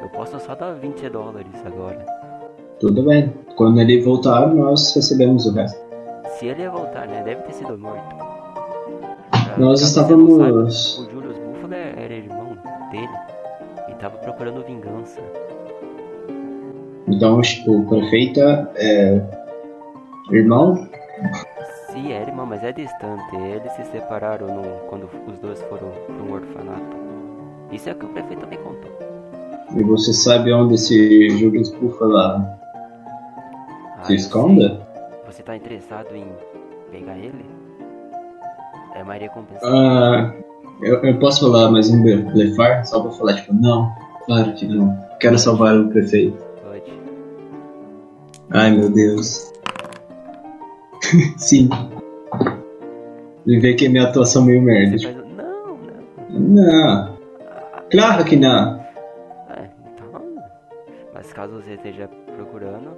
[0.00, 2.04] eu posso só dar 20 dólares agora.
[2.78, 3.32] Tudo bem.
[3.56, 5.80] Quando ele voltar, nós recebemos o resto.
[6.38, 7.22] Se ele voltar, né?
[7.24, 8.31] Deve ter sido morto.
[9.58, 12.56] Nós estávamos- O Julius Buffalo é- era irmão
[12.90, 13.08] dele.
[13.88, 15.20] E tava procurando vingança.
[17.08, 18.40] Então, o prefeito
[18.76, 19.22] é
[20.30, 20.88] irmão?
[21.90, 23.36] Sim, é irmão, mas é distante.
[23.36, 26.96] Eles se separaram no- quando os dois foram para um orfanato.
[27.70, 28.90] Isso é o que o prefeito me contou.
[29.76, 32.58] E você sabe onde esse Julius Buffalo Ah,
[34.04, 34.78] se eu esconde?
[35.26, 36.26] Você tá interessado em
[36.90, 37.44] pegar ele?
[38.94, 39.60] É Maria Compensa.
[39.64, 40.32] Ah,
[40.82, 42.84] eu, eu posso falar mais um ble- blefar?
[42.86, 43.90] Só pra falar, tipo, não,
[44.26, 44.96] claro que não.
[45.20, 46.36] Quero salvar o prefeito.
[46.62, 46.92] Pode.
[48.50, 49.52] Ai, meu Deus.
[51.36, 51.68] Sim.
[53.46, 54.98] E ver que minha atuação é meio merda.
[54.98, 55.16] Você faz...
[55.36, 55.78] Não,
[56.30, 56.40] não.
[56.40, 57.16] Não.
[57.90, 58.80] Claro que não.
[59.50, 60.22] É, então.
[61.14, 62.90] Mas caso você esteja procurando,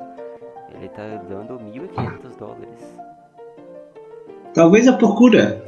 [0.74, 2.98] ele tá dando 1.500 dólares.
[4.54, 5.62] Talvez a procura.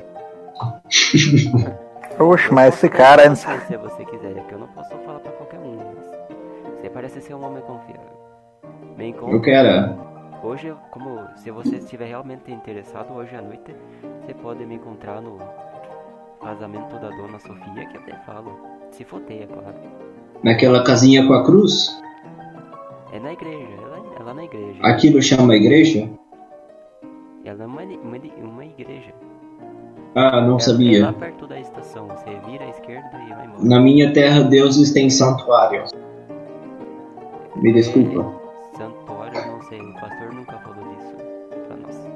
[2.18, 3.26] Oxe, mas esse cara.
[3.26, 5.76] Eu fazer se você quiser, é que eu não posso falar pra qualquer um.
[5.76, 8.16] Mas você parece ser um homem confiável.
[8.96, 9.40] Me Eu encontre.
[9.40, 10.06] quero.
[10.42, 13.74] Hoje, como se você estiver realmente interessado, hoje à noite
[14.24, 15.38] você pode me encontrar no
[16.40, 18.56] casamento da dona Sofia, que eu até falo.
[18.92, 19.74] Se for ter, é claro.
[20.42, 22.00] Naquela casinha com a cruz.
[23.12, 24.80] É na igreja, ela, ela é na igreja.
[24.82, 26.08] Aquilo chama igreja?
[27.44, 29.12] Ela é uma, uma, uma igreja.
[30.16, 31.04] Ah, não É sabia.
[31.06, 32.08] lá perto da estação.
[32.08, 33.62] Você vira à esquerda e vai embora.
[33.64, 35.90] Na minha terra, deuses têm santuários.
[37.56, 38.32] Me desculpa.
[38.76, 39.80] Santuário, não sei.
[39.80, 41.14] O pastor nunca falou disso
[41.66, 42.08] pra nós.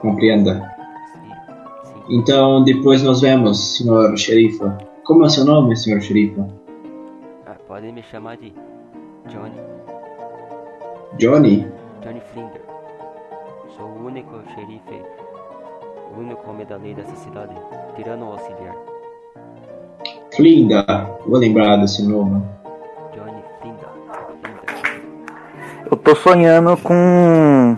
[0.00, 0.72] Compreenda.
[1.12, 2.16] Sim, sim.
[2.18, 4.78] Então, depois nos vemos, senhor xerifa.
[5.04, 6.46] Como é seu nome, senhor xerifa?
[7.46, 8.52] Ah, podem me chamar de
[9.28, 9.60] Johnny.
[11.18, 11.66] Johnny?
[12.02, 12.62] Johnny Flinger.
[13.76, 15.02] Sou o único xerife,
[16.20, 17.54] único homem da lei dessa cidade,
[17.96, 18.74] tirando o auxiliar.
[20.34, 20.84] Flinda.
[21.26, 22.42] Vou lembrar desse nome.
[23.14, 23.88] Johnny Flinder.
[24.42, 25.02] Flinder.
[25.90, 27.76] Eu tô sonhando com.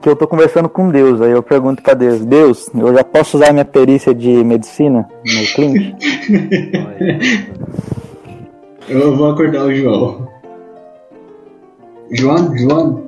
[0.00, 1.20] Que eu tô conversando com Deus.
[1.20, 5.46] Aí eu pergunto pra Deus: Deus, eu já posso usar minha perícia de medicina no
[5.54, 5.94] Clint?
[6.74, 7.18] Olha,
[8.88, 10.28] Eu vou acordar o João.
[12.10, 12.58] João?
[12.58, 13.02] João?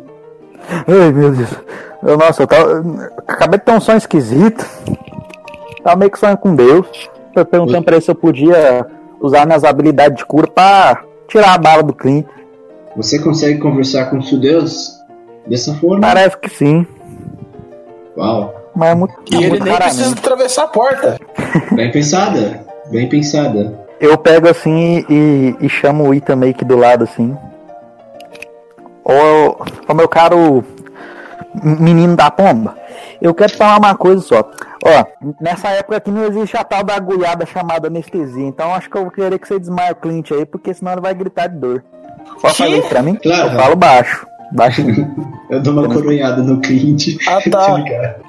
[0.87, 1.51] Ai, meu Deus.
[2.05, 3.11] Eu, nossa, eu tava.
[3.27, 4.65] Acabei de ter um sonho esquisito.
[5.83, 7.11] Tava meio que sonhando com Deus.
[7.35, 8.87] Tô perguntando pra ele se eu podia
[9.21, 12.27] usar minhas habilidades de cura pra tirar a bala do Clint.
[12.97, 14.93] Você consegue conversar com seu Deus
[15.47, 16.01] dessa forma?
[16.01, 16.87] Parece que sim.
[18.17, 18.55] Uau.
[18.75, 19.15] Mas é muito.
[19.31, 21.19] E ele muito nem precisa atravessar a porta.
[21.73, 22.65] Bem pensada.
[22.91, 23.85] Bem pensada.
[23.99, 27.37] Eu pego assim e, e chamo o Ita meio que do lado assim.
[29.05, 29.57] Ô,
[29.89, 30.65] ô meu caro
[31.63, 32.77] menino da pomba,
[33.21, 34.51] eu quero falar uma coisa só.
[34.85, 35.05] Ó,
[35.41, 39.03] nessa época aqui não existe a tal da agulhada chamada anestesia, então acho que eu
[39.03, 41.85] vou querer que você desmaie o Clint aí, porque senão ele vai gritar de dor.
[42.41, 43.15] Pode fazer isso pra mim?
[43.17, 43.51] Claro.
[43.51, 44.27] Eu falo baixo.
[44.53, 45.15] Baixinho.
[45.51, 47.19] Eu dou uma coronhada no cliente.
[47.29, 47.77] Ah, tá.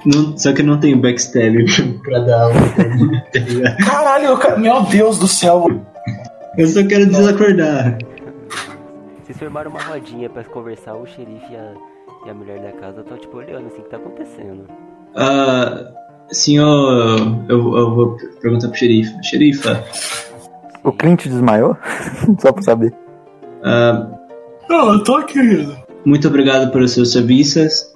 [0.05, 1.55] Não- só que não tem backstab
[2.03, 3.85] pra dar tá?
[3.85, 5.65] Caralho, cara, meu Deus do céu.
[6.57, 7.97] Eu só quero desacordar.
[9.23, 11.73] Vocês formaram uma rodinha pra conversar, o xerife e a,
[12.25, 14.65] e a mulher da casa estão tipo olhando assim, o que tá acontecendo?
[15.15, 15.91] Ah,
[16.31, 19.13] senhor, eu, eu vou perguntar pro xerife.
[19.23, 19.83] Xerifa,
[20.83, 21.77] o Clint desmaiou?
[22.39, 22.93] só pra saber.
[23.63, 24.07] ah,
[24.69, 25.67] Não, eu tô aqui.
[26.05, 27.93] muito obrigado pelos seus serviços.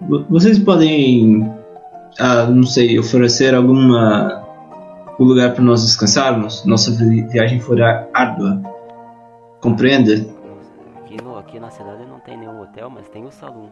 [0.00, 1.50] Vo- Vocês podem,
[2.18, 4.46] ah, não sei, oferecer alguma
[5.20, 6.64] um lugar para nós descansarmos?
[6.64, 7.80] Nossa vi- viagem foi
[8.14, 8.60] árdua.
[9.60, 10.28] Compreende?
[11.58, 13.68] Aqui, na cidade não tem nenhum hotel, mas tem o salão.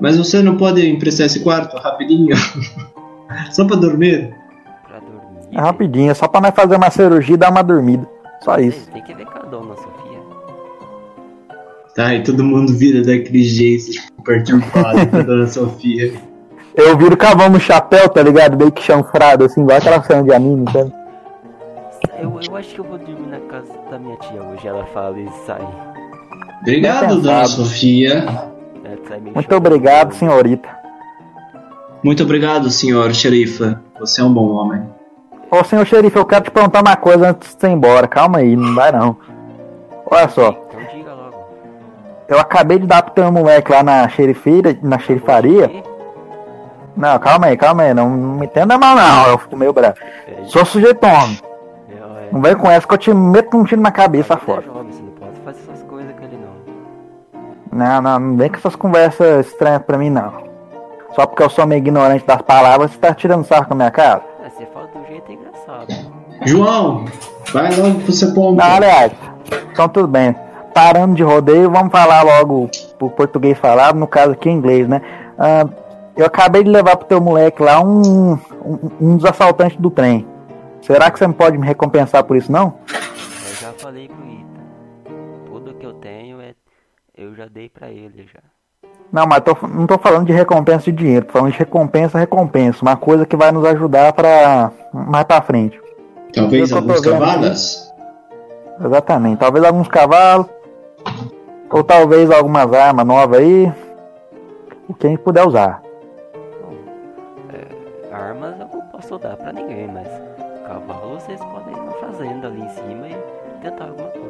[0.00, 2.34] Mas você não pode emprestar esse quarto rapidinho?
[3.52, 4.34] Só para dormir?
[4.88, 5.48] Pra dormir.
[5.52, 8.04] É rapidinho, é só pra nós fazer uma cirurgia e dar uma dormida.
[8.40, 8.90] Só Tem, isso.
[8.90, 10.18] tem que ver cada dona Sofia.
[11.94, 16.12] Tá, e todo mundo vira daquele jeito tipo, perturbado pra Dona Sofia.
[16.74, 18.56] Eu viro cavão no chapéu, tá ligado?
[18.56, 20.92] Meio que chanfrado, assim, igual aquela cena de anime, sabe?
[22.18, 24.66] Eu, eu acho que eu vou dormir na casa da minha tia hoje.
[24.66, 25.91] Ela fala e sai.
[26.60, 27.44] Obrigado, Dona.
[27.46, 28.26] Sofia.
[29.34, 30.68] Muito obrigado, senhorita.
[32.02, 33.80] Muito obrigado, senhor xerifa.
[34.00, 34.82] Você é um bom homem.
[35.50, 38.08] Ô, senhor xerife, eu quero te perguntar uma coisa antes de você ir embora.
[38.08, 39.16] Calma aí, não vai não.
[40.10, 40.50] Olha só,
[42.24, 45.66] Então eu acabei de dar pro teu moleque lá na xerifeira, na xerifaria.
[45.66, 45.82] E-
[46.96, 49.94] Não, calma aí, calma aí, não, não me entenda mal não, eu fico meio bravo.
[50.28, 51.38] É, Sou sujeito homem,
[51.88, 54.36] é, é, não vem com essa que eu te meto um tiro na cabeça é
[54.36, 54.62] fora.
[57.72, 58.02] Não.
[58.02, 60.32] Não, não, vem com essas conversas estranhas pra mim não.
[61.14, 63.90] Só porque eu sou meio ignorante das palavras, você tá tirando sarro com a minha
[63.90, 64.22] cara?
[64.44, 66.12] Ah, você fala do jeito engraçado.
[66.44, 67.04] João,
[67.52, 68.56] vai logo pro seu ponto.
[68.56, 69.12] Não, aliás,
[69.72, 70.34] então tudo bem.
[70.74, 75.02] Parando de rodeio, vamos falar logo o português falado, no caso aqui em inglês, né?
[75.38, 75.66] Ah,
[76.16, 78.32] eu acabei de levar pro teu moleque lá um,
[78.64, 80.26] um, um dos assaltantes do trem.
[80.82, 82.74] Será que você não pode me recompensar por isso, não?
[82.88, 84.08] Eu já falei
[87.22, 88.40] Eu já dei pra ele já.
[89.12, 92.82] Não, mas tô- não tô falando de recompensa de dinheiro, tô falando de recompensa, recompensa.
[92.82, 95.80] Uma coisa que vai nos ajudar pra mais pra frente.
[96.34, 97.10] Talvez alguns aqui.
[97.10, 97.92] cavalos?
[98.84, 99.38] Exatamente.
[99.38, 100.46] Talvez alguns cavalos,
[101.70, 103.72] ou talvez algumas armas novas aí.
[104.88, 105.80] O que a gente puder usar.
[106.62, 106.74] Bom,
[107.52, 110.08] é, armas eu não posso dar pra ninguém, mas
[110.66, 113.16] cavalo vocês podem ir na fazenda ali em cima e
[113.62, 114.21] tentar alguma coisa.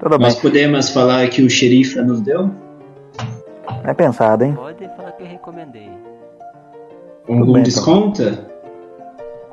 [0.00, 0.26] Tudo bem.
[0.26, 2.50] Nós podemos falar que o xerife nos deu?
[3.84, 4.54] É pensado, hein?
[4.54, 5.90] Pode falar que eu recomendei.
[7.28, 8.22] Um, um bem, desconto?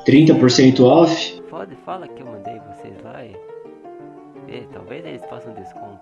[0.05, 1.41] 30% off?
[1.49, 3.35] Pode, fala que eu mandei vocês lá e.
[4.47, 5.99] e talvez eles façam desconto.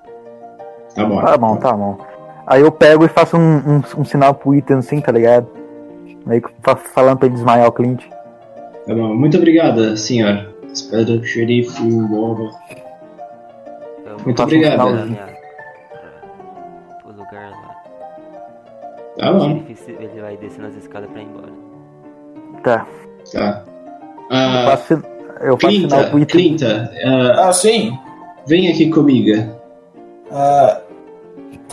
[0.94, 1.22] Tá bom.
[1.22, 1.98] Tá bom, tá bom.
[2.46, 5.48] Aí eu pego e faço um, um, um sinal pro Ethan assim, tá ligado?
[6.24, 6.52] Meio que
[6.94, 8.04] falando pra ele desmaiar o Clint.
[8.86, 9.16] Tá bom.
[9.16, 10.54] Muito obrigado, senhor.
[10.72, 12.52] Espero que o xerife logo.
[12.70, 12.85] Eu
[14.26, 14.76] Muito obrigado.
[14.77, 15.18] pra minha-
[15.89, 17.76] pra- pro lugar lá.
[19.18, 19.64] Tá O bom.
[19.99, 21.53] ele vai descendo as escadas pra ir embora.
[22.64, 22.85] Tá.
[23.31, 23.64] Tá.
[23.68, 23.76] Eu
[24.31, 25.03] Ah, faço, sin-
[25.41, 26.26] eu faço sinal Clinta, pro Ethan.
[26.26, 27.97] Clinta, ah, Ah, sim.
[28.47, 29.52] vem aqui comigo.
[30.31, 30.81] Ah,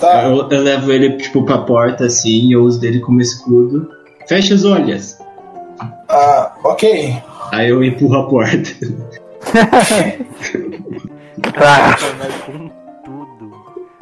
[0.00, 0.24] Tá.
[0.24, 3.88] Eu, eu levo ele, tipo, pra porta, assim, eu uso dele como escudo.
[4.26, 5.18] Fecha os olhos.
[6.08, 7.14] Ah, ok.
[7.52, 8.70] Aí eu empurro a porta.
[11.54, 11.96] Tá.
[12.18, 12.68] Vai com
[13.04, 13.52] tudo.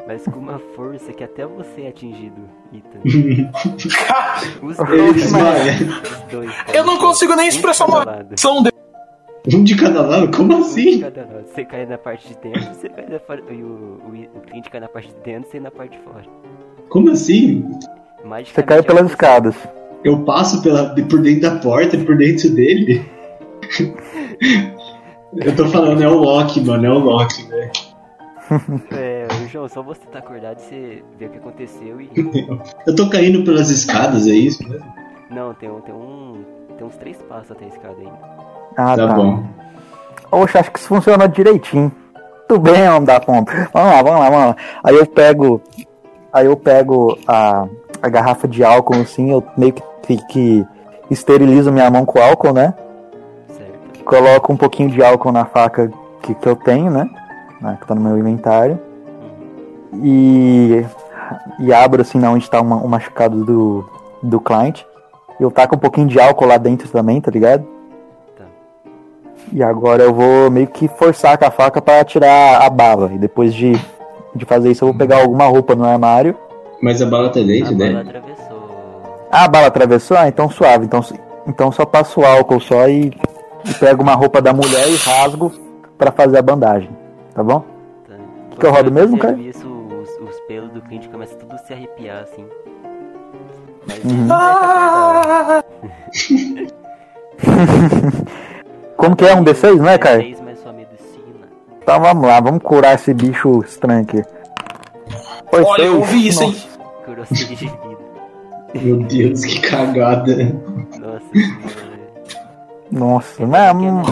[0.07, 2.41] Mas com uma força que até você é atingido,
[2.73, 3.01] Ethan.
[4.62, 5.33] Os dois, os
[6.31, 6.55] dois.
[6.55, 6.77] cara.
[6.77, 8.03] Eu não consigo nem expressar uma
[8.35, 8.75] ação dele.
[9.55, 10.37] Um de cada lado?
[10.37, 11.01] Como Um de assim?
[11.01, 11.45] cada lado.
[11.47, 13.43] Você cai na parte de dentro, você cai na fora.
[13.51, 16.25] E o, o, o cliente cai na parte de dentro, você na parte de fora.
[16.89, 17.65] Como assim?
[18.45, 19.55] Você caiu pelas você- escadas.
[20.05, 23.03] Eu passo pela, por dentro da porta, por dentro dele?
[25.36, 27.70] Eu tô falando, é o Loki, mano, é o Loki, velho.
[28.90, 32.11] É, João, só você tá acordado e você vê o que aconteceu e.
[32.86, 34.93] Eu tô caindo pelas escadas, é isso mesmo?
[35.31, 35.81] Não, tem um.
[35.81, 36.44] Tem, um,
[36.77, 38.19] tem uns três passos até a escada ainda.
[38.77, 39.15] Ah, tá, tá.
[39.15, 39.44] bom.
[40.32, 41.93] Oxe, acho que isso funcionou direitinho.
[42.48, 43.70] Tudo bem, vamos dar conta.
[43.73, 44.57] Vamos lá, vamos lá, vamos lá.
[44.82, 45.62] Aí eu pego.
[46.32, 47.69] Aí eu pego a,
[48.02, 50.66] a garrafa de álcool, assim, eu meio que, que, que
[51.11, 52.74] esterilizo minha mão com álcool, né?
[54.11, 55.89] Coloco um pouquinho de álcool na faca
[56.20, 57.09] que, que eu tenho, né?
[57.61, 58.77] né, Que tá no meu inventário.
[60.03, 60.85] E,
[61.61, 63.89] e abro assim onde está uma- o machucado do,
[64.20, 64.85] do cliente.
[65.39, 67.65] Eu taco um pouquinho de álcool lá dentro também, tá ligado?
[68.37, 68.45] Tá.
[69.53, 73.12] E agora eu vou meio que forçar com a faca para tirar a bala.
[73.15, 73.73] E depois de,
[74.35, 76.37] de fazer isso, eu vou pegar alguma roupa no armário.
[76.82, 78.09] Mas a bala tá A dentro bala dele?
[78.19, 78.61] atravessou.
[79.31, 80.16] Ah, a bala atravessou?
[80.16, 80.85] Ah, então suave.
[80.87, 81.01] Então,
[81.47, 83.11] então só passo o álcool só e
[83.78, 85.53] pego uma roupa da mulher e rasgo
[85.97, 86.91] para fazer a bandagem.
[87.35, 87.65] Tá bom?
[88.07, 88.15] Tá.
[88.59, 89.37] que eu rodo mesmo, cara?
[89.37, 92.45] Isso, os, os pelos do cliente começam tudo a se arrepiar assim.
[93.87, 94.28] Mas Uhum.
[95.41, 95.65] acordado.
[98.97, 99.35] Como que é?
[99.35, 100.19] Um D6, não é, cara?
[100.23, 101.49] D6 mais sua medicina.
[101.82, 104.23] Então vamos lá, vamos curar esse bicho estranho aqui.
[105.51, 106.57] Foi Olha, eu ouvi isso, hein?
[107.05, 107.78] Curou 6 de vida.
[108.74, 110.57] Meu Deus, que cagada.
[110.99, 111.90] Nossa.
[112.91, 114.03] Nossa, mas, é hum,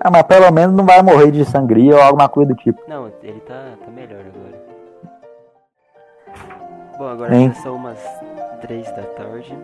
[0.00, 2.80] ah, mas pelo menos não vai morrer de sangria ou alguma coisa do tipo.
[2.88, 3.54] Não, ele tá,
[3.84, 4.68] tá melhor agora.
[6.98, 7.52] Bom, agora Hein?
[7.54, 7.98] já são umas
[8.60, 9.56] 3 da tarde.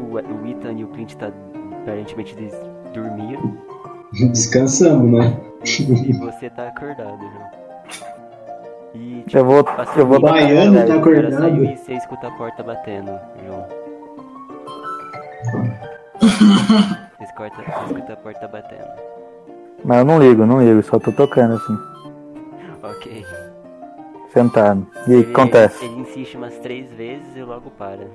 [0.00, 1.30] O, o Ethan e o Clint tá
[1.82, 2.60] aparentemente des-
[2.92, 3.58] dormindo.
[4.12, 5.36] Descansamos, né?
[5.64, 7.62] e você tá acordado, João.
[8.94, 11.32] E tipo, Eu vou, passou eu vou dar Baiano tá acordado.
[11.38, 13.10] saiu e você escuta a porta batendo,
[13.46, 13.66] João.
[16.22, 18.88] Você escuta, você escuta a porta batendo.
[19.84, 21.76] Mas eu não ligo, não ligo, só tô tocando assim,
[22.82, 23.26] Ok.
[24.32, 24.86] sentado.
[25.08, 25.84] E aí, o que acontece?
[25.84, 28.06] Ele insiste umas três vezes e logo para.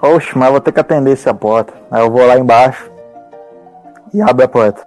[0.00, 1.74] Oxe, mas eu vou ter que atender essa porta.
[1.90, 2.90] Aí eu vou lá embaixo
[4.12, 4.86] e abro a porta.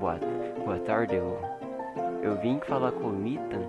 [0.00, 0.18] Boa,
[0.64, 1.38] boa tarde, eu,
[2.22, 3.62] eu vim falar com o Ethan,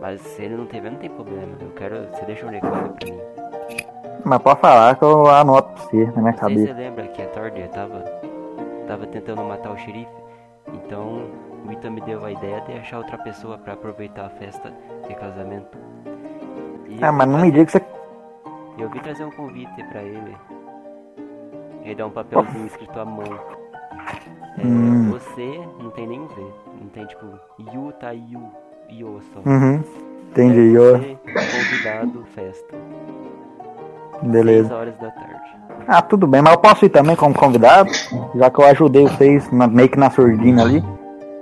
[0.00, 1.52] mas se ele não tiver, não tem problema.
[1.60, 2.06] Eu quero.
[2.12, 3.18] Você deixa um recado pra mim.
[4.24, 6.66] Mas pode falar que eu anoto pra você na minha Não cabeça.
[6.66, 8.00] você lembra que a Tardia tava,
[8.86, 10.10] tava tentando matar o xerife.
[10.74, 11.22] Então
[11.66, 14.72] o Ethan me deu a ideia de achar outra pessoa pra aproveitar a festa
[15.06, 15.78] de casamento.
[16.88, 17.84] E Ah, mas não me diga que você.
[18.78, 20.36] Eu vim trazer um convite pra ele.
[21.82, 23.24] Ele dá um papelzinho escrito à mão.
[24.58, 25.10] É, Hum.
[25.12, 26.34] Você não tem nem V.
[26.80, 27.26] Não tem tipo
[27.72, 28.42] Yu tá Yu.
[28.90, 29.40] Io só.
[29.48, 29.82] Uhum.
[30.30, 32.74] Entendi, É você, convidado, festa.
[34.22, 34.68] Beleza.
[34.68, 35.34] 6 horas da tarde.
[35.86, 37.90] Ah, tudo bem, mas eu posso ir também como convidado,
[38.34, 40.84] já que eu ajudei vocês na- meio que na surdina ali.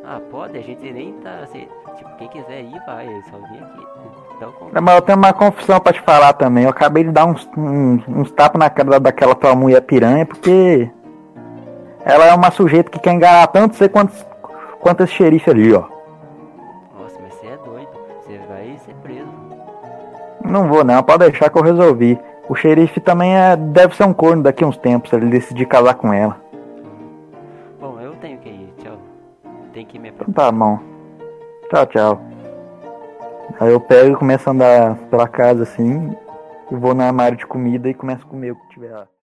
[0.05, 0.57] Ah, pode?
[0.57, 1.41] A gente nem tá.
[1.43, 1.67] assim,
[1.97, 3.07] tipo, quem quiser ir, vai.
[3.09, 3.87] Eu só vim aqui.
[4.41, 4.77] Dá o convite.
[4.77, 6.65] É, Mas eu tenho uma confissão pra te falar também.
[6.65, 10.89] Eu acabei de dar uns, uns, uns tapas na cara daquela tua mulher piranha, porque
[12.05, 14.13] ela é uma sujeita que quer enganar tanto você quanto,
[14.81, 15.81] quanto esse xerife ali, ó.
[17.01, 17.89] Nossa, mas você é doido.
[18.21, 19.27] Você vai ser preso.
[20.45, 22.17] Não vou não, pode deixar que eu resolvi.
[22.49, 25.67] O xerife também é, deve ser um corno daqui a uns tempos, se ele decidir
[25.67, 26.41] casar com ela.
[27.81, 28.73] Bom, eu tenho que ir.
[28.79, 28.99] Tchau.
[29.73, 30.79] Tem que me Então tá bom.
[31.71, 32.21] Tchau, tchau.
[33.59, 36.15] Aí eu pego e começo a andar pela casa assim,
[36.71, 39.07] e vou no armário de comida e começo a comer o que tiver lá.